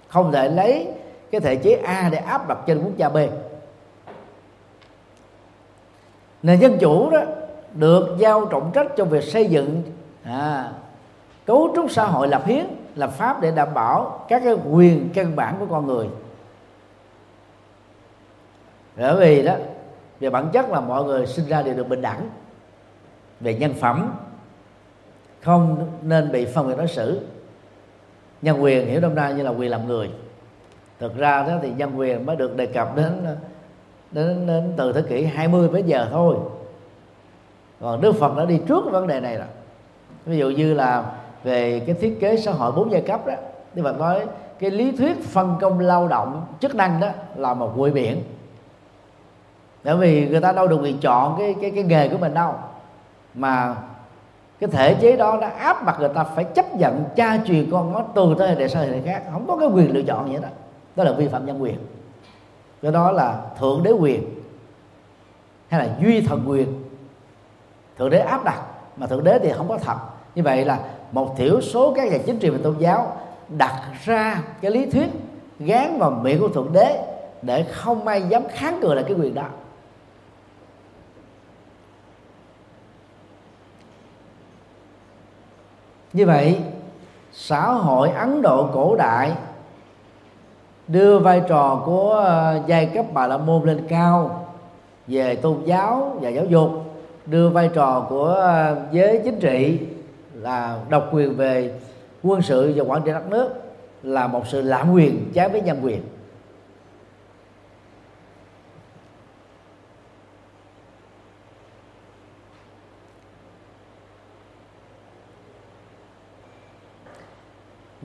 Không 0.08 0.32
thể 0.32 0.50
lấy 0.50 0.88
cái 1.32 1.42
thể 1.42 1.56
chế 1.56 1.76
A 1.76 2.10
để 2.12 2.18
áp 2.18 2.48
đặt 2.48 2.58
trên 2.66 2.84
quốc 2.84 2.98
gia 2.98 3.10
B. 3.10 3.18
Nền 6.44 6.60
dân 6.60 6.78
chủ 6.80 7.10
đó 7.10 7.20
được 7.74 8.16
giao 8.20 8.46
trọng 8.46 8.72
trách 8.74 8.88
trong 8.96 9.10
việc 9.10 9.24
xây 9.24 9.46
dựng 9.46 9.84
à, 10.24 10.72
cấu 11.46 11.72
trúc 11.76 11.92
xã 11.92 12.06
hội 12.06 12.28
lập 12.28 12.44
hiến 12.46 12.66
lập 12.96 13.12
pháp 13.18 13.42
để 13.42 13.52
đảm 13.52 13.74
bảo 13.74 14.26
các 14.28 14.42
cái 14.46 14.56
quyền 14.72 15.10
căn 15.14 15.36
bản 15.36 15.56
của 15.60 15.66
con 15.66 15.88
người. 15.88 16.08
Bởi 18.98 19.16
vì 19.16 19.42
đó 19.42 19.54
về 20.20 20.30
bản 20.30 20.50
chất 20.54 20.70
là 20.70 20.80
mọi 20.80 21.04
người 21.04 21.28
sinh 21.28 21.48
ra 21.48 21.62
đều 21.62 21.74
được 21.74 21.88
bình 21.90 22.02
đẳng. 22.02 22.30
Về 23.40 23.54
nhân 23.54 23.74
phẩm 23.74 24.14
không 25.42 25.92
nên 26.02 26.32
bị 26.32 26.46
phân 26.46 26.68
biệt 26.68 26.78
đối 26.78 26.88
xử 26.88 27.22
nhân 28.46 28.64
quyền 28.64 28.88
hiểu 28.88 29.00
đông 29.00 29.16
ra 29.16 29.32
như 29.32 29.44
là 29.44 29.50
quyền 29.50 29.72
làm 29.72 29.88
người. 29.88 30.10
Thực 31.00 31.18
ra 31.18 31.44
đó 31.44 31.54
thì 31.62 31.72
nhân 31.78 32.00
quyền 32.00 32.26
mới 32.26 32.36
được 32.36 32.56
đề 32.56 32.66
cập 32.66 32.96
đến 32.96 33.26
đến, 34.12 34.48
đến 34.48 34.74
từ 34.78 34.94
thế 34.94 35.02
kỷ 35.10 35.26
20 35.26 35.70
đến 35.74 35.86
giờ 35.86 36.08
thôi. 36.12 36.36
Còn 37.82 38.02
Đức 38.02 38.16
Phật 38.20 38.38
đã 38.38 38.46
đi 38.46 38.60
trước 38.68 38.86
vấn 38.92 39.08
đề 39.08 39.20
này 39.20 39.38
rồi. 39.38 39.48
Ví 40.26 40.38
dụ 40.38 40.50
như 40.50 40.74
là 40.74 41.12
về 41.44 41.80
cái 41.80 41.96
thiết 41.96 42.18
kế 42.20 42.38
xã 42.38 42.52
hội 42.52 42.72
bốn 42.72 42.92
giai 42.92 43.02
cấp 43.02 43.28
đó 43.28 43.34
Đức 43.74 43.84
Phật 43.84 44.00
nói 44.00 44.26
cái 44.60 44.72
lý 44.72 44.92
thuyết 44.92 45.24
phân 45.24 45.56
công 45.62 45.80
lao 45.80 46.08
động 46.08 46.46
chức 46.60 46.76
năng 46.76 47.00
đó 47.00 47.10
là 47.36 47.54
một 47.54 47.74
quỹ 47.78 47.92
biển. 47.92 48.24
Bởi 49.84 49.96
vì 49.96 50.28
người 50.28 50.42
ta 50.42 50.52
đâu 50.52 50.68
được 50.68 50.80
quyền 50.82 50.98
chọn 50.98 51.36
cái 51.40 51.56
cái 51.62 51.72
cái 51.72 51.84
nghề 51.84 52.10
của 52.10 52.18
mình 52.18 52.34
đâu. 52.34 52.54
Mà 53.34 53.76
cái 54.60 54.70
thể 54.70 54.96
chế 55.02 55.16
đó 55.16 55.38
đã 55.42 55.50
áp 55.50 55.86
đặt 55.86 56.00
người 56.00 56.10
ta 56.10 56.24
phải 56.24 56.44
chấp 56.44 56.76
nhận 56.76 57.04
cha 57.16 57.38
truyền 57.46 57.72
con 57.72 57.94
nó 57.94 58.04
từ 58.16 58.36
thế 58.40 58.48
hệ 58.48 58.56
này 58.56 58.70
sang 58.70 58.84
thế 58.84 58.92
hệ 58.92 59.02
khác. 59.06 59.24
Không 59.32 59.48
có 59.48 59.58
cái 59.58 59.70
quyền 59.70 59.94
lựa 59.94 60.02
chọn 60.02 60.34
gì 60.34 60.38
đó 60.42 60.48
đó 60.96 61.04
là 61.04 61.12
vi 61.12 61.28
phạm 61.28 61.46
nhân 61.46 61.62
quyền. 61.62 61.78
Cái 62.82 62.92
đó 62.92 63.12
là 63.12 63.42
thượng 63.60 63.84
đế 63.84 63.92
quyền 63.92 64.24
hay 65.68 65.88
là 65.88 65.96
duy 66.02 66.22
thần 66.22 66.44
quyền, 66.48 66.84
thượng 67.98 68.10
đế 68.10 68.20
áp 68.20 68.44
đặt. 68.44 68.62
Mà 68.98 69.08
thượng 69.08 69.24
đế 69.24 69.40
thì 69.40 69.52
không 69.52 69.68
có 69.68 69.78
thật. 69.78 69.98
Như 70.36 70.44
vậy 70.44 70.66
là 70.66 70.80
một 71.12 71.38
thiểu 71.38 71.62
số 71.62 71.94
các 71.96 72.12
nhà 72.12 72.18
chính 72.26 72.40
trị 72.40 72.50
và 72.50 72.58
tôn 72.64 72.78
giáo 72.80 73.18
đặt 73.50 73.82
ra 74.04 74.42
cái 74.62 74.72
lý 74.72 74.86
thuyết 74.86 75.08
gán 75.60 76.00
vào 76.00 76.12
miệng 76.12 76.40
của 76.40 76.48
thượng 76.48 76.74
đế 76.74 77.04
để 77.42 77.66
không 77.72 78.08
ai 78.08 78.22
dám 78.22 78.44
kháng 78.50 78.80
cự 78.82 78.94
lại 78.94 79.04
cái 79.08 79.18
quyền 79.20 79.36
đó. 79.36 79.46
Như 86.16 86.26
vậy, 86.26 86.58
xã 87.34 87.62
hội 87.68 88.10
ấn 88.10 88.42
độ 88.42 88.70
cổ 88.74 88.96
đại 88.96 89.32
đưa 90.88 91.20
vai 91.20 91.42
trò 91.48 91.82
của 91.86 92.12
ờ, 92.12 92.60
giai 92.68 92.86
cấp 92.86 93.06
bà 93.14 93.28
la 93.28 93.38
môn 93.38 93.64
lên 93.64 93.86
cao 93.90 94.46
về 95.08 95.36
tôn 95.36 95.58
giáo 95.66 96.18
và 96.22 96.30
giáo 96.30 96.46
dục, 96.46 96.70
đưa 97.26 97.50
vai 97.50 97.70
trò 97.74 98.06
của 98.10 98.26
ờ, 98.26 98.76
giới 98.92 99.22
chính 99.24 99.40
trị 99.40 99.80
là 100.34 100.78
độc 100.90 101.10
quyền 101.12 101.36
về 101.36 101.72
quân 102.24 102.42
sự 102.42 102.74
và 102.76 102.84
quản 102.84 103.02
trị 103.02 103.12
đất 103.12 103.30
nước 103.30 103.50
là 104.04 104.28
một 104.28 104.48
sự 104.48 104.62
lạm 104.62 104.94
quyền 104.94 105.32
trái 105.34 105.50
với 105.50 105.62
nhân 105.62 105.80
quyền. 105.84 106.02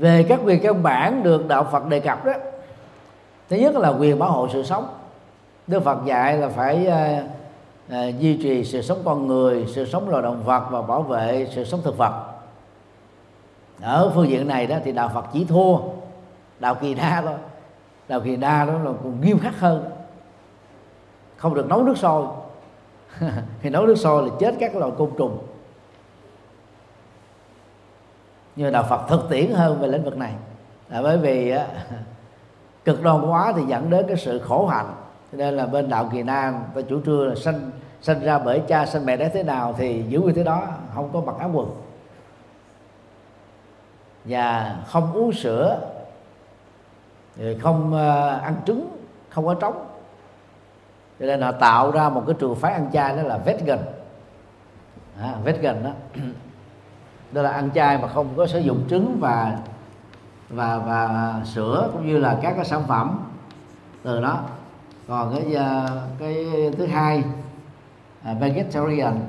Về 0.01 0.23
các 0.29 0.41
quyền 0.45 0.63
căn 0.63 0.83
bản 0.83 1.23
được 1.23 1.49
đạo 1.49 1.69
Phật 1.73 1.89
đề 1.89 2.01
cập 2.01 2.25
đó 2.25 2.33
thứ 3.49 3.57
nhất 3.57 3.77
là 3.77 3.89
quyền 3.89 4.19
bảo 4.19 4.33
hộ 4.33 4.49
sự 4.53 4.63
sống. 4.63 4.89
Đức 5.67 5.83
Phật 5.85 6.05
dạy 6.05 6.39
là 6.39 6.49
phải 6.49 6.87
uh, 6.89 7.25
uh, 7.93 8.21
duy 8.21 8.37
trì 8.43 8.65
sự 8.65 8.83
sống 8.83 8.99
con 9.05 9.27
người 9.27 9.65
sự 9.69 9.87
sống 9.87 10.09
loài 10.09 10.23
động 10.23 10.43
vật 10.45 10.63
và 10.71 10.83
bảo 10.83 11.03
vệ 11.03 11.49
sự 11.51 11.65
sống 11.65 11.81
thực 11.85 11.99
vật. 11.99 12.25
Ở 13.83 14.13
phương 14.15 14.29
diện 14.29 14.49
này 14.49 14.67
đó 14.67 14.77
thì 14.85 14.93
đạo 14.93 15.11
Phật 15.15 15.25
chỉ 15.33 15.45
thua. 15.45 15.79
Đạo 16.61 16.75
Kỳ 16.75 16.95
Đa 16.95 17.23
thôi. 17.23 17.37
Đạo 18.09 18.21
Kỳ 18.21 18.37
Đa 18.37 18.65
đó 18.65 18.73
là 18.73 18.93
còn 19.03 19.21
nghiêm 19.21 19.39
khắc 19.39 19.61
hơn. 19.61 19.91
Không 21.37 21.55
được 21.55 21.69
nấu 21.69 21.83
nước 21.83 21.99
sôi. 21.99 22.27
Thì 23.63 23.71
nấu 23.71 23.87
nước 23.87 23.99
sôi 23.99 24.23
là 24.23 24.29
chết 24.41 24.55
các 24.61 24.77
loài 24.77 24.93
côn 24.99 25.11
trùng 25.19 25.39
nhưng 28.57 28.73
đạo 28.73 28.87
Phật 28.89 29.09
thực 29.09 29.29
tiễn 29.31 29.51
hơn 29.51 29.81
về 29.81 29.89
lĩnh 29.89 30.05
vực 30.05 30.17
này. 30.17 30.33
Là 30.89 31.03
bởi 31.03 31.19
vì 31.19 31.51
á, 31.51 31.67
cực 32.85 33.03
đoan 33.03 33.31
quá 33.31 33.53
thì 33.57 33.63
dẫn 33.63 33.91
đến 33.91 34.05
cái 34.09 34.17
sự 34.17 34.39
khổ 34.39 34.67
hạnh. 34.67 34.95
Cho 35.33 35.39
nên 35.39 35.57
là 35.57 35.67
bên 35.67 35.89
đạo 35.89 36.09
kỳ 36.13 36.23
nam 36.23 36.65
ta 36.75 36.81
chủ 36.89 37.01
trương 37.07 37.29
là 37.29 37.35
sanh 37.35 37.71
sanh 38.03 38.21
ra 38.21 38.39
bởi 38.39 38.63
cha 38.69 38.87
sanh 38.87 39.07
mẹ 39.07 39.17
đấy 39.17 39.31
thế 39.35 39.43
nào 39.43 39.75
thì 39.79 40.05
giữ 40.09 40.21
nguyên 40.21 40.35
thế 40.35 40.45
đó 40.45 40.67
không 40.95 41.11
có 41.13 41.21
mặc 41.21 41.35
áo 41.39 41.51
quần. 41.55 41.71
Và 44.25 44.77
không 44.87 45.13
uống 45.13 45.33
sữa 45.33 45.81
không 47.61 47.95
ờ, 47.95 48.29
ăn 48.43 48.55
trứng 48.67 48.89
không 49.31 49.47
có 49.47 49.55
trống. 49.55 49.87
Cho 51.21 51.27
nên 51.27 51.41
họ 51.41 51.53
tạo 51.53 51.91
ra 51.91 52.09
một 52.09 52.23
cái 52.27 52.37
trường 52.39 52.57
phái 52.57 52.73
ăn 52.73 52.91
chay 52.93 53.17
đó 53.17 53.23
là 53.23 53.39
vegan 53.39 53.79
à, 55.21 55.35
vegan 55.45 55.85
đó. 55.85 55.91
đó 57.33 57.43
là 57.43 57.51
ăn 57.51 57.71
chay 57.75 57.99
mà 57.99 58.09
không 58.09 58.29
có 58.37 58.47
sử 58.47 58.59
dụng 58.59 58.85
trứng 58.91 59.17
và 59.21 59.59
và 60.49 60.79
và 60.79 61.35
sữa 61.45 61.91
cũng 61.93 62.07
như 62.07 62.19
là 62.19 62.39
các 62.43 62.53
cái 62.57 62.65
sản 62.65 62.83
phẩm 62.89 63.21
từ 64.03 64.21
đó. 64.21 64.41
Còn 65.09 65.35
cái 65.35 65.55
à, 65.55 65.89
cái 66.19 66.47
thứ 66.79 66.87
hai 66.87 67.25
à, 68.23 68.35
vegetarian. 68.41 69.21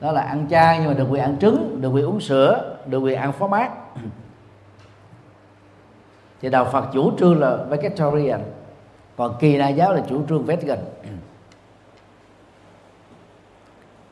Đó 0.00 0.12
là 0.12 0.20
ăn 0.20 0.46
chay 0.50 0.78
nhưng 0.78 0.88
mà 0.88 0.94
được 0.94 1.06
quyền 1.10 1.22
ăn 1.22 1.36
trứng 1.40 1.80
được 1.80 1.88
quyền 1.88 2.06
uống 2.06 2.20
sữa 2.20 2.76
được 2.86 2.98
quyền 2.98 3.18
ăn 3.18 3.32
phó 3.32 3.46
mát 3.46 3.70
thì 6.40 6.50
đạo 6.50 6.64
Phật 6.64 6.84
chủ 6.92 7.12
trương 7.18 7.40
là 7.40 7.56
vegetarian. 7.56 8.40
Còn 9.16 9.36
kỳ 9.40 9.58
na 9.58 9.68
giáo 9.68 9.92
là 9.92 10.02
chủ 10.08 10.22
trương 10.28 10.44
vegan 10.44 10.78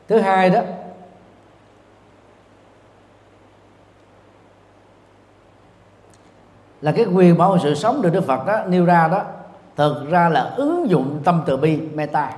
thứ 0.07 0.19
hai 0.19 0.49
đó 0.49 0.61
là 6.81 6.91
cái 6.91 7.05
quyền 7.05 7.37
bảo 7.37 7.51
vệ 7.51 7.59
sự 7.63 7.75
sống 7.75 8.01
được 8.01 8.09
Đức 8.09 8.25
Phật 8.27 8.45
đó 8.45 8.59
nêu 8.67 8.85
ra 8.85 9.07
đó 9.07 9.21
thực 9.75 10.09
ra 10.09 10.29
là 10.29 10.41
ứng 10.41 10.89
dụng 10.89 11.19
tâm 11.23 11.43
từ 11.45 11.57
bi 11.57 11.81
meta. 11.93 12.37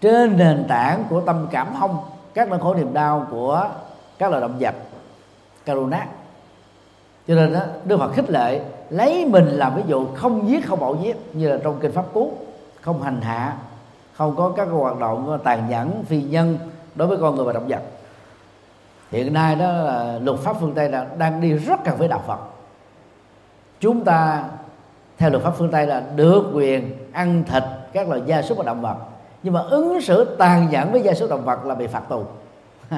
Trên 0.00 0.36
nền 0.36 0.64
tảng 0.68 1.04
của 1.10 1.20
tâm 1.20 1.46
cảm 1.50 1.68
thông 1.78 1.98
các 2.34 2.48
nỗi 2.48 2.58
khổ 2.58 2.74
niềm 2.74 2.94
đau 2.94 3.26
của 3.30 3.68
các 4.18 4.30
loài 4.30 4.40
động 4.40 4.56
vật 4.60 4.74
karuna. 5.64 6.06
Cho 7.28 7.34
nên 7.34 7.52
đó, 7.52 7.60
Đức 7.84 7.98
Phật 7.98 8.12
khích 8.14 8.30
lệ 8.30 8.60
lấy 8.90 9.26
mình 9.26 9.46
làm 9.46 9.74
ví 9.74 9.82
dụ 9.86 10.06
không 10.14 10.48
giết 10.48 10.66
không 10.66 10.80
bạo 10.80 10.96
giết 11.02 11.16
như 11.32 11.48
là 11.48 11.58
trong 11.64 11.78
kinh 11.80 11.92
pháp 11.92 12.04
cú. 12.12 12.32
Không 12.80 13.02
hành 13.02 13.20
hạ 13.20 13.56
không 14.12 14.36
có 14.36 14.52
các 14.56 14.64
hoạt 14.64 14.98
động 14.98 15.38
tàn 15.44 15.68
nhẫn 15.68 16.04
phi 16.04 16.22
nhân 16.22 16.58
đối 16.94 17.08
với 17.08 17.18
con 17.20 17.36
người 17.36 17.44
và 17.44 17.52
động 17.52 17.68
vật. 17.68 17.82
Hiện 19.10 19.32
nay 19.32 19.54
đó 19.56 19.72
là 19.72 20.18
luật 20.22 20.38
pháp 20.38 20.56
phương 20.60 20.74
tây 20.74 20.88
là 20.88 21.06
đang 21.18 21.40
đi 21.40 21.52
rất 21.52 21.84
gần 21.84 21.96
với 21.96 22.08
đạo 22.08 22.22
phật 22.26 22.38
chúng 23.80 24.04
ta, 24.04 24.44
theo 25.18 25.30
luật 25.30 25.42
pháp 25.42 25.50
phương 25.50 25.70
tây 25.70 25.86
là 25.86 26.02
được 26.16 26.50
quyền 26.54 26.96
ăn 27.12 27.44
thịt 27.44 27.62
các 27.92 28.08
loài 28.08 28.22
gia 28.26 28.42
súc 28.42 28.58
và 28.58 28.64
động 28.64 28.80
vật. 28.80 28.96
Nhưng 29.42 29.54
mà 29.54 29.60
ứng 29.60 30.00
xử 30.00 30.36
tàn 30.38 30.70
nhẫn 30.70 30.92
với 30.92 31.02
gia 31.02 31.14
súc 31.14 31.30
động 31.30 31.44
vật 31.44 31.64
là 31.64 31.74
bị 31.74 31.86
phạt 31.86 32.02
tù. 32.08 32.24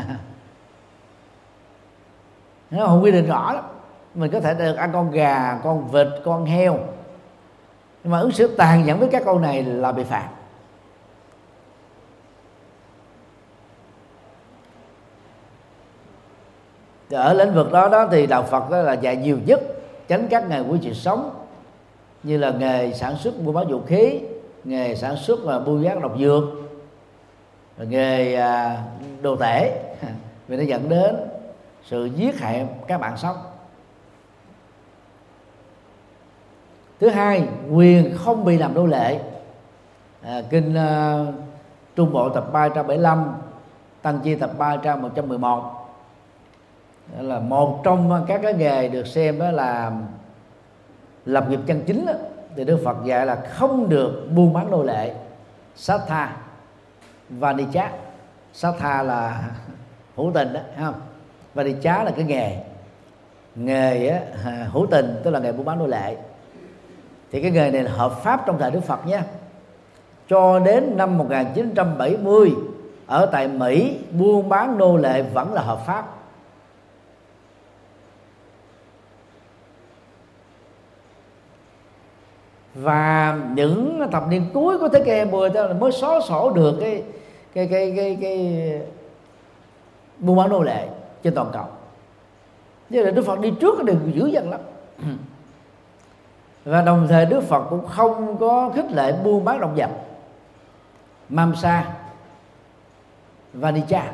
Nó 2.70 2.86
không 2.86 3.02
quy 3.02 3.12
định 3.12 3.26
rõ 3.26 3.52
lắm. 3.52 3.64
Mình 4.14 4.30
có 4.30 4.40
thể 4.40 4.54
được 4.54 4.74
ăn 4.74 4.90
con 4.92 5.10
gà, 5.10 5.60
con 5.64 5.88
vịt, 5.88 6.06
con 6.24 6.44
heo. 6.44 6.78
Nhưng 8.04 8.12
mà 8.12 8.18
ứng 8.18 8.32
xử 8.32 8.56
tàn 8.56 8.84
nhẫn 8.84 8.98
với 8.98 9.08
các 9.08 9.22
con 9.26 9.42
này 9.42 9.62
là 9.62 9.92
bị 9.92 10.04
phạt. 10.04 10.28
Ở 17.10 17.32
lĩnh 17.32 17.54
vực 17.54 17.72
đó 17.72 17.88
đó 17.88 18.08
thì 18.10 18.26
đạo 18.26 18.42
Phật 18.42 18.70
đó 18.70 18.76
là 18.78 18.92
dạy 18.92 19.16
nhiều 19.16 19.38
nhất 19.46 19.60
tránh 20.08 20.26
các 20.30 20.48
nghề 20.48 20.62
của 20.62 20.78
sự 20.82 20.94
sống 20.94 21.30
như 22.22 22.38
là 22.38 22.50
nghề 22.50 22.92
sản 22.92 23.16
xuất 23.16 23.42
buôn 23.42 23.54
bán 23.54 23.68
vũ 23.68 23.80
khí 23.86 24.20
nghề 24.64 24.94
sản 24.94 25.16
xuất 25.16 25.38
và 25.44 25.58
buôn 25.58 25.84
bán 25.84 26.00
độc 26.00 26.12
dược 26.18 26.44
nghề 27.78 28.34
à, 28.34 28.82
đồ 29.22 29.36
tể. 29.36 29.82
Vì 30.48 30.56
nó 30.56 30.62
dẫn 30.62 30.88
đến 30.88 31.16
sự 31.84 32.04
giết 32.04 32.40
hại 32.40 32.66
các 32.86 33.00
bạn 33.00 33.16
sống. 33.16 33.36
Thứ 37.00 37.08
hai 37.08 37.48
quyền 37.70 38.16
không 38.16 38.44
bị 38.44 38.58
làm 38.58 38.74
nô 38.74 38.86
lệ. 38.86 39.20
À, 40.22 40.42
kinh 40.50 40.74
uh, 40.74 41.34
trung 41.96 42.12
bộ 42.12 42.28
tập 42.28 42.52
375 42.52 43.34
tăng 44.02 44.20
chi 44.24 44.34
tập 44.34 44.50
3 44.58 44.76
trang 44.76 45.02
111 45.02 45.77
đó 47.16 47.22
là 47.22 47.38
một 47.38 47.80
trong 47.84 48.24
các 48.28 48.40
cái 48.42 48.54
nghề 48.54 48.88
được 48.88 49.06
xem 49.06 49.38
đó 49.38 49.50
là 49.50 49.92
lập 51.26 51.50
nghiệp 51.50 51.60
chân 51.66 51.82
chính 51.86 52.06
đó, 52.06 52.12
thì 52.56 52.64
Đức 52.64 52.80
Phật 52.84 52.96
dạy 53.04 53.26
là 53.26 53.34
không 53.34 53.88
được 53.88 54.28
buôn 54.34 54.52
bán 54.52 54.70
nô 54.70 54.82
lệ 54.82 55.14
sát 55.76 56.00
tha 56.08 56.36
và 57.28 57.52
đi 57.52 57.66
chát 57.72 57.90
sát 58.52 58.74
tha 58.78 59.02
là 59.02 59.42
hữu 60.16 60.30
tình 60.34 60.52
đó 60.52 60.60
không? 60.78 60.94
Và 61.54 61.62
đi 61.62 61.76
chá 61.82 62.04
là 62.04 62.10
cái 62.10 62.24
nghề. 62.24 62.56
Nghề 63.54 64.08
á, 64.08 64.20
à, 64.44 64.66
hữu 64.72 64.86
tình 64.90 65.20
tức 65.24 65.30
là 65.30 65.38
nghề 65.38 65.52
buôn 65.52 65.64
bán 65.64 65.78
nô 65.78 65.86
lệ. 65.86 66.16
Thì 67.32 67.42
cái 67.42 67.50
nghề 67.50 67.70
này 67.70 67.82
là 67.82 67.90
hợp 67.92 68.12
pháp 68.22 68.42
trong 68.46 68.58
thời 68.58 68.70
Đức 68.70 68.84
Phật 68.84 69.06
nhé 69.06 69.20
cho 70.28 70.58
đến 70.58 70.96
năm 70.96 71.18
1970 71.18 72.52
ở 73.06 73.26
tại 73.26 73.48
Mỹ 73.48 73.98
buôn 74.10 74.48
bán 74.48 74.78
nô 74.78 74.96
lệ 74.96 75.22
vẫn 75.22 75.52
là 75.52 75.62
hợp 75.62 75.86
pháp. 75.86 76.17
Và 82.80 83.38
những 83.54 84.08
thập 84.12 84.28
niên 84.28 84.46
cuối 84.54 84.78
của 84.78 84.88
thế 84.88 85.02
kỷ 85.04 85.10
20 85.10 85.50
đó 85.50 85.68
mới 85.80 85.92
xóa 85.92 86.20
sổ 86.28 86.52
được 86.54 86.78
cái 86.80 87.02
cái 87.54 87.68
cái 87.70 87.92
cái 87.96 88.18
cái 88.20 88.80
buôn 90.18 90.36
bán 90.36 90.48
nô 90.48 90.62
lệ 90.62 90.88
trên 91.22 91.34
toàn 91.34 91.50
cầu. 91.52 91.64
Như 92.90 93.02
là 93.02 93.10
Đức 93.10 93.22
Phật 93.26 93.40
đi 93.40 93.52
trước 93.60 93.84
đường 93.84 94.12
dữ 94.14 94.26
dằn 94.26 94.50
lắm. 94.50 94.60
Và 96.64 96.82
đồng 96.82 97.06
thời 97.08 97.26
Đức 97.26 97.40
Phật 97.40 97.66
cũng 97.70 97.86
không 97.86 98.36
có 98.40 98.70
khích 98.74 98.92
lệ 98.92 99.12
buôn 99.24 99.44
bán 99.44 99.60
động 99.60 99.74
vật, 99.76 99.90
mam 101.28 101.54
sa, 101.56 101.94
vanicha. 103.52 104.12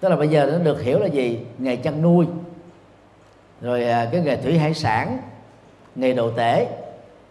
Tức 0.00 0.08
là 0.08 0.16
bây 0.16 0.28
giờ 0.28 0.50
nó 0.52 0.58
được 0.58 0.82
hiểu 0.82 0.98
là 0.98 1.06
gì? 1.06 1.46
Nghề 1.58 1.76
chăn 1.76 2.02
nuôi. 2.02 2.26
Rồi 3.60 3.84
à, 3.84 4.08
cái 4.12 4.20
nghề 4.20 4.36
thủy 4.36 4.58
hải 4.58 4.74
sản, 4.74 5.18
nghề 5.94 6.12
đồ 6.12 6.30
tể 6.30 6.83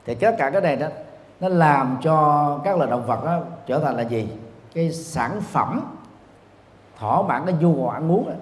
thì 0.06 0.16
tất 0.16 0.36
cả 0.38 0.50
cái 0.50 0.62
này 0.62 0.76
đó 0.76 0.88
nó 1.40 1.50
làm 1.50 1.98
cho 2.02 2.60
các 2.64 2.78
loài 2.78 2.90
động 2.90 3.06
vật 3.06 3.26
đó 3.26 3.40
trở 3.66 3.80
thành 3.80 3.98
là 3.98 4.02
gì? 4.02 4.30
Cái 4.74 4.92
sản 4.92 5.42
phẩm 5.42 5.82
thỏa 7.00 7.22
mãn 7.22 7.46
cái 7.46 7.56
nhu 7.60 7.76
cầu 7.76 7.90
ăn 7.90 8.12
uống 8.12 8.30
đó. 8.30 8.34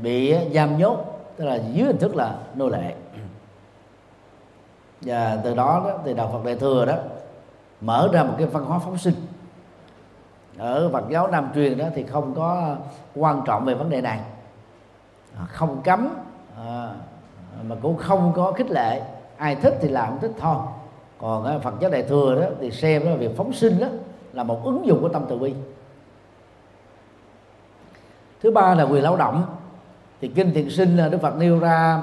bị 0.00 0.34
giam 0.54 0.78
nhốt 0.78 0.96
tức 1.36 1.44
là 1.44 1.58
dưới 1.72 1.86
hình 1.86 1.98
thức 1.98 2.16
là 2.16 2.34
nô 2.54 2.68
lệ. 2.68 2.94
Và 5.00 5.38
từ 5.44 5.54
đó, 5.54 5.82
đó 5.86 5.98
thì 6.04 6.14
đạo 6.14 6.30
Phật 6.32 6.44
Đại 6.44 6.56
thừa 6.56 6.84
đó 6.84 6.94
mở 7.80 8.08
ra 8.12 8.22
một 8.22 8.34
cái 8.38 8.46
văn 8.46 8.64
hóa 8.64 8.78
phóng 8.78 8.98
sinh. 8.98 9.14
Ở 10.58 10.90
Phật 10.92 11.04
giáo 11.08 11.26
Nam 11.28 11.48
truyền 11.54 11.78
đó 11.78 11.84
thì 11.94 12.04
không 12.04 12.34
có 12.34 12.76
quan 13.14 13.42
trọng 13.46 13.64
về 13.64 13.74
vấn 13.74 13.90
đề 13.90 14.00
này. 14.00 14.20
À, 15.38 15.44
không 15.46 15.82
cấm 15.82 16.08
à, 16.56 16.88
mà 17.62 17.76
cũng 17.82 17.96
không 17.96 18.32
có 18.36 18.52
khích 18.52 18.70
lệ 18.70 19.02
ai 19.40 19.54
thích 19.54 19.74
thì 19.80 19.88
làm, 19.88 20.18
thích 20.20 20.30
thôi. 20.38 20.56
Còn 21.18 21.44
ờ, 21.44 21.58
Phật 21.58 21.74
giáo 21.80 21.90
Đại 21.90 22.02
thừa 22.02 22.40
đó 22.40 22.46
thì 22.60 22.70
xem 22.70 23.04
đó 23.04 23.14
việc 23.14 23.36
phóng 23.36 23.52
sinh 23.52 23.80
đó 23.80 23.86
là 24.32 24.42
một 24.42 24.64
ứng 24.64 24.86
dụng 24.86 25.02
của 25.02 25.08
tâm 25.08 25.24
từ 25.28 25.38
bi. 25.38 25.54
Thứ 28.42 28.50
ba 28.50 28.74
là 28.74 28.84
quyền 28.84 29.02
lao 29.02 29.16
động. 29.16 29.44
Thì 30.20 30.28
kinh 30.28 30.52
thiện 30.54 30.70
sinh 30.70 30.96
là 30.96 31.08
Đức 31.08 31.18
Phật 31.22 31.36
nêu 31.36 31.58
ra 31.58 32.02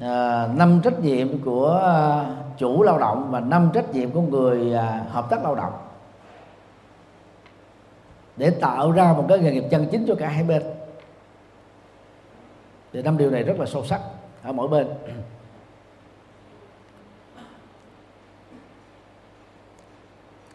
ờ, 0.00 0.48
năm 0.54 0.80
trách 0.84 1.00
nhiệm 1.00 1.42
của 1.44 1.66
ờ, 1.66 2.26
chủ 2.58 2.82
lao 2.82 2.98
động 2.98 3.28
và 3.30 3.40
năm 3.40 3.70
trách 3.74 3.94
nhiệm 3.94 4.10
của 4.10 4.20
người 4.20 4.72
hợp 5.10 5.30
tác 5.30 5.42
lao 5.44 5.54
động. 5.54 5.72
Để 8.36 8.50
tạo 8.50 8.92
ra 8.92 9.12
một 9.12 9.24
cái 9.28 9.38
nghề 9.38 9.52
nghiệp 9.52 9.64
chân 9.70 9.86
chính 9.90 10.04
cho 10.08 10.14
cả 10.14 10.28
hai 10.28 10.42
bên. 10.42 10.62
Thì 12.92 13.02
năm 13.02 13.18
điều 13.18 13.30
này 13.30 13.42
rất 13.42 13.58
là 13.58 13.66
sâu 13.66 13.84
sắc 13.84 14.00
ở 14.42 14.52
mỗi 14.52 14.68
bên. 14.68 14.86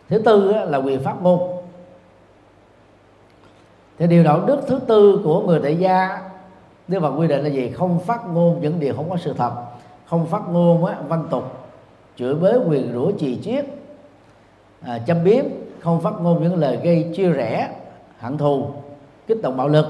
Thứ 0.09 0.17
tư 0.17 0.53
là 0.67 0.77
quyền 0.77 1.03
pháp 1.03 1.21
ngôn 1.21 1.55
thì 3.97 4.07
điều 4.07 4.23
đạo 4.23 4.41
đức 4.45 4.59
thứ 4.67 4.79
tư 4.87 5.21
của 5.23 5.41
người 5.41 5.59
tại 5.63 5.75
gia 5.75 6.21
Đức 6.87 6.99
Phật 7.01 7.09
quy 7.09 7.27
định 7.27 7.43
là 7.43 7.49
gì? 7.49 7.69
Không 7.69 7.99
phát 7.99 8.21
ngôn 8.27 8.61
những 8.61 8.79
điều 8.79 8.95
không 8.95 9.09
có 9.09 9.17
sự 9.17 9.33
thật. 9.37 9.51
Không 10.05 10.25
phát 10.25 10.41
ngôn 10.49 10.85
á, 10.85 10.97
văn 11.07 11.27
tục 11.29 11.43
chửi 12.15 12.35
bới 12.35 12.59
quyền 12.67 12.93
rủa 12.93 13.11
trì 13.11 13.41
chiết 13.41 13.65
à, 14.81 14.99
châm 15.07 15.23
biếm. 15.23 15.45
Không 15.79 16.01
phát 16.01 16.13
ngôn 16.21 16.43
những 16.43 16.55
lời 16.55 16.79
gây 16.83 17.11
chia 17.15 17.29
rẽ 17.29 17.69
hận 18.19 18.37
thù 18.37 18.67
kích 19.27 19.41
động 19.41 19.57
bạo 19.57 19.67
lực. 19.67 19.85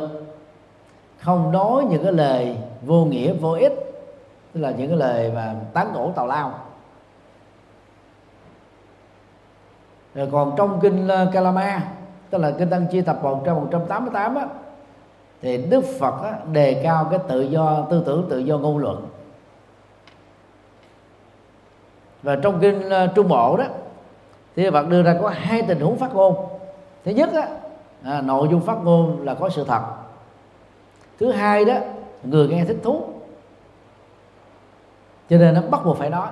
Không 1.19 1.51
nói 1.51 1.83
những 1.89 2.03
cái 2.03 2.13
lời 2.13 2.57
vô 2.81 3.05
nghĩa 3.05 3.33
vô 3.33 3.51
ích 3.51 3.73
tức 4.53 4.61
là 4.61 4.71
những 4.71 4.87
cái 4.87 4.97
lời 4.97 5.31
mà 5.35 5.55
tán 5.73 5.91
đổ 5.93 6.11
tào 6.15 6.27
lao. 6.27 6.64
Rồi 10.15 10.29
còn 10.31 10.53
trong 10.57 10.79
kinh 10.81 11.07
ờ, 11.07 11.29
Kalama 11.33 11.83
tức 12.29 12.37
là 12.37 12.51
kinh 12.51 12.69
Tăng 12.69 12.87
Chi 12.91 13.01
tập 13.01 13.19
1 13.23 13.41
trăm 13.45 13.55
188 13.55 14.35
á 14.35 14.45
thì 15.41 15.57
Đức 15.57 15.81
Phật 15.99 16.23
á, 16.23 16.37
đề 16.51 16.81
cao 16.83 17.07
cái 17.11 17.19
tự 17.27 17.41
do 17.41 17.87
tư 17.89 18.03
tưởng 18.05 18.27
tự 18.29 18.39
do 18.39 18.57
ngôn 18.57 18.77
luận. 18.77 19.07
Và 22.23 22.35
trong 22.43 22.59
kinh 22.61 22.89
ờ, 22.89 23.07
Trung 23.07 23.27
Bộ 23.27 23.57
đó 23.57 23.65
thì 24.55 24.69
Phật 24.69 24.87
đưa 24.87 25.03
ra 25.03 25.15
có 25.21 25.29
hai 25.29 25.61
tình 25.61 25.79
huống 25.79 25.97
phát 25.97 26.15
ngôn. 26.15 26.35
Thứ 27.05 27.11
nhất 27.11 27.29
á, 27.33 27.47
à, 28.03 28.21
nội 28.21 28.47
dung 28.51 28.61
phát 28.61 28.77
ngôn 28.83 29.25
là 29.25 29.33
có 29.33 29.49
sự 29.49 29.63
thật. 29.67 29.81
Thứ 31.19 31.31
hai 31.31 31.65
đó 31.65 31.75
người 32.23 32.47
nghe 32.47 32.65
thích 32.65 32.77
thú. 32.83 33.01
Cho 35.29 35.37
nên 35.37 35.53
nó 35.53 35.61
bắt 35.61 35.81
buộc 35.85 35.97
phải 35.97 36.09
nói. 36.09 36.27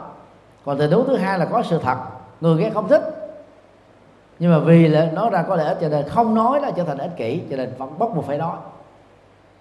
Còn 0.66 0.78
tình 0.78 0.92
huống 0.92 1.08
thứ 1.08 1.16
hai 1.16 1.40
là 1.40 1.46
có 1.46 1.64
sự 1.64 1.80
thật 1.80 1.98
người 2.42 2.56
nghe 2.56 2.70
không 2.70 2.88
thích 2.88 3.23
nhưng 4.44 4.52
mà 4.52 4.60
vì 4.60 4.88
là 4.88 5.10
nói 5.14 5.30
ra 5.30 5.42
có 5.42 5.56
lợi 5.56 5.68
ích 5.68 5.78
cho 5.82 5.90
nên 5.90 6.08
không 6.08 6.36
nói 6.36 6.62
là 6.62 6.72
trở 6.72 6.84
thành 6.84 6.98
ích 6.98 7.12
kỷ 7.18 7.42
cho 7.50 7.58
nên 7.58 7.70
vẫn 7.78 8.00
bắt 8.00 8.10
buộc 8.16 8.26
phải 8.26 8.38
nói. 8.38 8.58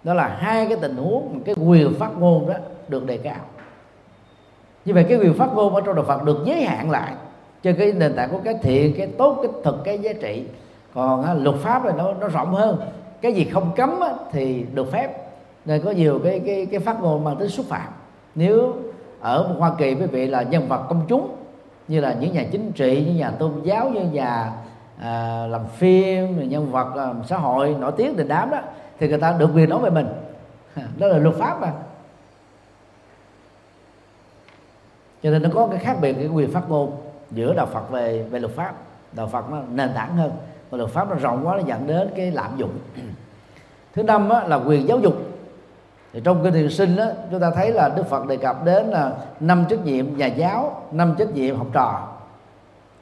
Đó 0.02 0.14
là 0.14 0.28
hai 0.28 0.66
cái 0.66 0.78
tình 0.80 0.96
huống 0.96 1.40
cái 1.44 1.54
quyền 1.66 1.94
phát 1.94 2.10
ngôn 2.18 2.48
đó 2.48 2.54
được 2.88 3.06
đề 3.06 3.16
cao. 3.16 3.36
Như 4.84 4.94
vậy 4.94 5.06
cái 5.08 5.18
quyền 5.18 5.34
phát 5.34 5.48
ngôn 5.54 5.74
ở 5.74 5.80
trong 5.80 5.94
đạo 5.96 6.04
Phật 6.04 6.22
được 6.22 6.38
giới 6.44 6.62
hạn 6.62 6.90
lại 6.90 7.12
trên 7.62 7.76
cái 7.76 7.92
nền 7.92 8.14
tảng 8.14 8.30
của 8.30 8.40
cái 8.44 8.54
thiện 8.62 8.94
cái 8.98 9.06
tốt 9.06 9.38
cái 9.42 9.52
thực 9.64 9.84
cái 9.84 9.98
giá 9.98 10.12
trị. 10.12 10.44
Còn 10.94 11.22
á, 11.22 11.34
luật 11.34 11.56
pháp 11.56 11.84
này 11.84 11.94
nó 11.98 12.12
nó 12.20 12.28
rộng 12.28 12.54
hơn. 12.54 12.76
Cái 13.20 13.32
gì 13.32 13.44
không 13.44 13.70
cấm 13.76 14.00
á, 14.00 14.12
thì 14.32 14.64
được 14.74 14.92
phép. 14.92 15.30
Nên 15.64 15.82
có 15.82 15.90
nhiều 15.90 16.20
cái 16.24 16.40
cái 16.46 16.66
cái 16.66 16.80
phát 16.80 17.02
ngôn 17.02 17.24
mang 17.24 17.36
tính 17.36 17.48
xúc 17.48 17.66
phạm. 17.68 17.88
Nếu 18.34 18.74
ở 19.20 19.54
Hoa 19.58 19.72
Kỳ 19.78 19.94
quý 19.94 20.06
vị 20.06 20.26
là 20.26 20.42
nhân 20.42 20.68
vật 20.68 20.82
công 20.88 21.00
chúng 21.08 21.28
như 21.88 22.00
là 22.00 22.16
những 22.20 22.32
nhà 22.32 22.44
chính 22.52 22.72
trị 22.72 23.04
những 23.06 23.16
nhà 23.16 23.30
tôn 23.30 23.52
giáo 23.62 23.88
như 23.88 24.00
nhà 24.00 24.52
à, 25.02 25.46
làm 25.46 25.66
phim 25.66 26.48
nhân 26.48 26.72
vật 26.72 26.96
à, 26.96 27.14
xã 27.26 27.36
hội 27.36 27.76
nổi 27.80 27.92
tiếng 27.96 28.16
đình 28.16 28.28
đám 28.28 28.50
đó 28.50 28.58
thì 28.98 29.08
người 29.08 29.18
ta 29.18 29.36
được 29.38 29.50
quyền 29.54 29.68
nói 29.68 29.78
về 29.78 29.90
mình. 29.90 30.06
Đó 30.98 31.06
là 31.06 31.18
luật 31.18 31.34
pháp 31.36 31.60
mà. 31.60 31.72
Cho 35.22 35.30
nên 35.30 35.42
nó 35.42 35.48
có 35.54 35.66
cái 35.66 35.78
khác 35.78 35.96
biệt 36.00 36.12
cái 36.12 36.26
quyền 36.26 36.52
phát 36.52 36.68
ngôn 36.68 36.96
giữa 37.30 37.54
đạo 37.54 37.66
Phật 37.66 37.90
về 37.90 38.22
về 38.22 38.40
luật 38.40 38.54
pháp. 38.54 38.74
Đạo 39.12 39.26
Phật 39.26 39.50
nó 39.50 39.56
nền 39.70 39.90
tảng 39.94 40.16
hơn 40.16 40.32
mà 40.70 40.78
luật 40.78 40.90
pháp 40.90 41.10
nó 41.10 41.16
rộng 41.16 41.46
quá 41.46 41.56
nó 41.56 41.62
dẫn 41.66 41.86
đến 41.86 42.10
cái 42.16 42.30
lạm 42.30 42.56
dụng. 42.56 42.78
Thứ 43.94 44.02
năm 44.02 44.28
á, 44.28 44.44
là 44.46 44.56
quyền 44.56 44.88
giáo 44.88 44.98
dục. 44.98 45.14
Thì 46.12 46.20
trong 46.24 46.44
kinh 46.44 46.54
thiền 46.54 46.70
sinh 46.70 46.96
đó, 46.96 47.06
chúng 47.30 47.40
ta 47.40 47.50
thấy 47.50 47.72
là 47.72 47.88
Đức 47.96 48.06
Phật 48.08 48.26
đề 48.26 48.36
cập 48.36 48.64
đến 48.64 48.86
là 48.86 49.12
năm 49.40 49.64
trách 49.68 49.84
nhiệm 49.84 50.16
nhà 50.16 50.26
giáo 50.26 50.82
năm 50.92 51.14
trách 51.18 51.34
nhiệm 51.34 51.56
học 51.56 51.66
trò 51.72 52.08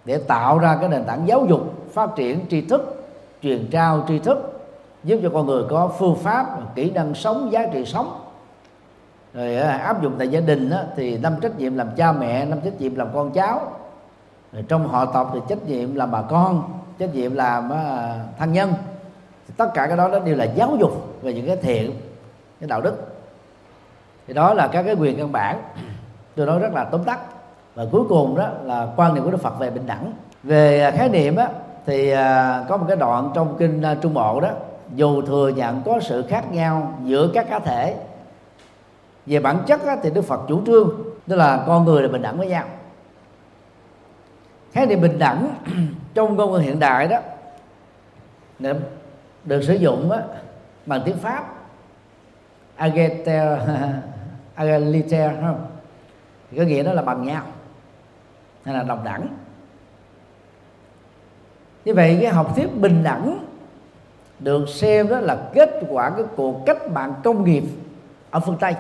để 0.04 0.18
tạo 0.18 0.58
ra 0.58 0.76
cái 0.80 0.88
nền 0.88 1.04
tảng 1.04 1.28
giáo 1.28 1.46
dục 1.48 1.79
phát 1.92 2.10
triển 2.16 2.46
tri 2.50 2.60
thức 2.60 3.04
truyền 3.42 3.68
trao 3.70 4.04
tri 4.08 4.18
thức 4.18 4.60
giúp 5.04 5.20
cho 5.22 5.30
con 5.34 5.46
người 5.46 5.64
có 5.70 5.88
phương 5.98 6.16
pháp 6.16 6.46
kỹ 6.74 6.90
năng 6.90 7.14
sống 7.14 7.52
giá 7.52 7.66
trị 7.72 7.84
sống. 7.84 8.20
Rồi 9.34 9.56
à, 9.56 9.76
áp 9.76 10.02
dụng 10.02 10.14
tại 10.18 10.28
gia 10.28 10.40
đình 10.40 10.70
đó, 10.70 10.78
thì 10.96 11.18
năm 11.18 11.34
trách 11.42 11.58
nhiệm 11.58 11.76
làm 11.76 11.88
cha 11.96 12.12
mẹ 12.12 12.44
năm 12.44 12.60
trách 12.64 12.80
nhiệm 12.80 12.94
làm 12.94 13.08
con 13.14 13.30
cháu. 13.30 13.60
Rồi 14.52 14.64
trong 14.68 14.88
họ 14.88 15.04
tộc 15.04 15.30
thì 15.34 15.40
trách 15.48 15.66
nhiệm 15.66 15.94
làm 15.94 16.10
bà 16.10 16.22
con 16.22 16.62
trách 16.98 17.14
nhiệm 17.14 17.34
làm 17.34 17.72
à, 17.72 18.18
thân 18.38 18.52
nhân. 18.52 18.72
Thì 19.48 19.54
tất 19.56 19.70
cả 19.74 19.86
cái 19.86 19.96
đó 19.96 20.08
đó 20.08 20.18
đều 20.18 20.36
là 20.36 20.44
giáo 20.44 20.76
dục 20.80 21.18
về 21.22 21.34
những 21.34 21.46
cái 21.46 21.56
thiện 21.56 21.92
cái 22.60 22.68
đạo 22.68 22.80
đức. 22.80 22.94
Thì 24.26 24.34
đó 24.34 24.54
là 24.54 24.68
các 24.68 24.82
cái 24.82 24.94
quyền 24.94 25.16
căn 25.16 25.32
bản. 25.32 25.62
Tôi 26.36 26.46
nói 26.46 26.58
rất 26.58 26.72
là 26.74 26.84
tóm 26.84 27.04
tắt. 27.04 27.20
Và 27.74 27.84
cuối 27.92 28.02
cùng 28.08 28.36
đó 28.36 28.48
là 28.62 28.88
quan 28.96 29.14
niệm 29.14 29.24
của 29.24 29.30
đức 29.30 29.40
phật 29.40 29.58
về 29.58 29.70
bình 29.70 29.86
đẳng. 29.86 30.12
Về 30.42 30.82
à, 30.82 30.90
khái 30.90 31.08
niệm 31.08 31.36
á 31.36 31.48
thì 31.86 32.10
à, 32.10 32.64
có 32.68 32.76
một 32.76 32.84
cái 32.88 32.96
đoạn 32.96 33.30
trong 33.34 33.56
kinh 33.58 33.82
à, 33.82 33.96
trung 34.02 34.14
bộ 34.14 34.40
đó 34.40 34.50
dù 34.94 35.22
thừa 35.22 35.48
nhận 35.48 35.82
có 35.84 36.00
sự 36.00 36.24
khác 36.28 36.52
nhau 36.52 36.98
giữa 37.04 37.30
các 37.34 37.46
cá 37.50 37.58
thể 37.58 37.96
về 39.26 39.40
bản 39.40 39.58
chất 39.66 39.86
á, 39.86 39.96
thì 40.02 40.10
đức 40.10 40.22
phật 40.22 40.40
chủ 40.48 40.62
trương 40.66 40.90
tức 41.28 41.36
là 41.36 41.64
con 41.66 41.84
người 41.84 42.02
là 42.02 42.08
bình 42.08 42.22
đẳng 42.22 42.38
với 42.38 42.46
nhau. 42.46 42.64
Khái 44.72 44.86
niệm 44.86 45.00
bình 45.00 45.18
đẳng 45.18 45.54
trong 46.14 46.36
ngôn 46.36 46.52
ngữ 46.52 46.58
hiện 46.58 46.78
đại 46.78 47.08
đó 47.08 47.18
được 49.44 49.62
sử 49.62 49.74
dụng 49.74 50.10
á, 50.10 50.22
bằng 50.86 51.02
tiếng 51.04 51.16
pháp. 51.16 51.54
Agater 52.76 53.58
không? 55.40 55.66
Có 56.56 56.62
nghĩa 56.62 56.82
đó 56.82 56.92
là 56.92 57.02
bằng 57.02 57.22
nhau 57.22 57.42
hay 58.64 58.74
là 58.74 58.82
đồng 58.82 59.04
đẳng 59.04 59.28
như 61.90 61.94
vậy 61.94 62.18
cái 62.22 62.30
học 62.30 62.56
thuyết 62.56 62.76
bình 62.76 63.02
đẳng 63.02 63.44
được 64.38 64.68
xem 64.68 65.08
đó 65.08 65.20
là 65.20 65.36
kết 65.54 65.70
quả 65.88 66.10
cái 66.10 66.24
cuộc 66.36 66.66
cách 66.66 66.90
mạng 66.90 67.14
công 67.24 67.44
nghiệp 67.44 67.64
ở 68.30 68.40
phương 68.40 68.56
tây. 68.60 68.74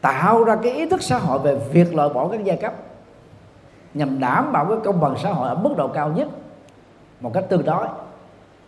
Tạo 0.00 0.44
ra 0.44 0.56
cái 0.62 0.72
ý 0.72 0.88
thức 0.88 1.02
xã 1.02 1.18
hội 1.18 1.38
về 1.38 1.54
việc 1.72 1.94
loại 1.94 2.08
bỏ 2.08 2.28
các 2.28 2.44
giai 2.44 2.56
cấp 2.56 2.74
nhằm 3.94 4.20
đảm 4.20 4.52
bảo 4.52 4.66
cái 4.66 4.78
công 4.84 5.00
bằng 5.00 5.14
xã 5.22 5.32
hội 5.32 5.48
ở 5.48 5.54
mức 5.54 5.74
độ 5.76 5.88
cao 5.88 6.08
nhất 6.08 6.28
một 7.20 7.30
cách 7.34 7.44
tương 7.48 7.64
đối. 7.64 7.86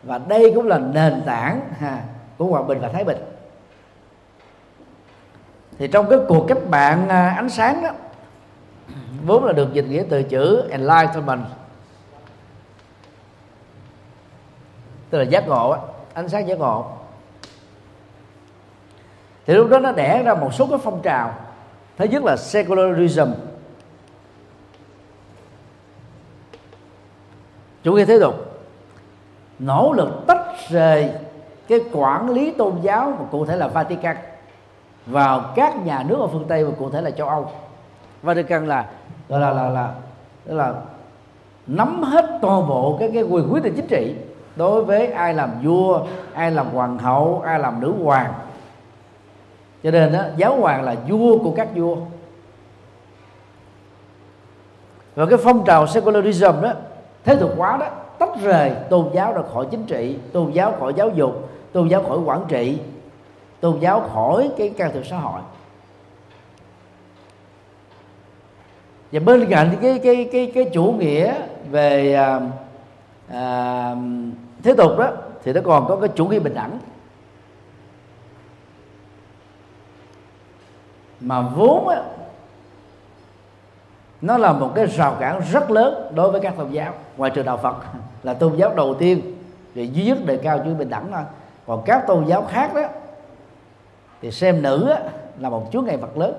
Và 0.02 0.18
đây 0.18 0.52
cũng 0.54 0.66
là 0.66 0.78
nền 0.78 1.22
tảng 1.26 1.60
ha, 1.78 2.02
của 2.38 2.44
hòa 2.44 2.62
bình 2.62 2.78
và 2.80 2.88
thái 2.88 3.04
bình. 3.04 3.18
Thì 5.78 5.88
trong 5.88 6.10
cái 6.10 6.18
cuộc 6.28 6.46
cách 6.48 6.66
mạng 6.68 7.08
à, 7.08 7.34
ánh 7.36 7.50
sáng 7.50 7.82
đó 7.82 7.90
vốn 9.26 9.44
là 9.44 9.52
được 9.52 9.72
dịch 9.72 9.84
nghĩa 9.88 10.04
từ 10.10 10.22
chữ 10.22 10.68
enlightenment. 10.70 11.44
Tức 15.10 15.18
là 15.18 15.24
giác 15.24 15.48
ngộ 15.48 15.76
ánh 16.14 16.28
sáng 16.28 16.48
giác 16.48 16.58
ngộ. 16.58 16.86
Thì 19.46 19.54
lúc 19.54 19.68
đó 19.68 19.78
nó 19.78 19.92
đẻ 19.92 20.22
ra 20.22 20.34
một 20.34 20.54
số 20.54 20.66
cái 20.66 20.78
phong 20.82 21.02
trào. 21.02 21.34
Thứ 21.96 22.04
nhất 22.04 22.24
là 22.24 22.36
secularism. 22.36 23.28
Chủ 27.82 27.92
nghĩa 27.92 28.04
thế 28.04 28.18
tục. 28.20 28.34
Nỗ 29.58 29.92
lực 29.92 30.08
tách 30.26 30.46
rời 30.68 31.12
cái 31.68 31.80
quản 31.92 32.30
lý 32.30 32.52
tôn 32.52 32.80
giáo 32.82 33.12
và 33.18 33.24
cụ 33.30 33.46
thể 33.46 33.56
là 33.56 33.68
Vatican 33.68 34.16
vào 35.06 35.52
các 35.56 35.76
nhà 35.76 36.02
nước 36.02 36.16
ở 36.20 36.26
phương 36.26 36.46
Tây 36.48 36.64
và 36.64 36.70
cụ 36.78 36.90
thể 36.90 37.00
là 37.00 37.10
châu 37.10 37.28
Âu. 37.28 37.50
Vatican 38.22 38.66
là 38.66 38.86
gọi 39.28 39.40
là 39.40 39.50
là 39.50 39.68
là 39.68 39.94
là, 40.44 40.54
là 40.54 40.74
nắm 41.66 42.02
hết 42.02 42.38
toàn 42.42 42.68
bộ 42.68 42.96
cái 43.00 43.10
cái 43.14 43.22
quyền 43.22 43.52
quyết 43.52 43.62
định 43.62 43.74
chính 43.76 43.86
trị 43.86 44.14
đối 44.56 44.84
với 44.84 45.06
ai 45.06 45.34
làm 45.34 45.50
vua 45.62 46.06
ai 46.34 46.50
làm 46.50 46.66
hoàng 46.66 46.98
hậu 46.98 47.42
ai 47.46 47.58
làm 47.58 47.80
nữ 47.80 47.94
hoàng. 48.02 48.32
Cho 49.82 49.90
nên 49.90 50.12
đó, 50.12 50.22
giáo 50.36 50.60
hoàng 50.60 50.82
là 50.82 50.94
vua 51.08 51.38
của 51.38 51.52
các 51.56 51.68
vua. 51.74 51.96
Và 55.14 55.26
cái 55.26 55.38
phong 55.44 55.64
trào 55.64 55.86
secularism 55.86 56.62
đó 56.62 56.72
thế 57.24 57.36
tục 57.36 57.50
hóa 57.56 57.76
đó 57.76 57.86
tách 58.18 58.40
rời 58.42 58.72
tôn 58.90 59.10
giáo 59.12 59.32
ra 59.32 59.42
khỏi 59.52 59.66
chính 59.70 59.84
trị 59.84 60.18
tôn 60.32 60.50
giáo 60.50 60.74
khỏi 60.80 60.94
giáo 60.94 61.08
dục 61.08 61.48
tôn 61.72 61.88
giáo 61.88 62.02
khỏi 62.02 62.18
quản 62.18 62.44
trị 62.48 62.78
tôn 63.60 63.78
giáo 63.78 64.00
khỏi 64.14 64.50
cái 64.58 64.70
can 64.70 64.92
thiệp 64.92 65.02
xã 65.06 65.16
hội. 65.16 65.40
Và 69.12 69.20
bên 69.20 69.46
cạnh 69.50 69.76
cái 69.82 70.00
cái 70.02 70.28
cái 70.32 70.52
cái 70.54 70.70
chủ 70.72 70.94
nghĩa 70.98 71.34
về 71.70 72.14
à, 72.14 72.40
à, 73.28 73.94
thế 74.62 74.74
tục 74.74 74.98
đó 74.98 75.10
thì 75.44 75.52
nó 75.52 75.60
còn 75.64 75.88
có 75.88 75.96
cái 75.96 76.08
chủ 76.14 76.26
nghĩa 76.26 76.38
bình 76.38 76.54
đẳng. 76.54 76.78
Mà 81.20 81.40
vốn 81.40 81.88
á, 81.88 82.02
nó 84.20 84.38
là 84.38 84.52
một 84.52 84.72
cái 84.74 84.86
rào 84.86 85.16
cản 85.20 85.42
rất 85.52 85.70
lớn 85.70 86.12
đối 86.14 86.30
với 86.30 86.40
các 86.40 86.54
tôn 86.56 86.70
giáo 86.70 86.94
ngoài 87.16 87.30
trừ 87.34 87.42
đạo 87.42 87.56
Phật 87.56 87.76
là 88.22 88.34
tôn 88.34 88.56
giáo 88.56 88.74
đầu 88.74 88.94
tiên 88.94 89.36
thì 89.74 89.86
duy 89.86 90.04
nhất 90.04 90.18
đề 90.26 90.36
cao 90.36 90.58
chữ 90.64 90.74
bình 90.74 90.90
đẳng 90.90 91.08
thôi. 91.12 91.22
Còn 91.66 91.82
các 91.86 92.04
tôn 92.06 92.24
giáo 92.26 92.46
khác 92.50 92.74
đó 92.74 92.82
thì 94.22 94.30
xem 94.30 94.62
nữ 94.62 94.88
á, 94.88 95.00
là 95.38 95.48
một 95.48 95.68
chúa 95.72 95.82
ngày 95.82 95.96
vật 95.96 96.16
lớn 96.16 96.34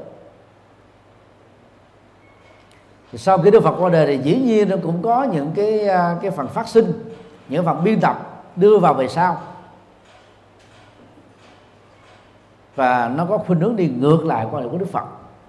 thì 3.01 3.01
sau 3.18 3.38
khi 3.38 3.51
Đức 3.51 3.64
Phật 3.64 3.76
qua 3.80 3.89
đời 3.89 4.07
thì 4.07 4.24
dĩ 4.24 4.36
nhiên 4.36 4.70
nó 4.70 4.76
cũng 4.84 5.01
có 5.01 5.24
những 5.24 5.51
cái 5.55 5.88
à, 5.88 6.16
cái 6.22 6.32
phần 6.32 6.47
phát 6.47 6.68
sinh, 6.68 6.93
những 7.49 7.66
phần 7.66 7.84
biên 7.84 7.99
tập 7.99 8.43
đưa 8.55 8.80
vào 8.80 8.93
về 8.93 9.07
sau. 9.07 9.41
Và 12.76 13.12
nó 13.16 13.26
có 13.26 13.38
khuynh 13.38 13.59
hướng 13.59 13.76
đi 13.76 13.91
ngược 13.99 14.26
lại 14.26 14.47
quan 14.51 14.64
điểm 14.64 14.72
của 14.72 14.78
Đức 14.78 14.91
Phật 14.91 15.05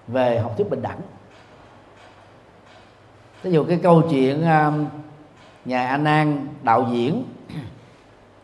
về 0.08 0.38
học 0.38 0.52
thuyết 0.56 0.70
bình 0.70 0.82
đẳng. 0.82 1.00
Ví 3.42 3.50
dụ 3.52 3.64
cái 3.64 3.80
câu 3.82 4.02
chuyện 4.10 4.44
à, 4.44 4.72
nhà 5.64 5.88
A 5.88 5.96
Nan 5.96 6.46
đạo 6.62 6.86
diễn 6.90 7.24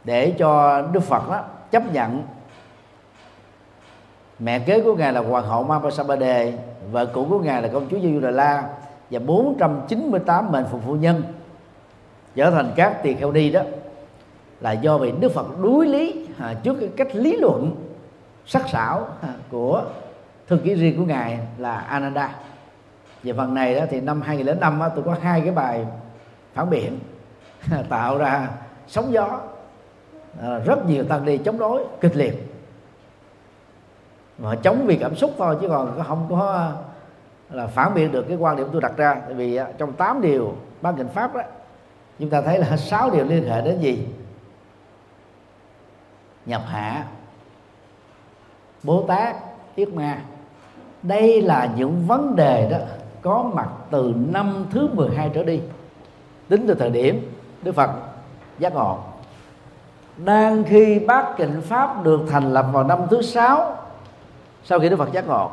để 0.05 0.35
cho 0.39 0.83
Đức 0.83 1.03
Phật 1.03 1.29
đó 1.29 1.43
chấp 1.71 1.93
nhận 1.93 2.23
mẹ 4.39 4.59
kế 4.59 4.81
của 4.81 4.95
ngài 4.95 5.13
là 5.13 5.21
hoàng 5.21 5.45
hậu 5.45 5.65
Mahapasabade 5.65 6.53
vợ 6.93 7.07
cũ 7.07 7.27
của 7.31 7.39
ngài 7.39 7.63
là 7.63 7.69
công 7.69 7.89
chúa 7.91 7.99
Dư 8.01 8.21
Đà 8.21 8.31
La 8.31 8.65
và 9.11 9.19
498 9.19 10.53
mệnh 10.53 10.65
phục 10.71 10.81
phu 10.87 10.95
nhân. 10.95 11.23
Trở 12.35 12.51
thành 12.51 12.73
các 12.77 13.03
tỳ 13.03 13.15
kheo 13.15 13.33
đi 13.33 13.51
đó 13.51 13.63
là 14.61 14.73
do 14.73 14.99
bị 14.99 15.13
Đức 15.21 15.33
Phật 15.33 15.47
đối 15.63 15.87
lý 15.87 16.27
à, 16.39 16.55
trước 16.63 16.77
cái 16.81 16.89
cách 16.97 17.09
lý 17.15 17.37
luận 17.37 17.77
sắc 18.47 18.69
sảo 18.69 19.07
à, 19.23 19.29
của 19.51 19.85
thư 20.47 20.57
ký 20.57 20.75
riêng 20.75 20.99
của 20.99 21.05
ngài 21.05 21.39
là 21.59 21.77
Ananda. 21.77 22.35
Về 23.23 23.33
phần 23.33 23.55
này 23.55 23.75
đó 23.75 23.85
thì 23.91 24.01
năm 24.01 24.23
2005 24.23 24.79
đó, 24.79 24.89
tôi 24.89 25.05
có 25.05 25.17
hai 25.21 25.41
cái 25.41 25.51
bài 25.51 25.87
phản 26.55 26.71
biện 26.71 26.99
tạo 27.89 28.19
ra 28.19 28.49
sóng 28.89 29.13
gió 29.13 29.41
à, 30.43 30.59
rất 30.59 30.87
nhiều 30.87 31.05
tăng 31.05 31.25
đi 31.25 31.39
chống 31.39 31.59
đối 31.59 31.85
kịch 32.01 32.17
liệt. 32.17 32.55
Mà 34.39 34.55
chống 34.63 34.87
vì 34.87 34.97
cảm 34.97 35.17
xúc 35.17 35.35
thôi 35.39 35.57
chứ 35.61 35.69
còn 35.69 36.03
không 36.07 36.27
có 36.31 36.73
là 37.51 37.67
phản 37.67 37.95
biện 37.95 38.13
được 38.13 38.25
cái 38.29 38.37
quan 38.37 38.57
điểm 38.57 38.69
tôi 38.73 38.81
đặt 38.81 38.93
ra. 38.97 39.15
Tại 39.15 39.35
vì 39.35 39.57
à, 39.57 39.67
trong 39.79 39.93
8 39.93 40.21
điều 40.21 40.55
ban 40.83 40.97
kinh 40.97 41.09
pháp 41.09 41.35
đó, 41.35 41.43
chúng 42.19 42.31
ta 42.31 42.43
thấy 42.43 42.59
là 42.59 42.77
sáu 42.77 43.11
điều 43.11 43.25
liên 43.25 43.49
hệ 43.49 43.63
đến 43.63 43.81
gì? 43.81 44.07
Nhập 46.47 46.63
hạ 46.67 47.05
bố 48.83 49.05
tát, 49.09 49.37
yết 49.75 49.89
ma. 49.89 50.21
Đây 51.03 51.43
là 51.43 51.71
những 51.77 52.07
vấn 52.07 52.37
đề 52.37 52.69
đó 52.71 52.79
có 53.23 53.51
mặt 53.55 53.69
từ 53.91 54.15
năm 54.17 54.67
thứ 54.71 54.89
12 54.93 55.31
trở 55.35 55.43
đi. 55.43 55.61
Tính 56.49 56.65
từ 56.69 56.75
thời 56.75 56.91
điểm 56.91 57.33
Đức 57.63 57.75
Phật 57.75 57.91
giác 58.59 58.75
ngộ. 58.75 58.99
Đang 60.17 60.65
khi 60.65 60.99
bát 60.99 61.35
kịnh 61.37 61.61
pháp 61.63 62.05
được 62.05 62.21
thành 62.31 62.53
lập 62.53 62.67
vào 62.73 62.85
năm 62.85 62.99
thứ 63.11 63.23
sáu, 63.23 63.77
sau 64.65 64.79
khi 64.81 64.89
Đức 64.89 64.97
Phật 64.97 65.13
giác 65.13 65.27
ngộ 65.27 65.51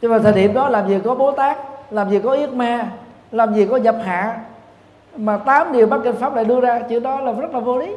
nhưng 0.00 0.10
mà 0.10 0.18
thời 0.18 0.32
điểm 0.32 0.54
đó 0.54 0.68
làm 0.68 0.88
gì 0.88 0.98
có 1.04 1.14
bố 1.14 1.32
tát, 1.32 1.58
làm 1.90 2.10
gì 2.10 2.20
có 2.20 2.32
yết 2.32 2.52
ma, 2.52 2.90
làm 3.30 3.54
gì 3.54 3.66
có 3.66 3.76
nhập 3.76 3.96
hạ. 4.04 4.40
Mà 5.16 5.36
tám 5.36 5.72
điều 5.72 5.86
bát 5.86 6.00
kinh 6.04 6.16
pháp 6.16 6.34
lại 6.34 6.44
đưa 6.44 6.60
ra, 6.60 6.80
chữ 6.80 7.00
đó 7.00 7.20
là 7.20 7.32
rất 7.32 7.54
là 7.54 7.60
vô 7.60 7.78
lý. 7.78 7.96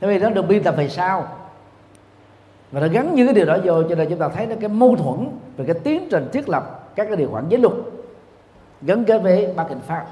Tại 0.00 0.10
vì 0.10 0.18
nó 0.18 0.30
được 0.30 0.48
biên 0.48 0.62
tập 0.62 0.74
về 0.76 0.88
sau. 0.88 1.28
Và 2.72 2.80
nó 2.80 2.86
gắn 2.88 3.14
những 3.14 3.26
cái 3.26 3.34
điều 3.34 3.46
đó 3.46 3.56
vô, 3.64 3.82
cho 3.88 3.94
nên 3.94 4.08
chúng 4.08 4.18
ta 4.18 4.28
thấy 4.28 4.46
nó 4.46 4.54
cái 4.60 4.68
mâu 4.68 4.96
thuẫn 4.96 5.28
về 5.56 5.64
cái 5.64 5.76
tiến 5.84 6.08
trình 6.10 6.28
thiết 6.32 6.48
lập 6.48 6.94
các 6.94 7.04
cái 7.04 7.16
điều 7.16 7.28
khoản 7.30 7.48
giới 7.48 7.60
luật 7.60 7.74
gắn 8.82 9.04
kết 9.04 9.18
với 9.18 9.52
ba 9.56 9.64
kinh 9.64 9.80
pháp. 9.86 10.06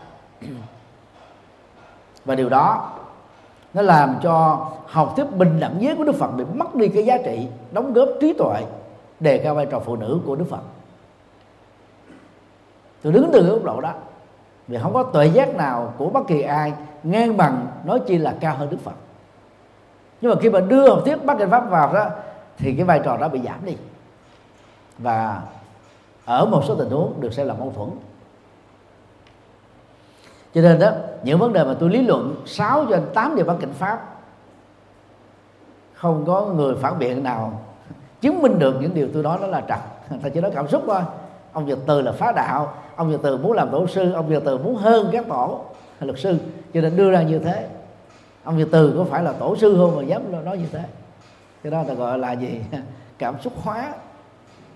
Và 2.24 2.35
điều 2.35 2.49
đó 2.49 2.93
nó 3.74 3.82
làm 3.82 4.14
cho 4.22 4.66
học 4.87 5.12
thuyết 5.16 5.26
bình 5.37 5.61
đẳng 5.61 5.76
giới 5.78 5.97
của 5.97 6.05
Đức 6.05 6.14
Phật 6.14 6.30
bị 6.37 6.45
mất 6.55 6.74
đi 6.74 6.89
cái 6.89 7.05
giá 7.05 7.18
trị 7.24 7.49
đóng 7.72 7.93
góp 7.93 8.09
trí 8.20 8.32
tuệ 8.32 8.62
đề 9.25 9.39
cao 9.39 9.55
vai 9.55 9.66
trò 9.66 9.81
phụ 9.81 9.97
nữ 9.97 10.20
của 10.27 10.37
Đức 10.37 10.45
Phật. 10.51 10.62
Tôi 13.03 13.12
đứng 13.12 13.31
từ 13.33 13.41
cái 13.41 13.51
góc 13.51 13.64
độ 13.64 13.81
đó, 13.81 13.93
vì 14.68 14.79
không 14.83 14.95
có 14.95 15.03
tuệ 15.03 15.27
giác 15.27 15.55
nào 15.55 15.95
của 15.99 16.11
bất 16.11 16.27
kỳ 16.27 16.43
ai 16.43 16.72
ngang 17.03 17.37
bằng 17.37 17.66
nói 17.85 18.01
chi 18.07 18.18
là 18.18 18.37
cao 18.41 18.57
hơn 18.57 18.70
Đức 18.70 18.79
Phật. 18.85 18.95
Nhưng 20.20 20.31
mà 20.31 20.41
khi 20.41 20.51
mà 20.51 20.61
đưa 20.61 20.89
học 20.89 21.03
thuyết 21.05 21.25
bát 21.25 21.39
kinh 21.39 21.51
pháp 21.51 21.70
vào 21.70 21.95
đó, 21.95 22.11
thì 22.57 22.75
cái 22.75 22.85
vai 22.85 23.01
trò 23.05 23.16
đó 23.16 23.29
bị 23.29 23.41
giảm 23.45 23.64
đi. 23.64 23.77
Và 24.99 25.43
ở 26.25 26.47
một 26.47 26.62
số 26.68 26.75
tình 26.75 26.91
huống 26.91 27.20
được 27.20 27.33
xem 27.33 27.47
là 27.47 27.55
mâu 27.55 27.72
thuẫn. 27.77 27.91
Cho 30.55 30.61
nên 30.61 30.79
đó, 30.79 30.91
những 31.22 31.39
vấn 31.39 31.53
đề 31.53 31.64
mà 31.64 31.75
tôi 31.81 31.91
lý 31.91 32.03
luận 32.03 32.43
6 32.47 32.87
cho 32.91 33.01
8 33.14 33.37
điều 33.37 33.45
bát 33.45 33.57
kinh 33.61 33.72
pháp, 33.72 34.16
không 35.95 36.25
có 36.27 36.47
người 36.47 36.75
phản 36.77 36.99
biện 36.99 37.22
nào 37.22 37.61
chứng 38.25 38.43
minh 38.43 38.59
được 38.59 38.75
những 38.81 38.95
điều 38.95 39.09
tôi 39.14 39.22
nói 39.22 39.39
đó 39.41 39.47
là 39.47 39.61
trật. 39.61 39.79
Ta 40.22 40.29
chỉ 40.29 40.41
nói 40.41 40.51
cảm 40.55 40.68
xúc 40.68 40.83
thôi. 40.87 41.01
Ông 41.53 41.66
Nhật 41.66 41.79
Từ 41.87 42.01
là 42.01 42.12
phá 42.12 42.33
đạo 42.33 42.75
ông 42.97 43.11
Nhật 43.11 43.20
Từ 43.22 43.37
muốn 43.37 43.53
làm 43.53 43.70
tổ 43.70 43.87
sư 43.87 44.12
ông 44.12 44.31
Nhật 44.31 44.43
Từ 44.47 44.59
muốn 44.59 44.77
hơn 44.77 45.09
các 45.12 45.25
tổ 45.29 45.61
luật 46.01 46.18
sư 46.18 46.39
cho 46.75 46.81
nên 46.81 46.97
đưa 46.97 47.11
ra 47.11 47.22
như 47.22 47.39
thế. 47.39 47.68
Ông 48.45 48.59
Nhật 48.59 48.68
Từ 48.72 48.95
có 48.97 49.05
phải 49.05 49.22
là 49.22 49.33
tổ 49.33 49.57
sư 49.57 49.77
không 49.79 49.97
mà 49.97 50.03
dám 50.03 50.45
nói 50.45 50.59
như 50.59 50.66
thế? 50.72 50.83
Cái 51.62 51.70
đó 51.70 51.85
ta 51.89 51.95
gọi 51.95 52.18
là 52.18 52.33
gì? 52.33 52.61
Cảm 53.18 53.41
xúc 53.41 53.53
hóa 53.62 53.93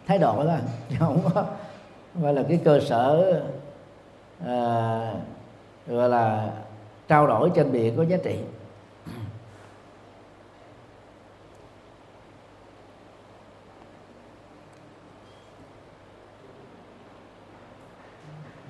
thái 0.07 0.18
độ 0.18 0.44
đó 0.44 0.55
chứ 0.90 0.96
không 0.99 1.18
có 1.34 1.44
gọi 2.14 2.34
là 2.34 2.42
cái 2.49 2.61
cơ 2.64 2.80
sở 2.80 3.32
à, 4.46 5.12
gọi 5.86 6.09
là 6.09 6.51
trao 7.09 7.26
đổi 7.26 7.51
trên 7.55 7.72
biển 7.72 7.96
có 7.96 8.03
giá 8.03 8.16
trị. 8.24 8.38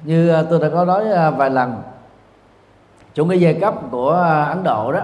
Như 0.05 0.29
à, 0.29 0.43
tôi 0.51 0.61
đã 0.61 0.69
có 0.69 0.85
nói 0.85 1.13
à, 1.13 1.31
vài 1.31 1.51
lần 1.51 1.83
chủ 3.15 3.25
nghĩa 3.25 3.37
giai 3.37 3.59
cấp 3.61 3.75
của 3.91 4.13
à, 4.13 4.45
ấn 4.45 4.65
độ 4.65 4.93
đó 4.93 5.01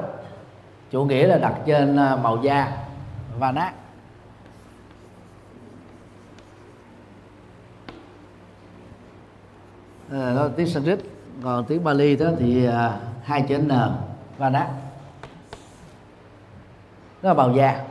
chủ 0.90 1.04
nghĩa 1.04 1.26
là 1.26 1.38
đặt 1.38 1.54
trên 1.66 1.96
màu 1.96 2.38
da 2.42 2.72
và 3.38 3.52
nát. 3.52 3.72
À, 10.12 10.48
tiếng 10.56 10.68
Sanskrit 10.68 10.98
còn 11.42 11.64
tiếng 11.64 11.84
Bali 11.84 12.16
đó 12.16 12.26
thì 12.38 12.68
hai 13.22 13.42
chữ 13.48 13.58
n 13.58 13.70
và 14.38 14.50
nát. 14.50 14.68
Nó 17.22 17.28
là 17.28 17.34
màu 17.34 17.52
da. 17.52 17.84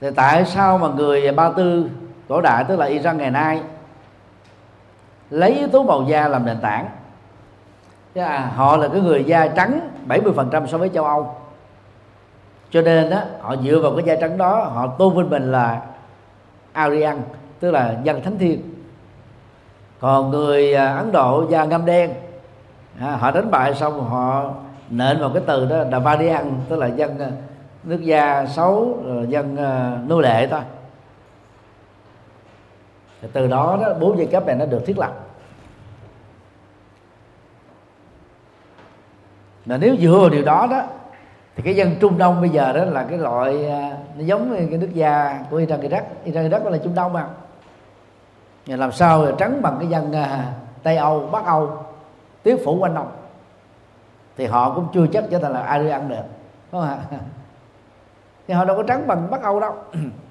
Thì 0.00 0.08
tại 0.16 0.44
sao 0.44 0.78
mà 0.78 0.88
người 0.88 1.32
ba 1.32 1.50
tư 1.56 1.90
cổ 2.28 2.40
đại 2.40 2.64
tức 2.68 2.76
là 2.76 2.86
Iran 2.86 3.18
ngày 3.18 3.30
nay 3.30 3.62
lấy 5.30 5.50
yếu 5.50 5.68
tố 5.68 5.82
màu 5.82 6.02
da 6.02 6.28
làm 6.28 6.44
nền 6.44 6.60
tảng. 6.60 6.88
Chứ 8.14 8.20
à, 8.20 8.52
họ 8.56 8.76
là 8.76 8.88
cái 8.88 9.00
người 9.00 9.24
da 9.24 9.48
trắng 9.48 9.80
70% 10.08 10.66
so 10.66 10.78
với 10.78 10.88
châu 10.88 11.04
Âu. 11.04 11.34
Cho 12.70 12.82
nên 12.82 13.10
đó 13.10 13.20
họ 13.40 13.56
dựa 13.56 13.80
vào 13.80 13.92
cái 13.96 14.04
da 14.04 14.14
trắng 14.20 14.38
đó 14.38 14.64
họ 14.64 14.86
tôn 14.86 15.16
vinh 15.16 15.30
mình 15.30 15.52
là 15.52 15.80
Aryan 16.72 17.22
tức 17.60 17.70
là 17.70 17.94
dân 18.02 18.22
thánh 18.22 18.38
thiên 18.38 18.62
còn 20.00 20.30
người 20.30 20.74
à, 20.74 20.96
Ấn 20.96 21.12
Độ 21.12 21.44
da 21.50 21.64
ngâm 21.64 21.86
đen 21.86 22.10
à, 23.00 23.16
họ 23.16 23.30
đánh 23.30 23.50
bại 23.50 23.74
xong 23.74 24.04
họ 24.04 24.50
nện 24.90 25.20
vào 25.20 25.30
cái 25.34 25.42
từ 25.46 25.66
đó 25.66 25.76
là 25.90 25.98
Vadian 25.98 26.52
tức 26.68 26.76
là 26.76 26.86
dân 26.86 27.18
à, 27.18 27.30
nước 27.84 28.00
da 28.00 28.46
xấu 28.46 28.98
dân 29.28 29.56
à, 29.56 29.98
nô 30.06 30.20
lệ 30.20 30.46
thôi 30.46 30.60
thì 33.20 33.28
từ 33.32 33.46
đó 33.46 33.78
đó, 33.82 33.94
bốn 34.00 34.18
giai 34.18 34.26
cấp 34.26 34.46
này 34.46 34.56
nó 34.56 34.66
được 34.66 34.82
thiết 34.86 34.98
lập. 34.98 35.12
Mà 39.66 39.76
nếu 39.76 39.96
dựa 39.96 40.28
điều 40.32 40.44
đó 40.44 40.66
đó, 40.70 40.82
thì 41.56 41.62
cái 41.62 41.76
dân 41.76 41.96
Trung 42.00 42.18
Đông 42.18 42.40
bây 42.40 42.50
giờ 42.50 42.72
đó 42.72 42.84
là 42.84 43.04
cái 43.08 43.18
loại 43.18 43.66
à, 43.68 43.96
nó 44.16 44.24
giống 44.24 44.50
như 44.50 44.66
cái 44.70 44.78
nước 44.78 44.90
da 44.92 45.44
của 45.50 45.56
Iran 45.56 45.80
Iraq. 45.80 46.02
Iran 46.24 46.50
Iraq 46.50 46.70
là 46.70 46.78
Trung 46.78 46.94
Đông 46.94 47.12
mà. 47.12 47.26
Và 48.66 48.76
làm 48.76 48.92
sao 48.92 49.24
là 49.24 49.32
trắng 49.38 49.62
bằng 49.62 49.76
cái 49.80 49.88
dân 49.88 50.12
à, 50.12 50.52
Tây 50.82 50.96
Âu, 50.96 51.28
Bắc 51.32 51.44
Âu 51.44 51.84
tiếp 52.42 52.56
phủ 52.64 52.78
quanh 52.78 52.94
đông. 52.94 53.10
Thì 54.36 54.46
họ 54.46 54.74
cũng 54.74 54.86
chưa 54.92 55.06
chắc 55.06 55.24
trở 55.30 55.38
thành 55.38 55.52
là 55.52 55.60
ai 55.60 55.90
ăn 55.90 56.08
được, 56.08 56.22
đúng 56.72 56.80
không 56.80 56.90
ạ? 56.90 56.98
Thì 58.48 58.54
họ 58.54 58.64
đâu 58.64 58.76
có 58.76 58.82
trắng 58.82 59.06
bằng 59.06 59.30
Bắc 59.30 59.42
Âu 59.42 59.60
đâu. 59.60 59.74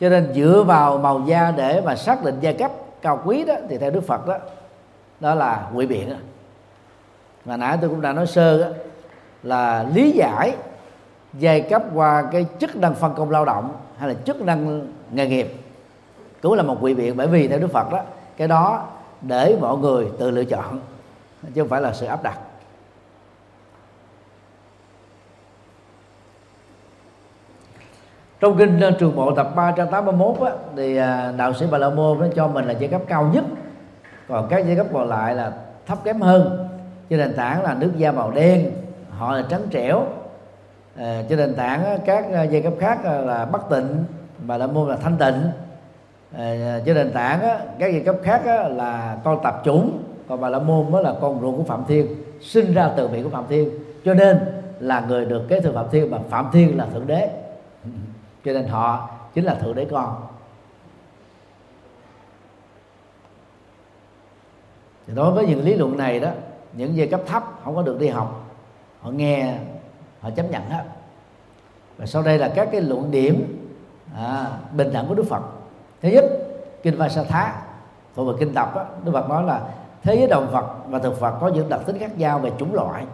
cho 0.00 0.08
nên 0.08 0.32
dựa 0.34 0.64
vào 0.66 0.98
màu 0.98 1.22
da 1.26 1.50
để 1.56 1.80
mà 1.84 1.96
xác 1.96 2.24
định 2.24 2.38
giai 2.40 2.54
cấp 2.54 2.72
cao 3.02 3.22
quý 3.24 3.44
đó 3.44 3.54
thì 3.68 3.78
theo 3.78 3.90
Đức 3.90 4.06
Phật 4.06 4.26
đó 4.26 4.38
đó 5.20 5.34
là 5.34 5.68
quỷ 5.74 5.86
biện. 5.86 6.14
Mà 7.44 7.56
nãy 7.56 7.78
tôi 7.80 7.90
cũng 7.90 8.00
đã 8.00 8.12
nói 8.12 8.26
sơ 8.26 8.58
đó, 8.58 8.68
là 9.42 9.86
lý 9.94 10.12
giải 10.12 10.54
giai 11.34 11.60
cấp 11.60 11.82
qua 11.94 12.24
cái 12.32 12.46
chức 12.58 12.76
năng 12.76 12.94
phân 12.94 13.14
công 13.14 13.30
lao 13.30 13.44
động 13.44 13.72
hay 13.98 14.08
là 14.08 14.14
chức 14.24 14.42
năng 14.42 14.86
nghề 15.12 15.28
nghiệp 15.28 15.54
cũng 16.42 16.54
là 16.54 16.62
một 16.62 16.76
quỷ 16.80 16.94
biện. 16.94 17.16
Bởi 17.16 17.26
vì 17.26 17.48
theo 17.48 17.58
Đức 17.58 17.72
Phật 17.72 17.92
đó 17.92 18.00
cái 18.36 18.48
đó 18.48 18.86
để 19.20 19.56
mọi 19.60 19.76
người 19.76 20.06
tự 20.18 20.30
lựa 20.30 20.44
chọn 20.44 20.80
chứ 21.54 21.62
không 21.62 21.68
phải 21.68 21.80
là 21.80 21.92
sự 21.92 22.06
áp 22.06 22.22
đặt. 22.22 22.38
Trong 28.40 28.58
kinh 28.58 28.80
ờ, 28.80 28.90
trường 28.90 29.16
bộ 29.16 29.34
tập 29.34 29.52
381 29.56 30.40
á, 30.40 30.52
thì 30.76 30.96
ờ, 30.96 31.32
đạo 31.36 31.54
sĩ 31.54 31.66
Bà 31.70 31.78
La 31.78 31.90
Môn 31.90 32.18
nó 32.18 32.26
cho 32.36 32.48
mình 32.48 32.64
là 32.64 32.72
giai 32.72 32.88
cấp 32.88 33.02
cao 33.06 33.30
nhất. 33.32 33.44
Còn 34.28 34.46
các 34.50 34.66
giai 34.66 34.76
cấp 34.76 34.86
còn 34.92 35.08
lại 35.08 35.34
là 35.34 35.52
thấp 35.86 35.98
kém 36.04 36.20
hơn. 36.20 36.68
Trên 37.10 37.18
nền 37.18 37.34
tảng 37.34 37.62
là 37.62 37.74
nước 37.74 37.90
da 37.96 38.12
màu 38.12 38.30
đen 38.30 38.70
họ 39.10 39.32
là 39.32 39.44
trắng 39.48 39.60
trẻo. 39.70 40.02
Ờ, 40.98 41.04
à, 41.04 41.22
trên 41.28 41.38
nền 41.38 41.54
tảng 41.54 41.98
các 42.06 42.26
giai 42.50 42.62
cấp 42.62 42.72
khác 42.78 43.04
là 43.04 43.44
bất 43.44 43.70
tịnh 43.70 44.04
Bà 44.46 44.58
La 44.58 44.66
Môn 44.66 44.88
là 44.88 44.96
thanh 44.96 45.16
tịnh. 45.16 45.50
À, 46.36 46.80
trên 46.86 46.96
nền 46.96 47.12
tảng 47.12 47.40
các 47.78 47.92
giai 47.92 48.02
cấp 48.06 48.16
khác 48.22 48.42
là 48.70 49.16
con 49.24 49.38
tập 49.42 49.62
chủng 49.64 49.98
còn 50.28 50.40
Bà 50.40 50.48
La 50.48 50.58
Môn 50.58 50.90
mới 50.90 51.02
là 51.02 51.14
con 51.20 51.40
ruột 51.40 51.56
của 51.56 51.62
Phạm 51.62 51.84
Thiên 51.88 52.06
sinh 52.40 52.74
ra 52.74 52.90
từ 52.96 53.08
miệng 53.08 53.24
của 53.24 53.30
Phạm 53.30 53.44
Thiên. 53.48 53.70
Cho 54.04 54.14
nên 54.14 54.38
là 54.80 55.04
người 55.08 55.24
được 55.24 55.42
kế 55.48 55.60
thừa 55.60 55.72
Phạm 55.72 55.86
Thiên 55.90 56.10
mà 56.10 56.18
Phạm 56.30 56.46
Thiên 56.52 56.78
là 56.78 56.86
thượng 56.92 57.06
đế 57.06 57.30
cho 58.48 58.54
nên 58.54 58.68
họ 58.68 59.10
chính 59.34 59.44
là 59.44 59.54
thượng 59.54 59.74
đế 59.74 59.84
con. 59.84 60.26
Thì 65.06 65.14
đối 65.14 65.32
với 65.32 65.46
những 65.46 65.64
lý 65.64 65.74
luận 65.74 65.96
này 65.96 66.20
đó 66.20 66.30
những 66.72 66.96
giai 66.96 67.06
cấp 67.06 67.20
thấp 67.26 67.44
không 67.64 67.76
có 67.76 67.82
được 67.82 67.98
đi 68.00 68.08
học 68.08 68.44
họ 69.00 69.10
nghe 69.10 69.58
họ 70.20 70.30
chấp 70.30 70.50
nhận 70.50 70.70
hết. 70.70 70.84
Và 71.96 72.06
sau 72.06 72.22
đây 72.22 72.38
là 72.38 72.52
các 72.54 72.68
cái 72.72 72.80
luận 72.80 73.10
điểm 73.10 73.66
à, 74.16 74.46
bình 74.72 74.92
đẳng 74.92 75.08
của 75.08 75.14
đức 75.14 75.26
phật. 75.28 75.42
Thứ 76.02 76.08
nhất 76.08 76.24
kinh 76.82 76.96
Vasatha 76.96 77.62
thuộc 78.16 78.28
về 78.28 78.34
kinh 78.38 78.54
tập 78.54 78.72
đó, 78.74 78.84
đức 79.04 79.12
phật 79.12 79.28
nói 79.28 79.44
là 79.44 79.62
thế 80.02 80.16
giới 80.16 80.28
động 80.28 80.50
vật 80.52 80.76
và 80.88 80.98
thực 80.98 81.20
vật 81.20 81.38
có 81.40 81.48
những 81.48 81.68
đặc 81.68 81.80
tính 81.86 81.98
khác 81.98 82.18
nhau 82.18 82.38
về 82.38 82.52
chủng 82.58 82.74
loại 82.74 83.06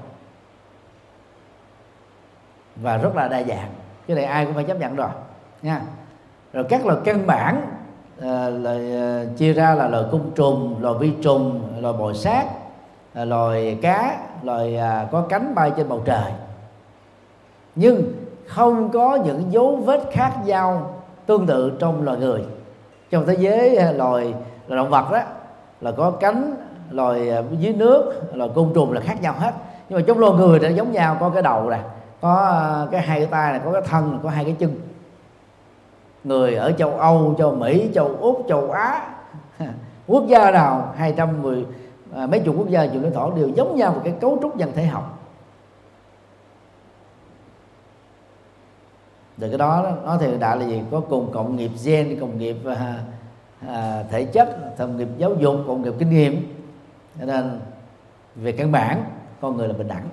và 2.76 2.96
rất 2.96 3.16
là 3.16 3.28
đa 3.28 3.42
dạng 3.42 3.70
cái 4.06 4.16
này 4.16 4.24
ai 4.24 4.44
cũng 4.44 4.54
phải 4.54 4.64
chấp 4.64 4.78
nhận 4.80 4.96
rồi 4.96 5.08
nha. 5.62 5.80
Rồi 6.52 6.64
các 6.68 6.86
loài 6.86 6.98
căn 7.04 7.26
bản 7.26 7.60
à, 8.20 8.48
là, 8.48 8.70
à, 8.70 9.24
chia 9.36 9.52
ra 9.52 9.74
là 9.74 9.88
loài 9.88 10.04
côn 10.12 10.20
trùng 10.34 10.76
loài 10.80 10.94
vi 10.98 11.12
trùng 11.22 11.60
loài 11.80 11.94
bò 11.98 12.12
sát 12.12 12.44
à, 13.14 13.24
loài 13.24 13.78
cá 13.82 14.16
loài 14.42 14.76
à, 14.76 15.08
có 15.12 15.26
cánh 15.28 15.54
bay 15.54 15.72
trên 15.76 15.88
bầu 15.88 16.02
trời. 16.04 16.32
Nhưng 17.74 18.12
không 18.46 18.90
có 18.90 19.18
những 19.24 19.52
dấu 19.52 19.76
vết 19.76 20.00
khác 20.12 20.32
nhau 20.44 20.94
tương 21.26 21.46
tự 21.46 21.72
trong 21.78 22.02
loài 22.02 22.18
người. 22.18 22.44
Trong 23.10 23.26
thế 23.26 23.34
giới 23.38 23.76
ờ, 23.76 23.92
loài, 23.92 24.34
loài 24.68 24.76
động 24.76 24.90
vật 24.90 25.12
đó 25.12 25.20
là 25.80 25.92
có 25.92 26.10
cánh 26.10 26.54
loài 26.90 27.30
à, 27.30 27.42
dưới 27.58 27.72
nước 27.72 28.22
loài 28.34 28.50
côn 28.54 28.70
trùng 28.74 28.92
là 28.92 29.00
khác 29.00 29.22
nhau 29.22 29.34
hết. 29.38 29.52
Nhưng 29.88 29.98
mà 29.98 30.04
trong 30.06 30.18
loài 30.18 30.32
người 30.32 30.58
thì 30.58 30.74
giống 30.74 30.92
nhau 30.92 31.16
có 31.20 31.30
cái 31.30 31.42
đầu 31.42 31.70
nè 31.70 31.78
có 32.24 32.34
ờ, 32.34 32.88
cái 32.90 33.02
hai 33.02 33.18
cái 33.18 33.28
tay 33.30 33.52
này 33.52 33.60
có 33.64 33.72
cái 33.72 33.82
thân 33.84 34.20
có 34.22 34.30
hai 34.30 34.44
cái 34.44 34.56
chân. 34.58 34.80
Người 36.24 36.54
ở 36.54 36.72
châu 36.72 36.90
Âu 36.90 37.34
châu 37.38 37.54
Mỹ 37.54 37.90
châu 37.94 38.06
Úc 38.06 38.44
châu 38.48 38.70
Á 38.70 39.14
quốc 40.06 40.24
gia 40.28 40.50
nào 40.50 40.94
210 40.96 41.66
à, 42.14 42.26
mấy 42.26 42.40
chục 42.40 42.54
quốc 42.58 42.68
gia 42.68 42.86
chịu 42.86 43.02
lãnh 43.02 43.14
thổ 43.14 43.34
đều 43.34 43.48
giống 43.48 43.76
nhau 43.76 43.92
về 43.92 44.00
cái 44.04 44.14
cấu 44.20 44.38
trúc 44.42 44.56
dân 44.56 44.72
thể 44.72 44.86
học. 44.86 45.18
Từ 49.40 49.48
cái 49.48 49.58
đó 49.58 49.92
nó 50.04 50.16
thì 50.20 50.38
đại 50.38 50.56
là 50.56 50.66
gì? 50.66 50.82
Có 50.90 51.00
cùng 51.00 51.30
cộng 51.32 51.56
nghiệp 51.56 51.70
gen 51.84 52.20
cộng 52.20 52.38
nghiệp 52.38 52.56
à, 52.66 52.98
à, 53.68 54.04
thể 54.10 54.24
chất 54.24 54.76
cộng 54.78 54.96
nghiệp 54.96 55.08
giáo 55.18 55.34
dục 55.34 55.56
cộng 55.66 55.82
nghiệp 55.82 55.94
kinh 55.98 56.10
nghiệm. 56.10 56.64
Cho 57.18 57.24
nên 57.24 57.60
về 58.34 58.52
căn 58.52 58.72
bản 58.72 59.04
con 59.40 59.56
người 59.56 59.68
là 59.68 59.74
bình 59.74 59.88
đẳng. 59.88 60.08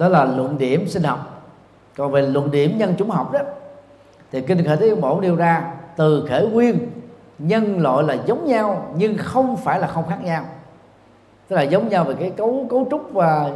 Đó 0.00 0.08
là 0.08 0.24
luận 0.24 0.58
điểm 0.58 0.88
sinh 0.88 1.02
học. 1.02 1.42
Còn 1.96 2.12
về 2.12 2.22
luận 2.22 2.50
điểm 2.50 2.78
nhân 2.78 2.94
chủng 2.98 3.10
học 3.10 3.32
đó 3.32 3.40
thì 4.32 4.40
kinh 4.40 4.64
khởi 4.64 4.76
thế 4.76 4.94
bổ 4.94 5.20
nêu 5.20 5.36
ra 5.36 5.72
từ 5.96 6.26
khởi 6.28 6.46
nguyên 6.46 6.78
nhân 7.38 7.80
loại 7.80 8.04
là 8.04 8.16
giống 8.26 8.46
nhau 8.46 8.86
nhưng 8.96 9.18
không 9.18 9.56
phải 9.56 9.80
là 9.80 9.86
không 9.86 10.04
khác 10.08 10.18
nhau. 10.24 10.44
Tức 11.48 11.56
là 11.56 11.62
giống 11.62 11.88
nhau 11.88 12.04
về 12.04 12.14
cái 12.20 12.30
cấu 12.30 12.66
cấu 12.70 12.86
trúc 12.90 13.12
và 13.12 13.50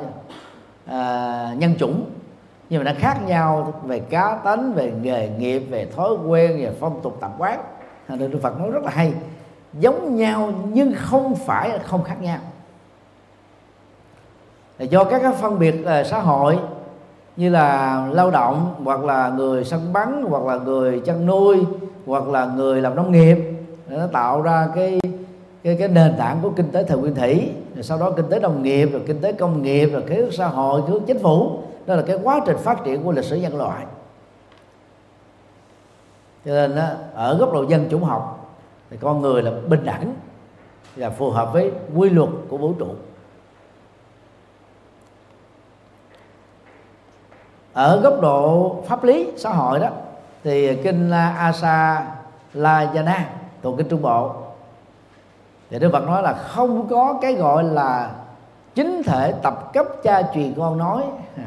à, 0.86 1.54
nhân 1.58 1.74
chủng 1.78 2.04
nhưng 2.70 2.84
mà 2.84 2.92
nó 2.92 2.98
khác 3.00 3.26
nhau 3.26 3.72
về 3.84 4.00
cá 4.00 4.40
tánh 4.44 4.72
về 4.72 4.92
nghề 5.02 5.28
nghiệp 5.28 5.58
về 5.58 5.86
thói 5.96 6.10
quen 6.26 6.58
về 6.58 6.72
phong 6.80 7.00
tục 7.02 7.16
tập 7.20 7.32
quán. 7.38 7.60
Nên 8.08 8.30
Đức 8.30 8.38
Phật 8.42 8.58
nói 8.58 8.70
rất 8.70 8.84
là 8.84 8.90
hay 8.90 9.12
giống 9.72 10.16
nhau 10.16 10.52
nhưng 10.72 10.94
không 10.96 11.34
phải 11.34 11.68
là 11.68 11.78
không 11.78 12.02
khác 12.02 12.16
nhau 12.22 12.38
là 14.78 14.84
do 14.84 15.04
các 15.04 15.22
cái 15.22 15.32
phân 15.32 15.58
biệt 15.58 15.74
uh, 15.82 16.06
xã 16.06 16.20
hội 16.20 16.58
như 17.36 17.48
là 17.48 18.08
lao 18.12 18.30
động 18.30 18.74
hoặc 18.84 19.04
là 19.04 19.28
người 19.28 19.64
săn 19.64 19.80
bắn 19.92 20.24
hoặc 20.28 20.42
là 20.42 20.56
người 20.56 21.00
chăn 21.00 21.26
nuôi 21.26 21.64
hoặc 22.06 22.28
là 22.28 22.46
người 22.46 22.82
làm 22.82 22.96
nông 22.96 23.12
nghiệp 23.12 23.38
nó 23.88 24.06
tạo 24.06 24.42
ra 24.42 24.68
cái 24.74 25.00
cái 25.64 25.76
cái 25.78 25.88
nền 25.88 26.14
tảng 26.18 26.38
của 26.42 26.50
kinh 26.50 26.70
tế 26.70 26.84
thời 26.84 26.98
nguyên 26.98 27.14
thủy. 27.14 27.50
Rồi 27.74 27.82
sau 27.82 27.98
đó 27.98 28.10
kinh 28.10 28.28
tế 28.30 28.40
nông 28.40 28.62
nghiệp 28.62 28.88
rồi 28.92 29.02
kinh 29.06 29.20
tế 29.20 29.32
công 29.32 29.62
nghiệp 29.62 29.86
rồi 29.86 30.02
cái 30.06 30.22
xã 30.32 30.46
hội 30.46 30.82
cái 30.86 30.96
chính 31.06 31.18
phủ. 31.18 31.58
Đó 31.86 31.94
là 31.94 32.02
cái 32.02 32.18
quá 32.22 32.40
trình 32.46 32.56
phát 32.56 32.84
triển 32.84 33.02
của 33.02 33.12
lịch 33.12 33.24
sử 33.24 33.36
nhân 33.36 33.56
loại. 33.56 33.84
Cho 36.44 36.50
nên 36.52 36.76
đó, 36.76 36.86
ở 37.14 37.38
góc 37.38 37.52
độ 37.52 37.62
dân 37.62 37.88
chủng 37.90 38.04
học 38.04 38.54
thì 38.90 38.96
con 39.00 39.20
người 39.20 39.42
là 39.42 39.50
bình 39.68 39.84
đẳng 39.84 40.14
và 40.96 41.10
phù 41.10 41.30
hợp 41.30 41.52
với 41.52 41.72
quy 41.96 42.10
luật 42.10 42.28
của 42.48 42.56
vũ 42.56 42.72
trụ. 42.78 42.86
Ở 47.74 48.00
góc 48.00 48.20
độ 48.20 48.76
pháp 48.86 49.04
lý 49.04 49.30
xã 49.36 49.50
hội 49.50 49.80
đó, 49.80 49.88
thì 50.44 50.76
kinh 50.82 51.10
Asa 51.38 52.06
La 52.52 52.84
Jana 52.94 53.20
thuộc 53.62 53.78
kinh 53.78 53.88
Trung 53.88 54.02
Bộ. 54.02 54.32
Thì 55.70 55.78
Đức 55.78 55.90
Phật 55.92 56.06
nói 56.06 56.22
là 56.22 56.32
không 56.32 56.88
có 56.88 57.18
cái 57.22 57.34
gọi 57.34 57.64
là 57.64 58.10
chính 58.74 59.02
thể 59.02 59.32
tập 59.42 59.72
cấp 59.72 59.86
cha 60.02 60.22
truyền 60.34 60.54
con 60.56 60.78
nói. 60.78 61.02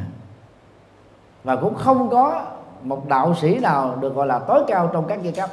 Và 1.43 1.55
cũng 1.55 1.75
không 1.75 2.09
có 2.09 2.41
một 2.81 3.07
đạo 3.07 3.35
sĩ 3.35 3.59
nào 3.59 3.95
được 3.99 4.15
gọi 4.15 4.27
là 4.27 4.39
tối 4.39 4.63
cao 4.67 4.89
trong 4.93 5.05
các 5.07 5.19
giai 5.23 5.33
cấp. 5.33 5.49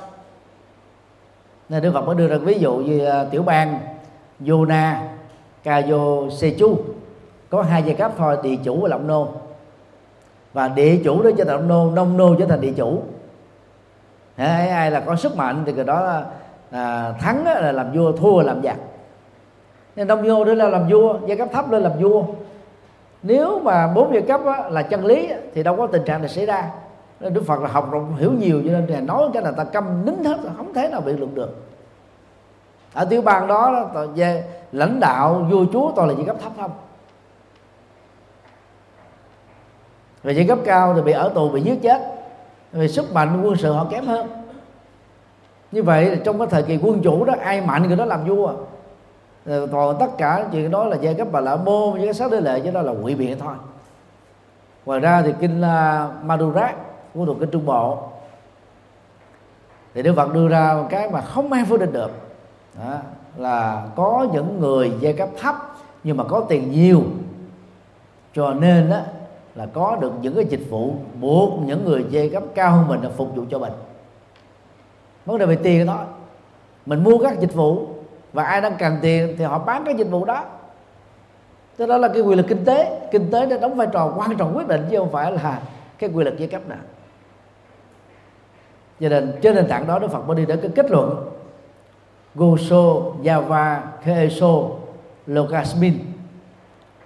Nên 1.69 1.83
Đức 1.83 1.91
Phật 1.95 2.07
mới 2.07 2.15
đưa 2.15 2.29
ra 2.29 2.37
ví 2.37 2.59
dụ 2.59 2.77
như 2.77 3.05
à, 3.05 3.25
tiểu 3.31 3.43
bang 3.43 3.79
Yona 4.49 5.03
Kayo 5.65 6.31
Sechu 6.39 6.77
có 7.51 7.63
hai 7.63 7.83
giai 7.83 7.95
cấp 7.95 8.13
thôi, 8.19 8.37
địa 8.43 8.57
chủ 8.65 8.81
và 8.81 8.89
lộng 8.89 9.07
nô 9.07 9.29
và 10.55 10.69
địa 10.69 10.97
chủ 11.05 11.23
đó 11.23 11.31
trở 11.39 11.45
thành 11.45 11.57
ông 11.57 11.69
nô 11.69 11.91
nông 11.91 12.17
nô 12.17 12.35
trở 12.39 12.47
thành 12.47 12.61
địa 12.61 12.73
chủ. 12.77 13.03
Ai, 14.37 14.69
ai 14.69 14.91
là 14.91 15.01
có 15.01 15.17
sức 15.17 15.37
mạnh 15.37 15.63
thì 15.67 15.73
người 15.73 15.85
đó 15.85 16.23
à, 16.71 17.13
thắng 17.21 17.45
là 17.45 17.73
làm 17.73 17.93
vua 17.93 18.13
thua 18.13 18.39
là 18.39 18.45
làm 18.45 18.63
giặc. 18.63 18.77
Nên 19.97 20.09
nông 20.09 20.29
nô 20.29 20.45
đó 20.45 20.55
là 20.55 20.69
làm 20.69 20.89
vua 20.89 21.19
giai 21.27 21.37
cấp 21.37 21.49
thấp 21.53 21.71
lên 21.71 21.83
làm 21.83 21.93
vua. 22.01 22.25
Nếu 23.23 23.61
mà 23.61 23.87
bốn 23.87 24.13
giai 24.13 24.23
cấp 24.23 24.41
là 24.71 24.83
chân 24.83 25.05
lý 25.05 25.33
thì 25.55 25.63
đâu 25.63 25.77
có 25.77 25.87
tình 25.87 26.05
trạng 26.05 26.21
này 26.21 26.29
xảy 26.29 26.47
ra. 26.47 26.71
Nên 27.21 27.35
đức 27.35 27.43
phật 27.47 27.61
là 27.61 27.69
học 27.69 27.91
rộng 27.91 28.17
hiểu 28.17 28.33
nhiều 28.33 28.63
cho 28.65 28.71
nên 28.73 28.87
là 28.87 29.01
nói 29.01 29.29
cái 29.35 29.43
là 29.43 29.51
ta 29.51 29.65
câm 29.65 30.05
nín 30.05 30.25
hết 30.25 30.37
không 30.57 30.75
thể 30.75 30.89
nào 30.89 31.01
bị 31.01 31.13
luận 31.13 31.35
được. 31.35 31.65
Ở 32.95 33.05
tiểu 33.05 33.23
bang 33.23 33.47
đó 33.47 33.87
về 34.15 34.45
lãnh 34.73 35.01
đạo 35.01 35.47
vua 35.51 35.65
chúa 35.73 35.93
toàn 35.97 36.09
là 36.09 36.15
giai 36.17 36.27
cấp 36.27 36.37
thấp 36.43 36.53
không? 36.61 36.71
Về 40.25 40.33
giai 40.33 40.47
cấp 40.49 40.59
cao 40.65 40.95
thì 40.95 41.03
bị 41.03 41.13
ở 41.13 41.29
tù 41.35 41.49
bị 41.49 41.61
giết 41.61 41.83
chết. 41.83 42.03
Vì 42.73 42.89
sức 42.89 43.13
mạnh 43.13 43.43
quân 43.45 43.57
sự 43.57 43.73
họ 43.73 43.87
kém 43.91 44.07
hơn. 44.07 44.27
Như 45.73 45.83
vậy 45.83 46.21
trong 46.25 46.39
cái 46.39 46.49
thời 46.51 46.63
kỳ 46.63 46.79
quân 46.83 47.01
chủ 47.03 47.25
đó 47.25 47.35
ai 47.41 47.61
mạnh 47.61 47.89
người 47.89 47.97
đó 47.97 48.05
làm 48.05 48.25
vua. 48.25 48.53
Còn 49.47 49.97
tất 50.01 50.07
cả 50.19 50.47
chuyện 50.53 50.71
đó 50.71 50.85
là 50.85 50.97
giai 51.01 51.15
cấp 51.15 51.29
bà 51.33 51.41
lạ 51.41 51.57
môn 51.57 51.93
với 51.93 52.05
cái 52.05 52.15
sắc 52.15 52.31
đế 52.31 52.41
lệ 52.41 52.61
chứ 52.61 52.71
đó 52.71 52.83
là 52.83 52.93
ngụy 52.93 53.15
biện 53.15 53.39
thôi. 53.39 53.55
Ngoài 54.87 55.01
ra 55.01 55.23
thì 55.23 55.35
kinh 55.41 55.63
à, 55.63 56.05
uh, 56.05 56.25
Madurat 56.25 56.75
của 57.15 57.27
thuộc 57.27 57.37
kinh 57.41 57.51
Trung 57.51 57.67
Bộ. 57.67 57.99
Thì 59.95 60.03
Đức 60.03 60.13
Phật 60.17 60.35
đưa 60.35 60.49
ra 60.49 60.75
một 60.75 60.87
cái 60.91 61.11
mà 61.11 61.21
không 61.21 61.53
ai 61.53 61.65
phủ 61.69 61.77
định 61.77 61.93
được. 61.93 62.11
Đó, 62.79 62.95
là 63.37 63.87
có 63.97 64.27
những 64.33 64.61
người 64.61 64.93
giai 65.01 65.13
cấp 65.13 65.29
thấp 65.41 65.55
nhưng 66.05 66.17
mà 66.17 66.25
có 66.25 66.41
tiền 66.41 66.71
nhiều. 66.71 67.03
Cho 68.35 68.55
nên 68.55 68.91
đó 68.91 68.99
là 69.55 69.67
có 69.67 69.97
được 70.01 70.13
những 70.21 70.35
cái 70.35 70.45
dịch 70.45 70.71
vụ 70.71 70.95
buộc 71.21 71.63
những 71.63 71.85
người 71.85 72.05
dê 72.11 72.29
cấp 72.29 72.43
cao 72.55 72.71
hơn 72.71 72.89
mình 72.89 73.03
là 73.03 73.11
phục 73.17 73.37
vụ 73.37 73.45
cho 73.51 73.59
mình. 73.59 73.73
Vấn 75.27 75.39
đề 75.39 75.47
về 75.47 75.57
tiền 75.57 75.87
đó 75.87 76.05
mình 76.87 77.05
mua 77.05 77.19
các 77.19 77.41
dịch 77.41 77.55
vụ 77.55 77.89
và 78.33 78.45
ai 78.45 78.61
đang 78.61 78.77
cần 78.79 78.99
tiền 79.03 79.35
thì 79.39 79.45
họ 79.45 79.59
bán 79.59 79.85
cái 79.85 79.95
dịch 79.95 80.11
vụ 80.11 80.25
đó. 80.25 80.45
Thế 81.79 81.87
đó 81.87 81.99
là 81.99 82.09
cái 82.09 82.23
quyền 82.23 82.39
lực 82.39 82.47
kinh 82.49 82.65
tế. 82.65 83.09
Kinh 83.13 83.31
tế 83.31 83.47
nó 83.47 83.57
đóng 83.57 83.75
vai 83.75 83.87
trò 83.93 84.13
quan 84.17 84.37
trọng 84.37 84.57
quyết 84.57 84.69
định 84.69 84.87
chứ 84.91 84.99
không 84.99 85.13
phải 85.13 85.33
là 85.33 85.63
cái 85.99 86.11
quyền 86.11 86.27
lực 86.27 86.35
giai 86.39 86.49
cấp 86.49 86.69
nào. 86.69 86.79
Cho 89.01 89.09
nên 89.09 89.39
trên 89.43 89.55
nền 89.55 89.69
tảng 89.69 89.87
đó 89.87 89.99
Đức 89.99 90.11
Phật 90.11 90.29
mới 90.29 90.37
đi 90.37 90.47
đến 90.47 90.59
cái 90.63 90.71
kết 90.75 90.91
luận. 90.91 91.31
Goso, 92.35 92.83
Java, 93.23 93.81
Keso, 94.05 94.63
Lokasmin 95.27 95.99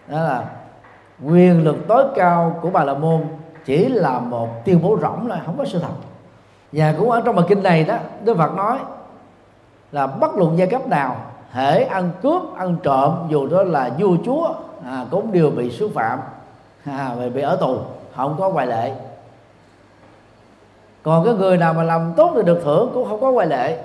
đó 0.08 0.22
là 0.22 0.50
quyền 1.24 1.64
lực 1.64 1.76
tối 1.88 2.04
cao 2.14 2.58
của 2.62 2.70
bà 2.70 2.84
la 2.84 2.94
môn 2.94 3.20
chỉ 3.64 3.88
là 3.88 4.18
một 4.18 4.64
tuyên 4.64 4.82
bố 4.82 4.98
rỗng 5.02 5.26
là 5.26 5.42
không 5.46 5.58
có 5.58 5.64
sự 5.64 5.78
thật. 5.78 5.94
Và 6.72 6.94
cũng 6.98 7.10
ở 7.10 7.22
trong 7.24 7.36
bài 7.36 7.44
kinh 7.48 7.62
này 7.62 7.84
đó 7.84 7.96
Đức 8.24 8.36
Phật 8.36 8.54
nói 8.54 8.78
là 9.92 10.06
bất 10.06 10.34
luận 10.36 10.58
giai 10.58 10.68
cấp 10.68 10.88
nào 10.88 11.16
hễ 11.50 11.82
ăn 11.82 12.10
cướp 12.22 12.42
ăn 12.56 12.76
trộm 12.82 13.14
dù 13.28 13.46
đó 13.46 13.62
là 13.62 13.90
vua 13.98 14.16
chúa 14.24 14.48
à, 14.84 15.06
cũng 15.10 15.32
đều 15.32 15.50
bị 15.50 15.70
xúc 15.70 15.90
phạm 15.94 16.18
à, 16.84 17.16
bị 17.34 17.42
ở 17.42 17.56
tù 17.56 17.76
không 18.16 18.36
có 18.38 18.50
ngoại 18.50 18.66
lệ. 18.66 18.92
Còn 21.02 21.24
cái 21.24 21.34
người 21.34 21.56
nào 21.56 21.74
mà 21.74 21.82
làm 21.82 22.12
tốt 22.16 22.32
thì 22.36 22.42
được 22.42 22.60
thưởng 22.64 22.90
cũng 22.94 23.08
không 23.08 23.20
có 23.20 23.32
ngoại 23.32 23.46
lệ. 23.46 23.78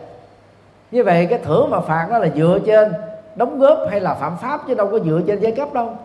Như 0.91 1.03
vậy 1.03 1.27
cái 1.29 1.39
thưởng 1.39 1.69
và 1.69 1.79
phạt 1.81 2.07
đó 2.11 2.17
là 2.17 2.27
dựa 2.35 2.59
trên 2.65 2.93
đóng 3.35 3.59
góp 3.59 3.77
hay 3.89 3.99
là 3.99 4.13
phạm 4.13 4.37
pháp 4.37 4.67
chứ 4.67 4.73
đâu 4.73 4.89
có 4.91 4.99
dựa 4.99 5.21
trên 5.27 5.39
giai 5.39 5.51
cấp 5.51 5.73
đâu 5.73 5.97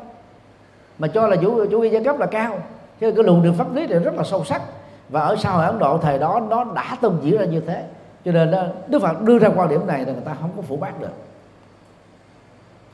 mà 0.98 1.08
cho 1.08 1.26
là 1.26 1.36
chủ 1.36 1.66
chủ 1.70 1.80
nghĩa 1.80 1.88
giai 1.88 2.04
cấp 2.04 2.18
là 2.18 2.26
cao. 2.26 2.58
Chứ 3.00 3.12
cái 3.12 3.24
luận 3.24 3.42
đường 3.42 3.54
pháp 3.54 3.74
lý 3.74 3.86
này 3.86 3.98
rất 3.98 4.14
là 4.14 4.24
sâu 4.24 4.44
sắc. 4.44 4.62
Và 5.08 5.20
ở 5.20 5.36
sau 5.36 5.58
Ấn 5.58 5.78
Độ 5.78 5.98
thời 5.98 6.18
đó 6.18 6.40
nó 6.48 6.64
đã 6.64 6.96
từng 7.00 7.18
diễn 7.22 7.38
ra 7.38 7.44
như 7.44 7.60
thế. 7.60 7.84
Cho 8.24 8.32
nên 8.32 8.50
đó, 8.50 8.62
Đức 8.88 9.02
Phật 9.02 9.22
đưa 9.22 9.38
ra 9.38 9.48
quan 9.56 9.68
điểm 9.68 9.86
này 9.86 10.04
là 10.06 10.12
người 10.12 10.22
ta 10.24 10.36
không 10.40 10.50
có 10.56 10.62
phủ 10.62 10.76
bác 10.76 11.00
được. 11.00 11.12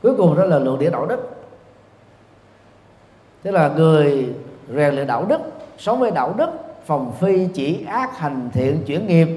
Cuối 0.03 0.15
cùng 0.17 0.37
đó 0.37 0.45
là 0.45 0.59
luận 0.59 0.79
địa 0.79 0.89
đạo 0.89 1.05
đức. 1.05 1.29
Tức 3.43 3.51
là 3.51 3.67
người 3.67 4.33
rèn 4.75 4.95
luyện 4.95 5.07
đạo 5.07 5.25
đức 5.25 5.41
sống 5.77 5.99
với 5.99 6.11
đạo 6.11 6.33
đức 6.37 6.49
phòng 6.85 7.13
phi 7.19 7.47
chỉ 7.53 7.85
ác 7.85 8.17
hành 8.17 8.49
thiện 8.53 8.83
chuyển 8.85 9.07
nghiệp. 9.07 9.27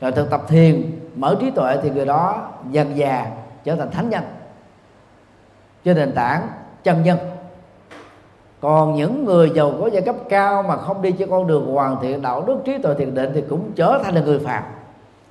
Rồi 0.00 0.12
thực 0.12 0.30
tập 0.30 0.42
thiền 0.48 1.00
mở 1.16 1.36
trí 1.40 1.50
tuệ 1.50 1.76
thì 1.82 1.90
người 1.90 2.06
đó 2.06 2.48
dần 2.70 2.96
già 2.96 3.26
trở 3.64 3.76
thành 3.76 3.90
thánh 3.90 4.10
nhân. 4.10 4.22
Trên 5.84 5.96
nền 5.96 6.12
tảng 6.12 6.48
chân 6.82 7.02
nhân 7.02 7.18
còn 8.64 8.94
những 8.94 9.24
người 9.24 9.50
giàu 9.54 9.72
có 9.80 9.86
giai 9.86 10.02
cấp 10.02 10.14
cao 10.28 10.62
mà 10.62 10.76
không 10.76 11.02
đi 11.02 11.12
trên 11.12 11.30
con 11.30 11.46
đường 11.46 11.74
hoàn 11.74 11.96
thiện 12.02 12.22
đạo 12.22 12.44
đức, 12.46 12.58
trí 12.64 12.78
tuệ 12.78 12.94
thiền 12.94 13.14
định 13.14 13.30
thì 13.34 13.42
cũng 13.50 13.70
trở 13.76 14.00
thành 14.04 14.14
là 14.14 14.20
người 14.20 14.38
phạm 14.38 14.62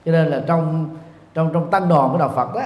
cho 0.06 0.12
nên 0.12 0.28
là 0.28 0.42
trong 0.48 0.90
trong 1.34 1.50
trong 1.54 1.70
tăng 1.70 1.90
đoàn 1.90 2.10
của 2.12 2.18
đạo 2.18 2.32
Phật 2.36 2.56
đó, 2.56 2.62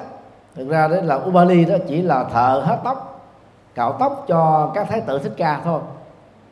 thực 0.55 0.69
ra 0.69 0.87
đấy 0.87 1.01
là 1.03 1.15
Ubali 1.15 1.65
đó 1.65 1.75
chỉ 1.87 2.01
là 2.01 2.23
thợ 2.23 2.63
hết 2.65 2.77
tóc, 2.83 3.21
cạo 3.75 3.91
tóc 3.99 4.25
cho 4.27 4.71
các 4.75 4.87
thái 4.89 5.01
tử 5.01 5.19
thích 5.19 5.33
ca 5.37 5.61
thôi. 5.63 5.79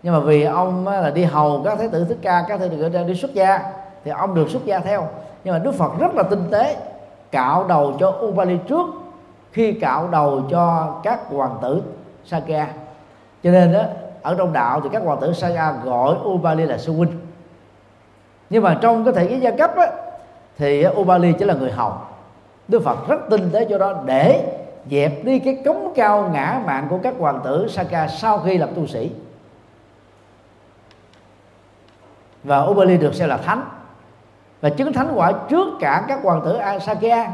Nhưng 0.04 0.14
mà 0.14 0.20
vì 0.20 0.44
ông 0.44 0.88
là 0.88 1.10
đi 1.10 1.24
hầu 1.24 1.62
các 1.66 1.78
thái 1.78 1.90
tử 1.90 2.06
thích 2.10 2.20
ca, 2.22 2.46
các 2.48 2.60
thái 2.60 2.70
tử 2.70 3.04
đi 3.08 3.16
xuất 3.16 3.34
gia, 3.34 3.60
thì 4.04 4.12
ông 4.12 4.36
được 4.36 4.50
xuất 4.50 4.66
gia 4.66 4.80
theo. 4.80 5.08
Nhưng 5.44 5.54
mà 5.54 5.60
Đức 5.60 5.72
Phật 5.76 5.92
rất 6.00 6.16
là 6.16 6.24
tinh 6.24 6.44
tế, 6.52 6.78
cạo 7.32 7.66
đầu 7.68 7.94
cho 8.00 8.14
Ubali 8.22 8.58
trước, 8.68 8.86
khi 9.52 9.74
cạo 9.74 10.08
đầu 10.08 10.42
cho 10.50 10.96
các 11.04 11.20
hoàng 11.30 11.58
tử 11.62 11.82
Sakya 12.26 12.68
cho 13.44 13.52
nên 13.52 13.74
đó 13.74 13.82
ở 14.26 14.36
trong 14.36 14.54
đạo 14.54 14.82
thì 14.82 14.90
các 14.92 15.02
hoàng 15.04 15.22
tử 15.22 15.34
Sakya 15.34 15.74
gọi 15.84 16.16
Ubali 16.24 16.66
là 16.66 16.78
sư 16.78 16.94
huynh. 16.94 17.20
Nhưng 18.50 18.64
mà 18.64 18.78
trong 18.82 19.06
cái 19.06 19.14
thể 19.14 19.30
giới 19.30 19.40
gia 19.40 19.52
cấp 19.52 19.72
á, 19.78 19.88
thì 20.58 20.86
Ubali 20.88 21.34
chỉ 21.40 21.46
là 21.46 21.54
người 21.54 21.72
hầu. 21.72 21.94
Đức 22.68 22.84
Phật 22.84 23.08
rất 23.08 23.20
tinh 23.30 23.50
tế 23.52 23.66
cho 23.70 23.78
đó 23.78 23.94
để 24.06 24.58
dẹp 24.92 25.24
đi 25.24 25.40
cái 25.40 25.62
cống 25.66 25.94
cao 25.96 26.30
ngã 26.34 26.62
mạng 26.66 26.88
của 26.90 27.00
các 27.04 27.14
hoàng 27.20 27.42
tử 27.44 27.68
Saka 27.70 28.08
sau 28.08 28.40
khi 28.40 28.58
làm 28.58 28.70
tu 28.76 28.88
sĩ. 28.88 29.12
Và 32.44 32.60
Ubali 32.62 32.98
được 32.98 33.16
xem 33.16 33.30
là 33.30 33.38
thánh. 33.38 33.64
Và 34.62 34.70
chứng 34.70 34.94
thánh 34.94 35.12
quả 35.16 35.32
trước 35.50 35.68
cả 35.80 36.06
các 36.08 36.20
hoàng 36.24 36.42
tử 36.46 36.56
Asakya 36.56 37.32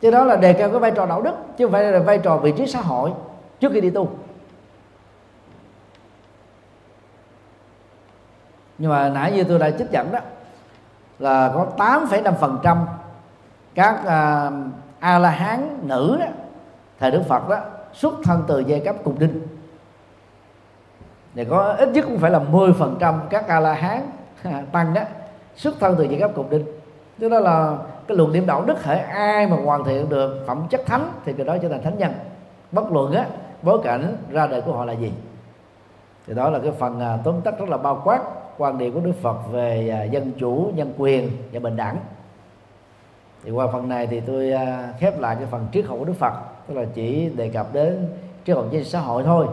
chứ 0.00 0.10
đó 0.10 0.24
là 0.24 0.36
đề 0.36 0.52
cao 0.52 0.70
cái 0.70 0.80
vai 0.80 0.90
trò 0.90 1.06
đạo 1.06 1.22
đức 1.22 1.34
chứ 1.56 1.64
không 1.64 1.72
phải 1.72 1.84
là 1.84 1.98
vai 1.98 2.18
trò 2.18 2.36
vị 2.36 2.52
trí 2.56 2.66
xã 2.66 2.80
hội 2.80 3.12
trước 3.64 3.72
khi 3.72 3.80
đi 3.80 3.90
tu. 3.90 4.08
Nhưng 8.78 8.90
mà 8.90 9.08
nãy 9.08 9.32
như 9.32 9.44
tôi 9.44 9.58
đã 9.58 9.70
trích 9.70 9.90
dẫn 9.90 10.12
đó 10.12 10.18
là 11.18 11.50
có 11.54 11.66
8,5% 11.76 12.86
các 13.74 14.06
à, 14.06 14.46
uh, 14.46 14.52
a 15.00 15.18
la 15.18 15.30
hán 15.30 15.78
nữ 15.82 16.16
đó 16.20 16.26
thời 17.00 17.10
đức 17.10 17.22
phật 17.28 17.48
đó 17.48 17.58
xuất 17.92 18.14
thân 18.24 18.44
từ 18.46 18.58
giai 18.58 18.80
cấp 18.80 18.96
cùng 19.04 19.18
đinh. 19.18 19.40
Để 21.34 21.44
có 21.44 21.74
ít 21.78 21.88
nhất 21.88 22.04
cũng 22.08 22.18
phải 22.18 22.30
là 22.30 22.40
10% 22.52 23.18
các 23.30 23.48
a 23.48 23.60
la 23.60 23.74
hán 23.74 24.10
tăng 24.72 24.94
đó 24.94 25.02
xuất 25.56 25.74
thân 25.80 25.94
từ 25.98 26.04
giai 26.04 26.20
cấp 26.20 26.30
cùng 26.34 26.50
đinh. 26.50 26.64
Tức 27.18 27.28
đó 27.28 27.40
là 27.40 27.76
cái 28.08 28.16
luận 28.16 28.32
điểm 28.32 28.46
đạo 28.46 28.64
đức 28.66 28.84
hệ 28.84 28.98
ai 28.98 29.46
mà 29.46 29.56
hoàn 29.64 29.84
thiện 29.84 30.08
được 30.08 30.44
phẩm 30.46 30.66
chất 30.70 30.80
thánh 30.86 31.12
thì 31.24 31.34
người 31.34 31.44
đó 31.44 31.56
trở 31.62 31.68
thành 31.68 31.82
thánh 31.82 31.98
nhân. 31.98 32.12
Bất 32.72 32.92
luận 32.92 33.12
á 33.12 33.26
bối 33.64 33.78
cảnh 33.84 34.16
ra 34.30 34.46
đời 34.46 34.60
của 34.60 34.72
họ 34.72 34.84
là 34.84 34.92
gì 34.92 35.12
thì 36.26 36.34
đó 36.34 36.50
là 36.50 36.58
cái 36.58 36.72
phần 36.72 37.00
à, 37.00 37.18
tóm 37.24 37.40
tắt 37.40 37.58
rất 37.58 37.68
là 37.68 37.76
bao 37.76 38.02
quát 38.04 38.20
quan 38.58 38.78
điểm 38.78 38.94
của 38.94 39.00
Đức 39.00 39.12
Phật 39.22 39.36
về 39.52 39.88
à, 39.88 40.02
dân 40.02 40.32
chủ, 40.38 40.70
nhân 40.74 40.92
quyền 40.98 41.30
và 41.52 41.60
bình 41.60 41.76
đẳng. 41.76 41.96
Thì 43.44 43.50
qua 43.50 43.66
phần 43.72 43.88
này 43.88 44.06
thì 44.06 44.20
tôi 44.20 44.52
à, 44.52 44.92
khép 44.98 45.20
lại 45.20 45.36
cái 45.36 45.46
phần 45.50 45.66
triết 45.72 45.86
học 45.86 45.96
của 45.98 46.04
Đức 46.04 46.16
Phật, 46.18 46.32
tức 46.66 46.74
là 46.74 46.84
chỉ 46.94 47.30
đề 47.36 47.48
cập 47.48 47.72
đến 47.72 48.08
triết 48.46 48.56
học 48.56 48.64
trên 48.72 48.84
xã 48.84 49.00
hội 49.00 49.22
thôi. 49.22 49.46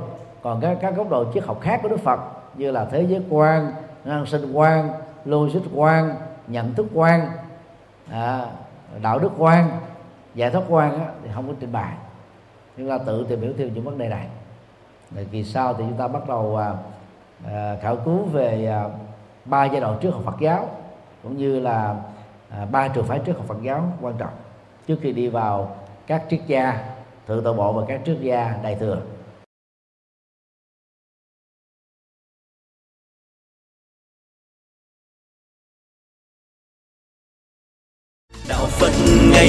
Còn 0.43 0.61
các 0.61 0.77
các 0.81 0.95
góc 0.95 1.09
độ 1.09 1.25
triết 1.33 1.43
học 1.43 1.61
khác 1.61 1.79
của 1.83 1.89
Đức 1.89 1.99
Phật 1.99 2.19
như 2.55 2.71
là 2.71 2.85
thế 2.85 3.01
giới 3.01 3.21
quan, 3.29 3.71
năng 4.05 4.25
sinh 4.25 4.51
quan, 4.53 4.89
logic 5.25 5.61
quan, 5.75 6.15
nhận 6.47 6.73
thức 6.73 6.85
quan, 6.93 7.27
à, 8.11 8.45
đạo 9.01 9.19
đức 9.19 9.31
quan, 9.37 9.69
giải 10.35 10.49
thoát 10.49 10.63
quan 10.69 10.99
á, 10.99 11.05
thì 11.23 11.29
không 11.35 11.47
có 11.47 11.53
trình 11.59 11.71
bày. 11.71 11.93
Chúng 12.77 12.89
ta 12.89 12.97
tự 12.97 13.25
tìm 13.29 13.41
hiểu 13.41 13.53
thêm 13.57 13.73
những 13.73 13.83
vấn 13.83 13.97
đề 13.97 14.09
này. 14.09 14.27
rồi 15.15 15.27
kỳ 15.31 15.43
sau 15.43 15.73
thì 15.73 15.83
chúng 15.89 15.97
ta 15.97 16.07
bắt 16.07 16.27
đầu 16.27 16.57
à, 16.57 16.73
à, 17.45 17.77
khảo 17.81 17.95
cứu 17.95 18.23
về 18.23 18.65
à, 18.65 18.89
ba 19.45 19.65
giai 19.65 19.81
đoạn 19.81 19.97
trước 20.01 20.11
học 20.11 20.21
Phật 20.25 20.39
giáo 20.39 20.69
cũng 21.23 21.37
như 21.37 21.59
là 21.59 21.95
à, 22.49 22.65
ba 22.71 22.87
trường 22.87 23.05
phái 23.05 23.19
trước 23.19 23.37
học 23.37 23.45
Phật 23.47 23.61
giáo 23.61 23.93
quan 24.01 24.13
trọng 24.17 24.33
trước 24.87 24.95
khi 25.01 25.11
đi 25.11 25.27
vào 25.27 25.75
các 26.07 26.23
triết 26.29 26.41
gia 26.47 26.93
thượng 27.27 27.43
tọa 27.43 27.53
bộ 27.53 27.73
và 27.73 27.85
các 27.87 28.01
triết 28.05 28.17
gia 28.21 28.55
đại 28.63 28.75
thừa 28.75 29.01